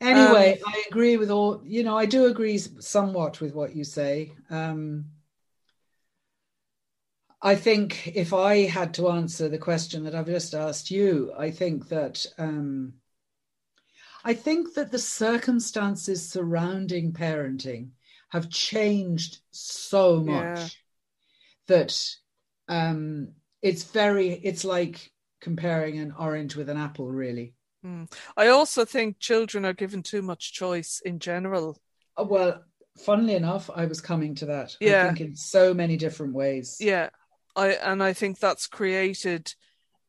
Anyway, 0.00 0.58
um, 0.58 0.72
I 0.72 0.84
agree 0.90 1.16
with 1.16 1.30
all, 1.30 1.62
you 1.64 1.82
know, 1.82 1.96
I 1.96 2.06
do 2.06 2.26
agree 2.26 2.58
somewhat 2.58 3.40
with 3.40 3.54
what 3.54 3.74
you 3.74 3.84
say. 3.84 4.32
Um, 4.50 5.06
I 7.40 7.54
think 7.54 8.08
if 8.08 8.32
I 8.32 8.66
had 8.66 8.94
to 8.94 9.10
answer 9.10 9.48
the 9.48 9.58
question 9.58 10.04
that 10.04 10.14
I've 10.14 10.26
just 10.26 10.54
asked 10.54 10.90
you, 10.90 11.32
I 11.38 11.50
think 11.50 11.88
that 11.88 12.26
um, 12.38 12.94
I 14.26 14.34
think 14.34 14.74
that 14.74 14.90
the 14.90 14.98
circumstances 14.98 16.28
surrounding 16.28 17.12
parenting 17.12 17.90
have 18.30 18.50
changed 18.50 19.38
so 19.52 20.20
much 20.20 20.58
yeah. 20.58 20.68
that 21.68 22.16
um, 22.68 23.28
it's 23.62 23.84
very 23.84 24.30
it's 24.30 24.64
like 24.64 25.12
comparing 25.40 26.00
an 26.00 26.12
orange 26.18 26.56
with 26.56 26.68
an 26.68 26.76
apple, 26.76 27.08
really. 27.08 27.54
Mm. 27.84 28.12
I 28.36 28.48
also 28.48 28.84
think 28.84 29.20
children 29.20 29.64
are 29.64 29.72
given 29.72 30.02
too 30.02 30.22
much 30.22 30.52
choice 30.52 31.00
in 31.04 31.20
general. 31.20 31.78
Uh, 32.16 32.24
well, 32.24 32.64
funnily 32.98 33.36
enough, 33.36 33.70
I 33.72 33.86
was 33.86 34.00
coming 34.00 34.34
to 34.36 34.46
that. 34.46 34.76
Yeah. 34.80 35.04
I 35.04 35.06
think 35.06 35.20
in 35.20 35.36
so 35.36 35.72
many 35.72 35.96
different 35.96 36.34
ways. 36.34 36.78
Yeah. 36.80 37.10
I 37.54 37.68
and 37.74 38.02
I 38.02 38.12
think 38.12 38.40
that's 38.40 38.66
created 38.66 39.54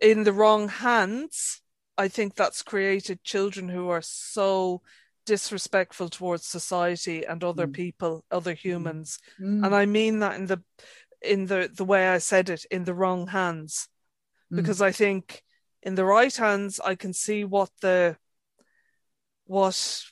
in 0.02 0.24
the 0.24 0.34
wrong 0.34 0.70
hands. 0.70 1.62
I 1.98 2.08
think 2.08 2.36
that's 2.36 2.62
created 2.62 3.24
children 3.24 3.70
who 3.70 3.90
are 3.90 4.02
so 4.02 4.82
disrespectful 5.26 6.10
towards 6.10 6.46
society 6.46 7.26
and 7.26 7.44
other 7.44 7.68
mm. 7.68 7.74
people, 7.74 8.24
other 8.32 8.54
mm. 8.54 8.58
humans. 8.58 9.20
Mm. 9.40 9.66
And 9.66 9.76
I 9.76 9.86
mean 9.86 10.20
that 10.20 10.36
in 10.36 10.46
the 10.46 10.62
in 11.22 11.46
the 11.46 11.70
the 11.74 11.86
way 11.86 12.08
I 12.08 12.20
said 12.20 12.50
it, 12.50 12.66
in 12.72 12.84
the 12.84 12.94
wrong 12.94 13.28
hands. 13.28 13.90
Mm. 14.52 14.58
Because 14.58 14.82
I 14.82 14.92
think 14.92 15.44
in 15.84 15.96
the 15.96 16.06
right 16.06 16.36
hands 16.36 16.80
I 16.80 16.96
can 16.96 17.14
see 17.14 17.44
what 17.44 17.70
the 17.82 18.18
what 19.46 20.04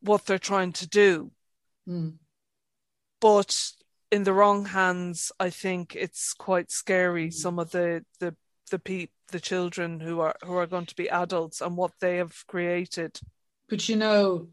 what 0.00 0.26
they're 0.26 0.38
trying 0.38 0.72
to 0.72 0.88
do. 0.88 1.30
Mm. 1.88 2.14
But 3.20 3.72
in 4.10 4.24
the 4.24 4.32
wrong 4.32 4.66
hands, 4.66 5.32
I 5.40 5.50
think 5.50 5.96
it's 5.96 6.32
quite 6.34 6.70
scary. 6.70 7.28
Mm. 7.28 7.34
Some 7.34 7.58
of 7.58 7.70
the 7.70 8.04
the 8.20 8.34
the 8.70 8.78
pe- 8.78 9.08
the 9.28 9.40
children 9.40 10.00
who 10.00 10.20
are 10.20 10.34
who 10.44 10.54
are 10.56 10.66
going 10.66 10.86
to 10.86 10.96
be 10.96 11.08
adults 11.08 11.60
and 11.60 11.76
what 11.76 11.92
they 12.00 12.16
have 12.16 12.44
created. 12.46 13.18
But 13.68 13.88
you 13.88 13.96
know, 13.96 14.48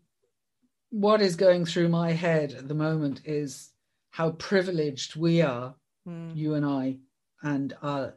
what 0.89 1.21
is 1.21 1.35
going 1.35 1.65
through 1.65 1.89
my 1.89 2.11
head 2.11 2.53
at 2.53 2.67
the 2.67 2.73
moment 2.73 3.21
is 3.25 3.71
how 4.11 4.31
privileged 4.31 5.15
we 5.15 5.41
are, 5.41 5.73
mm. 6.07 6.35
you 6.35 6.53
and 6.53 6.65
I, 6.65 6.97
and 7.41 7.73
our 7.81 8.13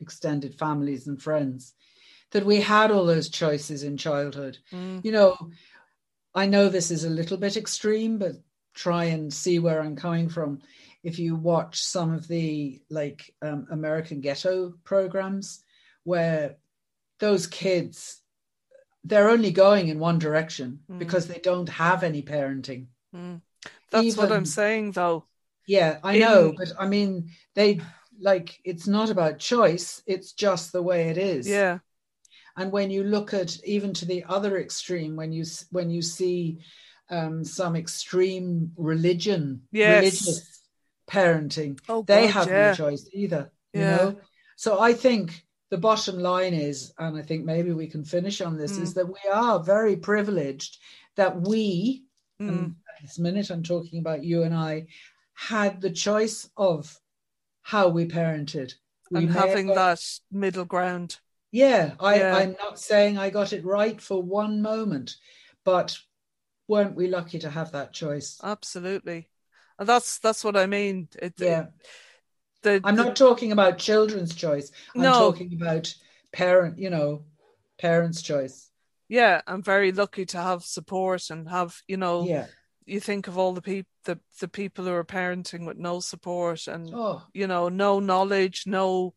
extended 0.00 0.58
families 0.58 1.06
and 1.06 1.20
friends, 1.20 1.74
that 2.32 2.44
we 2.44 2.60
had 2.60 2.90
all 2.90 3.06
those 3.06 3.28
choices 3.28 3.82
in 3.82 3.96
childhood. 3.96 4.58
Mm. 4.72 5.04
You 5.04 5.12
know, 5.12 5.50
I 6.34 6.46
know 6.46 6.68
this 6.68 6.90
is 6.90 7.04
a 7.04 7.10
little 7.10 7.36
bit 7.36 7.56
extreme, 7.56 8.18
but 8.18 8.32
try 8.74 9.04
and 9.04 9.32
see 9.32 9.58
where 9.58 9.80
I'm 9.80 9.96
coming 9.96 10.28
from. 10.28 10.60
If 11.02 11.18
you 11.18 11.34
watch 11.34 11.82
some 11.82 12.12
of 12.12 12.28
the 12.28 12.80
like 12.90 13.34
um, 13.42 13.66
American 13.70 14.20
ghetto 14.20 14.74
programs, 14.84 15.64
where 16.04 16.56
those 17.18 17.46
kids 17.46 18.22
they're 19.04 19.30
only 19.30 19.50
going 19.50 19.88
in 19.88 19.98
one 19.98 20.18
direction 20.18 20.80
mm. 20.90 20.98
because 20.98 21.26
they 21.26 21.38
don't 21.38 21.68
have 21.68 22.02
any 22.02 22.22
parenting. 22.22 22.86
Mm. 23.14 23.40
That's 23.90 24.04
Even, 24.04 24.18
what 24.18 24.32
I'm 24.32 24.46
saying, 24.46 24.92
though. 24.92 25.24
Yeah, 25.66 25.98
I 26.02 26.14
in... 26.14 26.20
know, 26.20 26.54
but 26.56 26.72
I 26.78 26.86
mean, 26.86 27.30
they 27.54 27.80
like 28.20 28.58
it's 28.64 28.86
not 28.86 29.10
about 29.10 29.38
choice; 29.38 30.02
it's 30.06 30.32
just 30.32 30.72
the 30.72 30.82
way 30.82 31.08
it 31.08 31.18
is. 31.18 31.48
Yeah. 31.48 31.78
And 32.56 32.70
when 32.70 32.90
you 32.90 33.02
look 33.02 33.32
at 33.32 33.62
even 33.64 33.94
to 33.94 34.04
the 34.04 34.24
other 34.28 34.58
extreme, 34.58 35.16
when 35.16 35.32
you 35.32 35.44
when 35.70 35.90
you 35.90 36.02
see 36.02 36.60
um, 37.10 37.44
some 37.44 37.76
extreme 37.76 38.72
religion, 38.76 39.62
yes. 39.72 40.00
religious 40.00 40.62
parenting. 41.08 41.78
Oh, 41.88 42.02
they 42.02 42.26
God, 42.26 42.32
have 42.32 42.48
yeah. 42.48 42.68
no 42.68 42.74
choice 42.74 43.08
either. 43.12 43.52
Yeah. 43.72 43.80
You 43.80 43.86
know, 43.96 44.20
so 44.56 44.80
I 44.80 44.92
think 44.92 45.44
the 45.72 45.78
bottom 45.78 46.18
line 46.18 46.52
is, 46.52 46.92
and 46.98 47.16
I 47.16 47.22
think 47.22 47.46
maybe 47.46 47.72
we 47.72 47.86
can 47.86 48.04
finish 48.04 48.42
on 48.42 48.58
this, 48.58 48.78
mm. 48.78 48.82
is 48.82 48.92
that 48.92 49.08
we 49.08 49.30
are 49.32 49.58
very 49.58 49.96
privileged 49.96 50.76
that 51.16 51.40
we, 51.40 52.04
mm. 52.38 52.66
at 52.66 53.00
this 53.00 53.18
minute 53.18 53.48
I'm 53.48 53.62
talking 53.62 53.98
about 53.98 54.22
you 54.22 54.42
and 54.42 54.54
I, 54.54 54.88
had 55.32 55.80
the 55.80 55.88
choice 55.88 56.46
of 56.58 56.94
how 57.62 57.88
we 57.88 58.04
parented. 58.04 58.74
We 59.10 59.20
and 59.20 59.30
having 59.30 59.68
got, 59.68 59.76
that 59.76 60.20
middle 60.30 60.66
ground. 60.66 61.18
Yeah, 61.52 61.92
I, 61.98 62.16
yeah, 62.16 62.36
I'm 62.36 62.54
not 62.60 62.78
saying 62.78 63.16
I 63.16 63.30
got 63.30 63.54
it 63.54 63.64
right 63.64 63.98
for 63.98 64.22
one 64.22 64.60
moment, 64.60 65.16
but 65.64 65.96
weren't 66.68 66.96
we 66.96 67.08
lucky 67.08 67.38
to 67.38 67.48
have 67.48 67.72
that 67.72 67.94
choice? 67.94 68.38
Absolutely, 68.44 69.30
and 69.78 69.88
that's 69.88 70.18
that's 70.18 70.44
what 70.44 70.54
I 70.58 70.66
mean. 70.66 71.08
It, 71.18 71.32
yeah. 71.38 71.60
It, 71.60 71.68
the, 72.62 72.80
I'm 72.84 72.96
the, 72.96 73.04
not 73.04 73.16
talking 73.16 73.52
about 73.52 73.78
children's 73.78 74.34
choice. 74.34 74.70
I'm 74.94 75.02
no. 75.02 75.12
talking 75.12 75.52
about 75.54 75.94
parent, 76.32 76.78
you 76.78 76.90
know, 76.90 77.24
parents' 77.78 78.22
choice. 78.22 78.70
Yeah, 79.08 79.42
I'm 79.46 79.62
very 79.62 79.92
lucky 79.92 80.24
to 80.26 80.38
have 80.38 80.64
support 80.64 81.28
and 81.30 81.48
have, 81.48 81.76
you 81.86 81.96
know, 81.98 82.24
yeah. 82.24 82.46
you 82.86 82.98
think 83.00 83.28
of 83.28 83.36
all 83.36 83.52
the 83.52 83.62
people 83.62 83.88
the 84.04 84.18
the 84.40 84.48
people 84.48 84.84
who 84.86 84.92
are 84.92 85.04
parenting 85.04 85.64
with 85.66 85.76
no 85.76 86.00
support 86.00 86.66
and 86.66 86.90
Oh, 86.92 87.22
you 87.32 87.46
know 87.46 87.68
no 87.68 88.00
knowledge, 88.00 88.64
no. 88.66 89.14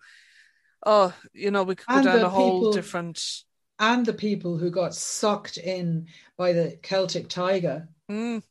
Oh, 0.86 1.12
you 1.34 1.50
know, 1.50 1.64
we 1.64 1.76
could 1.76 1.88
go 1.88 2.04
down 2.04 2.20
a 2.20 2.30
whole 2.30 2.60
people- 2.60 2.74
different. 2.74 3.20
and 3.80 4.06
the 4.06 4.14
people 4.14 4.58
who 4.58 4.70
got 4.70 4.93
sucked 4.93 5.58
in 5.58 6.08
by 6.38 6.54
the 6.54 6.78
Celtic 6.84 7.28
tiger, 7.30 7.88
Mm, 8.12 8.43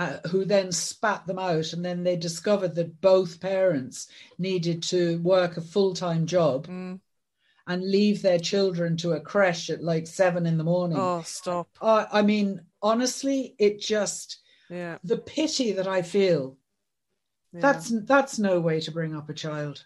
uh, 0.00 0.16
who 0.30 0.46
then 0.46 0.72
spat 0.72 1.26
them 1.26 1.38
out, 1.38 1.74
and 1.74 1.84
then 1.84 2.02
they 2.02 2.16
discovered 2.16 2.74
that 2.74 3.02
both 3.02 3.38
parents 3.38 4.08
needed 4.38 4.82
to 4.82 5.18
work 5.18 5.58
a 5.58 5.60
full 5.60 5.92
time 5.92 6.24
job 6.24 6.66
mm. 6.66 6.98
and 7.66 7.90
leave 7.90 8.22
their 8.22 8.38
children 8.38 8.96
to 8.96 9.12
a 9.12 9.20
creche 9.20 9.68
at 9.68 9.84
like 9.84 10.06
seven 10.06 10.46
in 10.46 10.56
the 10.56 10.64
morning. 10.64 10.96
Oh, 10.98 11.20
stop! 11.26 11.68
Uh, 11.82 12.06
I 12.10 12.22
mean, 12.22 12.62
honestly, 12.80 13.54
it 13.58 13.78
just 13.78 14.38
Yeah, 14.70 14.96
the 15.04 15.18
pity 15.18 15.72
that 15.72 15.86
I 15.86 16.00
feel. 16.00 16.56
yeah. 17.52 17.60
That's 17.60 17.92
that's 18.06 18.38
no 18.38 18.58
way 18.58 18.80
to 18.80 18.90
bring 18.90 19.14
up 19.14 19.28
a 19.28 19.34
child, 19.34 19.84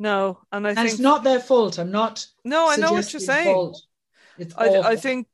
no, 0.00 0.40
and 0.50 0.66
I 0.66 0.70
and 0.70 0.78
think 0.78 0.90
it's 0.90 0.98
not 0.98 1.22
their 1.22 1.38
fault. 1.38 1.78
I'm 1.78 1.92
not. 1.92 2.26
no, 2.42 2.68
I 2.68 2.74
know 2.74 2.90
what 2.90 3.12
you're 3.12 3.20
saying. 3.20 3.54
fault. 3.54 3.80
It's 4.36 4.52
I, 4.58 4.80
I 4.80 4.96
think 4.96 5.28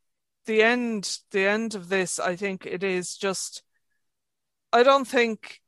the 0.46 0.62
end 0.62 1.18
the 1.30 1.46
end 1.46 1.74
of 1.74 1.88
this 1.88 2.18
i 2.20 2.34
think 2.36 2.66
it 2.66 2.82
is 2.82 3.16
just 3.16 3.62
i 4.72 4.82
don't 4.82 5.06
think 5.06 5.60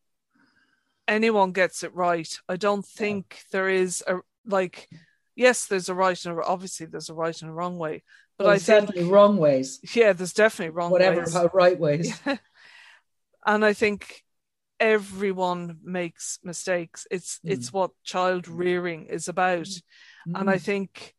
anyone 1.06 1.52
gets 1.52 1.82
it 1.82 1.94
right 1.94 2.38
i 2.48 2.56
don't 2.56 2.84
think 2.86 3.42
there 3.52 3.68
is 3.68 4.02
a 4.06 4.16
like 4.46 4.88
yes 5.36 5.66
there's 5.66 5.88
a 5.88 5.94
right 5.94 6.24
and 6.24 6.38
a, 6.38 6.42
obviously 6.42 6.86
there's 6.86 7.10
a 7.10 7.14
right 7.14 7.40
and 7.42 7.50
a 7.50 7.54
wrong 7.54 7.78
way 7.78 8.02
but 8.38 8.44
Well, 8.46 8.54
i 8.54 8.58
think 8.58 8.88
certainly 8.88 9.10
wrong 9.10 9.36
ways, 9.36 9.80
yeah 9.94 10.12
there's 10.12 10.32
definitely 10.32 10.70
wrong 10.74 10.90
whatever 10.90 11.20
ways. 11.20 11.30
about 11.34 11.54
right 11.54 11.78
ways. 11.78 12.18
and 13.46 13.64
i 13.64 13.72
think 13.72 14.22
everyone 14.80 15.78
makes 15.84 16.38
mistakes 16.42 17.06
it's 17.10 17.38
Mm. 17.44 17.52
it's 17.52 17.72
what 17.72 17.90
child 18.02 18.48
rearing 18.48 19.06
is 19.06 19.28
about 19.28 19.68
and 20.34 20.50
I 20.50 20.56
Mm. 20.56 20.62
think 20.62 21.14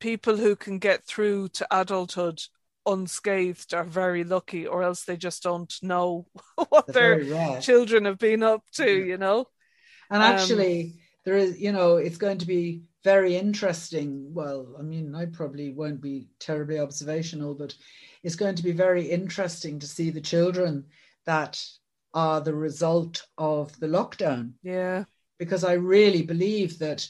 people 0.00 0.36
who 0.36 0.56
can 0.56 0.78
get 0.78 1.04
through 1.04 1.48
to 1.50 1.66
adulthood 1.70 2.42
unscathed 2.86 3.74
are 3.74 3.84
very 3.84 4.24
lucky, 4.24 4.66
or 4.66 4.82
else 4.82 5.04
they 5.04 5.16
just 5.16 5.42
don't 5.44 5.74
know 5.82 6.26
what 6.70 6.92
They're 6.92 6.92
their 6.92 7.20
children 7.58 8.06
have 8.06 8.18
been 8.18 8.42
up 8.42 8.64
to, 8.74 8.90
Yeah. 8.90 9.04
you 9.04 9.18
know? 9.18 9.46
And 10.10 10.22
Um, 10.22 10.22
actually, 10.22 11.00
there 11.24 11.36
is, 11.36 11.60
you 11.60 11.72
know, 11.72 11.96
it's 11.96 12.16
going 12.18 12.38
to 12.38 12.46
be 12.46 12.82
very 13.04 13.36
interesting. 13.36 14.32
Well, 14.34 14.74
I 14.78 14.82
mean, 14.82 15.14
I 15.14 15.26
probably 15.26 15.72
won't 15.72 16.00
be 16.00 16.28
terribly 16.38 16.78
observational, 16.78 17.54
but 17.54 17.74
it's 18.22 18.36
going 18.36 18.56
to 18.56 18.62
be 18.62 18.72
very 18.72 19.06
interesting 19.08 19.78
to 19.78 19.86
see 19.86 20.10
the 20.10 20.20
children 20.20 20.86
that 21.24 21.64
are 22.12 22.40
the 22.40 22.54
result 22.54 23.26
of 23.38 23.78
the 23.80 23.86
lockdown. 23.86 24.52
Yeah. 24.62 25.04
Because 25.38 25.64
I 25.64 25.74
really 25.74 26.22
believe 26.22 26.78
that 26.80 27.08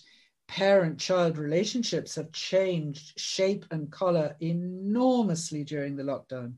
parent 0.50 0.98
child 0.98 1.38
relationships 1.38 2.16
have 2.16 2.32
changed 2.32 3.18
shape 3.18 3.64
and 3.70 3.90
color 3.90 4.34
enormously 4.40 5.62
during 5.62 5.94
the 5.96 6.02
lockdown. 6.02 6.54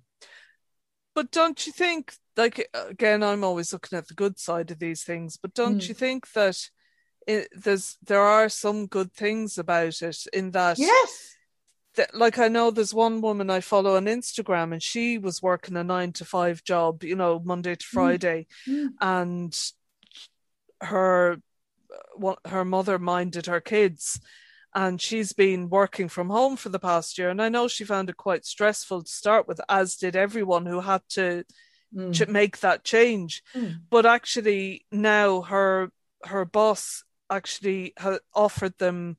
But 1.14 1.30
don't 1.30 1.66
you 1.66 1.72
think, 1.72 2.14
like, 2.34 2.66
again, 2.72 3.22
I'm 3.22 3.44
always 3.44 3.70
looking 3.70 3.98
at 3.98 4.08
the 4.08 4.14
good 4.14 4.38
side 4.38 4.70
of 4.70 4.78
these 4.78 5.04
things, 5.04 5.36
but 5.36 5.52
don't 5.52 5.76
Mm. 5.76 5.88
you 5.88 5.94
think 5.94 6.32
that 6.32 6.56
it, 7.26 7.48
there's 7.52 7.98
there 8.02 8.22
are 8.22 8.48
some 8.48 8.86
good 8.86 9.12
things 9.12 9.58
about 9.58 10.00
it 10.00 10.26
in 10.32 10.52
that 10.52 10.78
Yes. 10.78 11.36
that, 11.94 12.14
like 12.14 12.38
I 12.38 12.48
know 12.48 12.70
there's 12.70 12.94
one 12.94 13.20
woman 13.20 13.50
I 13.50 13.60
follow 13.60 13.96
on 13.96 14.06
Instagram 14.06 14.72
and 14.72 14.82
she 14.82 15.18
was 15.18 15.42
working 15.42 15.76
a 15.76 15.84
nine 15.84 16.12
to 16.14 16.24
five 16.24 16.64
job, 16.64 17.04
you 17.04 17.14
know, 17.14 17.38
Monday 17.44 17.74
to 17.74 17.84
Friday, 17.86 18.46
Mm. 18.66 18.88
and 19.00 19.72
her 20.80 21.36
what 22.16 22.38
her 22.46 22.64
mother 22.64 22.98
minded 22.98 23.46
her 23.46 23.60
kids 23.60 24.20
and 24.74 25.00
she's 25.00 25.32
been 25.32 25.68
working 25.68 26.08
from 26.08 26.30
home 26.30 26.56
for 26.56 26.70
the 26.70 26.78
past 26.78 27.18
year. 27.18 27.28
And 27.28 27.42
I 27.42 27.48
know 27.50 27.68
she 27.68 27.84
found 27.84 28.08
it 28.08 28.16
quite 28.16 28.46
stressful 28.46 29.02
to 29.02 29.10
start 29.10 29.46
with 29.46 29.60
as 29.68 29.96
did 29.96 30.16
everyone 30.16 30.66
who 30.66 30.80
had 30.80 31.02
to 31.10 31.44
Mm. 31.94 32.16
to 32.16 32.24
make 32.24 32.60
that 32.60 32.84
change. 32.84 33.42
Mm. 33.54 33.82
but 33.90 34.06
actually 34.06 34.86
now 34.90 35.42
her 35.42 35.90
her 36.24 36.46
boss 36.46 37.04
actually 37.28 37.92
ha- 37.98 38.20
offered 38.34 38.78
them 38.78 39.18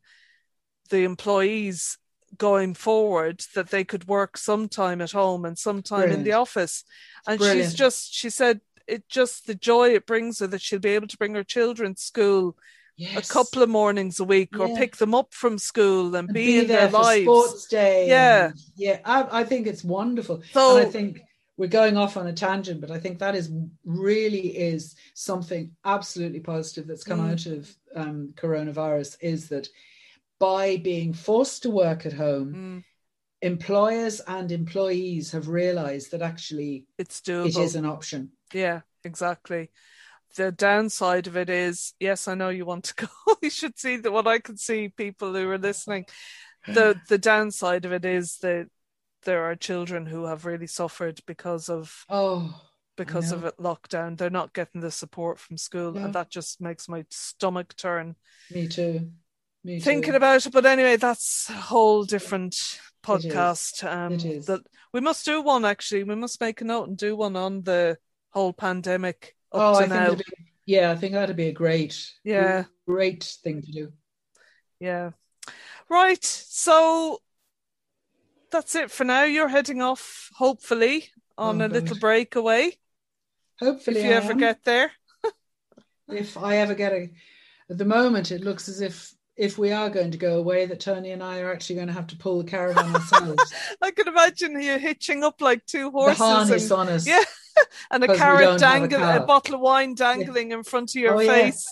the 0.90 1.04
employees 1.04 2.00
going 2.36 2.74
forward 2.74 3.44
that 3.54 3.70
they 3.70 3.84
could 3.84 4.08
work 4.08 4.38
sometime 4.38 5.02
at 5.02 5.12
home 5.12 5.46
and 5.46 5.56
sometime 5.58 6.10
in 6.12 6.24
the 6.24 6.34
office. 6.34 6.84
And 7.28 7.40
she's 7.54 7.74
just 7.76 8.12
she 8.12 8.32
said 8.32 8.62
it 8.88 9.08
just 9.10 9.48
the 9.48 9.56
joy 9.56 9.90
it 9.96 10.06
brings 10.06 10.40
her 10.40 10.48
that 10.48 10.62
she'll 10.62 10.80
be 10.80 10.90
able 10.90 11.08
to 11.08 11.18
bring 11.18 11.36
her 11.36 11.44
children 11.44 11.96
to 11.96 12.02
school 12.02 12.56
Yes. 12.96 13.28
a 13.28 13.34
couple 13.34 13.64
of 13.64 13.70
mornings 13.70 14.20
a 14.20 14.24
week 14.24 14.60
or 14.60 14.68
pick 14.78 14.98
them 14.98 15.16
up 15.16 15.34
from 15.34 15.58
school 15.58 16.16
and, 16.16 16.28
and 16.30 16.34
be, 16.34 16.60
in 16.60 16.68
there 16.68 16.82
their 16.82 16.90
for 16.92 16.98
lives 17.00 17.24
sports 17.24 17.66
day. 17.68 18.08
Yeah. 18.08 18.46
and- 18.50 18.60
yeah. 18.76 19.00
I, 19.04 19.40
I 19.40 19.44
think 19.46 19.66
it's 19.66 19.84
wonderful. 19.84 20.44
So- 20.52 20.78
and 20.78 20.88
I 20.88 20.92
think 20.92 21.22
we're 21.58 21.68
going 21.70 21.98
off 21.98 22.18
on 22.18 22.28
a 22.28 22.34
tangent, 22.34 22.82
but 22.82 22.92
I 22.92 23.00
think 23.00 23.18
that 23.18 23.34
is 23.36 23.50
really 23.84 24.56
is 24.56 24.96
something 25.16 25.72
absolutely 25.84 26.40
positive 26.40 26.86
that's 26.86 27.04
come 27.04 27.20
Mm. 27.20 27.32
out 27.32 27.46
of 27.48 27.76
um, 27.96 28.34
coronavirus. 28.36 29.18
Is 29.22 29.50
that 29.50 29.70
by 30.40 30.78
being 30.78 31.14
forced 31.14 31.64
to 31.64 31.72
work 31.72 32.06
at 32.06 32.14
home, 32.14 32.54
Mm, 32.54 32.84
employers 33.42 34.22
and 34.28 34.52
employees 34.52 35.32
have 35.32 35.48
realised 35.48 36.12
that 36.12 36.22
actually 36.22 36.86
it's 36.98 37.22
doable 37.22 37.48
it 37.48 37.58
is 37.58 37.76
an 37.76 37.86
option. 37.86 38.32
Yeah, 38.54 38.82
exactly. 39.04 39.72
The 40.36 40.52
downside 40.52 41.28
of 41.28 41.38
it 41.38 41.50
is, 41.50 41.94
yes, 42.00 42.28
I 42.28 42.34
know 42.34 42.50
you 42.50 42.66
want 42.66 42.86
to 42.86 42.96
go. 42.96 43.08
you 43.42 43.50
should 43.50 43.78
see 43.78 43.98
that 43.98 44.12
what 44.12 44.28
I 44.28 44.40
can 44.40 44.58
see 44.58 44.90
people 44.90 45.34
who 45.34 45.50
are 45.50 45.58
listening. 45.58 46.06
The 46.66 46.96
the 47.10 47.18
downside 47.18 47.84
of 47.86 47.92
it 47.92 48.06
is 48.06 48.38
that 48.38 48.68
there 49.26 49.44
are 49.44 49.56
children 49.56 50.06
who 50.06 50.26
have 50.26 50.46
really 50.46 50.68
suffered 50.68 51.20
because 51.28 51.70
of 51.70 52.06
Oh, 52.10 52.62
because 52.96 53.32
of 53.34 53.44
it 53.44 53.58
lockdown. 53.58 54.18
They're 54.18 54.30
not 54.30 54.54
getting 54.54 54.80
the 54.82 54.92
support 54.92 55.40
from 55.40 55.58
school, 55.58 55.92
No. 55.92 56.06
and 56.06 56.14
that 56.16 56.30
just 56.30 56.62
makes 56.62 56.88
my 56.88 57.06
stomach 57.10 57.76
turn 57.76 58.16
me 58.50 58.68
too. 58.70 59.12
Me 59.64 59.80
too. 59.80 59.84
thinking 59.84 60.12
too. 60.14 60.18
about 60.18 60.46
it. 60.46 60.54
But 60.54 60.66
anyway, 60.66 60.96
that's 60.96 61.50
a 61.50 61.54
whole 61.54 62.06
different 62.06 62.54
is. 62.56 62.80
podcast. 63.04 63.84
Um, 63.84 64.14
It 64.14 64.26
is. 64.26 64.46
that 64.46 64.62
we 64.94 65.02
must 65.02 65.26
do 65.26 65.42
one 65.42 65.66
actually. 65.66 66.04
We 66.06 66.16
must 66.16 66.40
make 66.40 66.62
a 66.62 66.66
note 66.66 66.88
and 66.88 66.98
do 66.98 67.16
one 67.16 67.36
on 67.36 67.64
the 67.64 67.98
whole 68.34 68.54
pandemic 68.54 69.36
up 69.52 69.62
oh, 69.62 69.80
to 69.80 69.86
I 69.86 69.88
think 69.88 69.94
now. 69.94 70.16
be, 70.16 70.24
yeah, 70.66 70.92
I 70.92 70.96
think 70.96 71.14
that'd 71.14 71.36
be 71.36 71.50
a 71.50 71.54
great, 71.54 72.12
Yeah. 72.24 72.66
great 72.88 73.24
thing 73.24 73.62
to 73.62 73.72
do. 73.72 73.94
Yeah. 74.80 75.12
Right. 75.90 76.24
So 76.24 77.20
that's 78.52 78.76
it 78.76 78.92
for 78.92 79.04
now. 79.04 79.24
You're 79.24 79.48
heading 79.50 79.82
off, 79.82 80.30
hopefully, 80.36 81.10
on 81.38 81.62
Oh, 81.62 81.66
a 81.66 81.68
little 81.68 81.98
break 81.98 82.36
away. 82.36 82.78
Hopefully, 83.60 84.00
if 84.00 84.06
you 84.06 84.12
I 84.12 84.16
ever 84.16 84.32
am. 84.32 84.38
get 84.38 84.64
there. 84.64 84.92
if 86.10 86.38
I 86.38 86.58
ever 86.58 86.74
get 86.74 86.94
a, 86.94 87.10
at 87.70 87.78
the 87.78 87.86
moment, 87.86 88.32
it 88.32 88.42
looks 88.42 88.68
as 88.68 88.82
if 88.82 89.14
if 89.36 89.58
we 89.58 89.72
are 89.72 89.90
going 89.90 90.12
to 90.12 90.18
go 90.18 90.38
away, 90.38 90.68
that 90.68 90.80
Tony 90.80 91.12
and 91.12 91.24
I 91.24 91.40
are 91.40 91.52
actually 91.52 91.78
going 91.78 91.88
to 91.88 91.94
have 91.94 92.08
to 92.08 92.16
pull 92.16 92.38
the 92.38 92.50
caravan 92.50 92.96
ourselves. 92.96 93.52
I 93.82 93.90
can 93.92 94.08
imagine 94.08 94.62
you 94.62 94.78
hitching 94.78 95.24
up 95.24 95.42
like 95.42 95.66
two 95.66 95.86
the 95.86 95.92
horses 95.92 96.18
harness 96.20 96.64
and, 96.70 96.80
on 96.80 96.90
us. 96.90 97.08
Yeah. 97.08 97.24
and 97.92 98.04
a 98.04 98.16
carrot 98.16 98.42
don't 98.42 98.56
a 98.56 98.60
dangling, 98.60 99.02
a, 99.02 99.26
bottle 99.26 99.56
of 99.56 99.62
wine 99.62 99.94
dangling 99.96 100.52
in 100.52 100.64
front 100.64 100.92
of 100.92 100.96
your 100.96 101.16
Oh, 101.16 101.20
yeah. 101.20 101.32
face. 101.34 101.66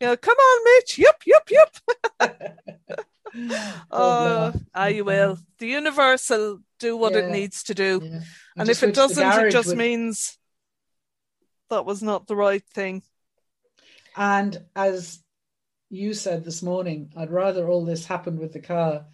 You 0.00 0.08
know, 0.08 0.16
come 0.16 0.36
on, 0.36 0.64
Mitch. 0.64 0.98
Yup, 0.98 1.22
yup, 1.26 1.50
yup. 1.50 1.76
God, 2.20 3.84
Oh, 3.90 4.52
no. 4.54 4.60
ah, 4.74 4.86
you 4.86 5.04
will. 5.04 5.38
The 5.58 5.66
universe 5.66 6.30
will 6.30 6.60
do 6.78 6.96
what 6.96 7.14
it 7.14 7.30
needs 7.30 7.62
to 7.64 7.74
do. 7.74 8.00
Yeah. 8.02 8.20
And 8.56 8.68
if 8.68 8.82
it 8.82 8.94
doesn't, 8.94 9.46
it 9.46 9.50
just 9.50 9.68
would- 9.68 9.78
means 9.78 10.38
that 11.70 11.84
was 11.84 12.02
not 12.02 12.26
the 12.26 12.36
right 12.36 12.64
thing. 12.74 13.02
And 14.16 14.64
as 14.74 15.22
you 15.90 16.14
said 16.14 16.44
this 16.44 16.62
morning, 16.62 17.12
I'd 17.16 17.30
rather 17.30 17.68
all 17.68 17.84
this 17.84 18.06
happened 18.06 18.40
with 18.40 18.52
the 18.52 18.60
car 18.60 19.04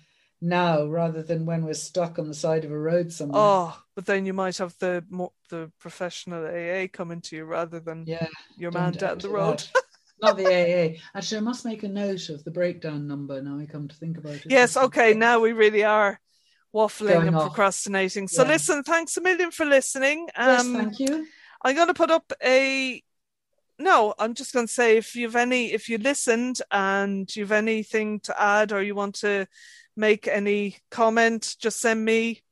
now 0.45 0.86
rather 0.86 1.22
than 1.22 1.47
when 1.47 1.64
we're 1.64 1.74
stuck 1.74 2.18
on 2.18 2.28
the 2.28 2.34
side 2.34 2.64
of 2.64 2.70
a 2.70 2.78
road 2.78 3.11
somewhere. 3.11 3.42
Oh, 3.42 3.82
but 3.97 4.07
then 4.07 4.26
you 4.26 4.34
might 4.34 4.59
have 4.59 4.76
the 4.78 5.05
more 5.09 5.32
the 5.49 5.72
professional 5.80 6.45
AA 6.45 6.86
coming 6.92 7.20
to 7.22 7.36
you 7.36 7.45
rather 7.45 7.80
than 7.80 8.05
yeah. 8.07 8.28
your 8.57 8.70
man 8.70 8.92
down 8.92 9.18
the 9.18 9.30
road. 9.30 9.64
Not 10.20 10.36
the 10.36 10.47
AA. 10.47 11.01
Actually, 11.14 11.38
I 11.38 11.40
must 11.40 11.64
make 11.64 11.82
a 11.82 11.88
note 11.88 12.28
of 12.28 12.45
the 12.45 12.51
breakdown 12.51 13.07
number 13.07 13.42
now 13.42 13.59
I 13.59 13.66
come 13.66 13.88
to 13.88 13.97
think 13.97 14.18
about 14.18 14.34
it. 14.34 14.47
Yes, 14.49 14.76
okay, 14.76 15.12
now 15.14 15.40
we 15.40 15.53
really 15.53 15.82
are 15.82 16.20
waffling 16.74 17.14
Going 17.14 17.28
and 17.28 17.36
off. 17.36 17.42
procrastinating. 17.42 18.28
So 18.28 18.42
Yeah. 18.42 18.51
listen, 18.51 18.82
thanks 18.82 19.16
a 19.16 19.20
million 19.20 19.51
for 19.51 19.64
listening. 19.64 20.28
Yes, 20.36 20.61
Um 20.61 20.74
thank 20.74 20.99
you. 20.99 21.26
I'm 21.62 21.74
gonna 21.74 21.95
put 21.95 22.11
up 22.11 22.32
a 22.42 23.03
no, 23.78 24.14
I'm 24.18 24.34
just 24.34 24.53
gonna 24.53 24.68
say 24.68 24.97
if 24.97 25.16
you've 25.16 25.36
any 25.36 25.72
if 25.72 25.88
you 25.88 25.99
listened 25.99 26.61
and 26.70 27.34
you've 27.34 27.53
anything 27.53 28.20
to 28.20 28.40
add 28.40 28.72
or 28.72 28.82
you 28.82 28.95
want 28.95 29.16
to 29.16 29.47
make 29.97 30.28
any 30.28 30.76
comment, 30.90 31.57
just 31.59 31.80
send 31.80 32.05
me 32.05 32.42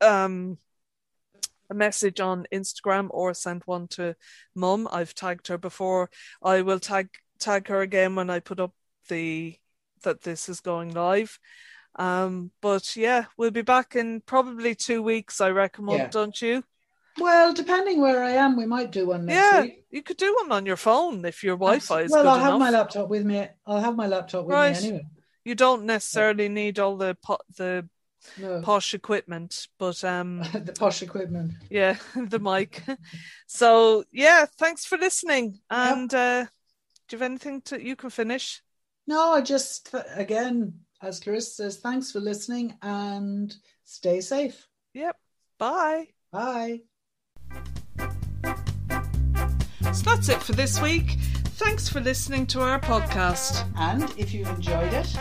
um 0.00 0.58
a 1.70 1.74
message 1.74 2.20
on 2.20 2.46
Instagram 2.52 3.08
or 3.10 3.32
send 3.32 3.62
one 3.64 3.86
to 3.88 4.16
mum. 4.54 4.88
I've 4.90 5.14
tagged 5.14 5.48
her 5.48 5.58
before. 5.58 6.10
I 6.42 6.62
will 6.62 6.80
tag 6.80 7.08
tag 7.38 7.68
her 7.68 7.80
again 7.80 8.16
when 8.16 8.28
I 8.28 8.40
put 8.40 8.60
up 8.60 8.74
the 9.08 9.56
that 10.02 10.22
this 10.22 10.48
is 10.48 10.60
going 10.60 10.92
live. 10.92 11.38
Um, 11.96 12.50
but 12.60 12.96
yeah, 12.96 13.26
we'll 13.36 13.50
be 13.50 13.62
back 13.62 13.96
in 13.96 14.22
probably 14.24 14.74
two 14.74 15.02
weeks, 15.02 15.40
I 15.40 15.50
reckon, 15.50 15.88
yeah. 15.88 16.08
don't 16.08 16.40
you? 16.40 16.62
Well, 17.18 17.52
depending 17.52 18.00
where 18.00 18.22
I 18.22 18.30
am, 18.30 18.56
we 18.56 18.66
might 18.66 18.92
do 18.92 19.08
one 19.08 19.26
next 19.26 19.36
yeah, 19.36 19.62
week. 19.62 19.84
you 19.90 20.02
could 20.02 20.16
do 20.16 20.34
one 20.40 20.52
on 20.52 20.64
your 20.64 20.76
phone 20.76 21.24
if 21.24 21.42
your 21.42 21.56
Wi-Fi 21.56 22.02
is 22.02 22.10
well. 22.12 22.28
I'll 22.28 22.38
have 22.38 22.58
my 22.58 22.70
laptop 22.70 23.08
with 23.08 23.24
me. 23.24 23.46
I'll 23.66 23.80
have 23.80 23.96
my 23.96 24.06
laptop 24.06 24.46
with 24.46 24.54
right. 24.54 24.80
me 24.80 24.88
anyway. 24.88 25.06
You 25.50 25.56
don't 25.56 25.84
necessarily 25.84 26.48
need 26.48 26.78
all 26.78 26.96
the 26.96 27.16
po- 27.20 27.40
the 27.56 27.88
no. 28.38 28.60
posh 28.60 28.94
equipment, 28.94 29.66
but 29.80 30.04
um, 30.04 30.44
the 30.52 30.72
posh 30.78 31.02
equipment. 31.02 31.54
Yeah, 31.68 31.96
the 32.14 32.38
mic. 32.38 32.84
so 33.48 34.04
yeah, 34.12 34.46
thanks 34.60 34.84
for 34.84 34.96
listening. 34.96 35.58
And 35.68 36.12
yep. 36.12 36.46
uh, 36.46 36.50
do 37.08 37.16
you 37.16 37.18
have 37.18 37.22
anything 37.22 37.62
to 37.62 37.84
you 37.84 37.96
can 37.96 38.10
finish? 38.10 38.62
No, 39.08 39.32
I 39.32 39.40
just 39.40 39.92
again, 40.14 40.72
as 41.02 41.18
Clarissa 41.18 41.50
says, 41.50 41.78
thanks 41.78 42.12
for 42.12 42.20
listening 42.20 42.76
and 42.80 43.52
stay 43.82 44.20
safe. 44.20 44.68
Yep. 44.94 45.16
Bye. 45.58 46.06
Bye. 46.30 46.82
So 49.92 50.04
that's 50.04 50.28
it 50.28 50.40
for 50.44 50.52
this 50.52 50.80
week. 50.80 51.16
Thanks 51.62 51.90
for 51.90 52.00
listening 52.00 52.46
to 52.46 52.62
our 52.62 52.80
podcast. 52.80 53.70
And 53.76 54.10
if 54.16 54.32
you've 54.32 54.48
enjoyed 54.48 54.94
it, 54.94 55.14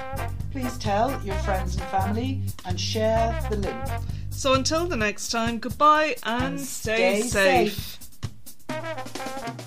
please 0.52 0.78
tell 0.78 1.22
your 1.22 1.36
friends 1.40 1.76
and 1.76 1.84
family 1.90 2.42
and 2.64 2.80
share 2.80 3.38
the 3.50 3.58
link. 3.58 3.86
So 4.30 4.54
until 4.54 4.88
the 4.88 4.96
next 4.96 5.32
time, 5.32 5.60
goodbye 5.60 6.16
and, 6.24 6.44
and 6.46 6.60
stay, 6.62 7.24
stay, 7.24 7.68
safe. 7.68 8.00
safe. 8.70 9.60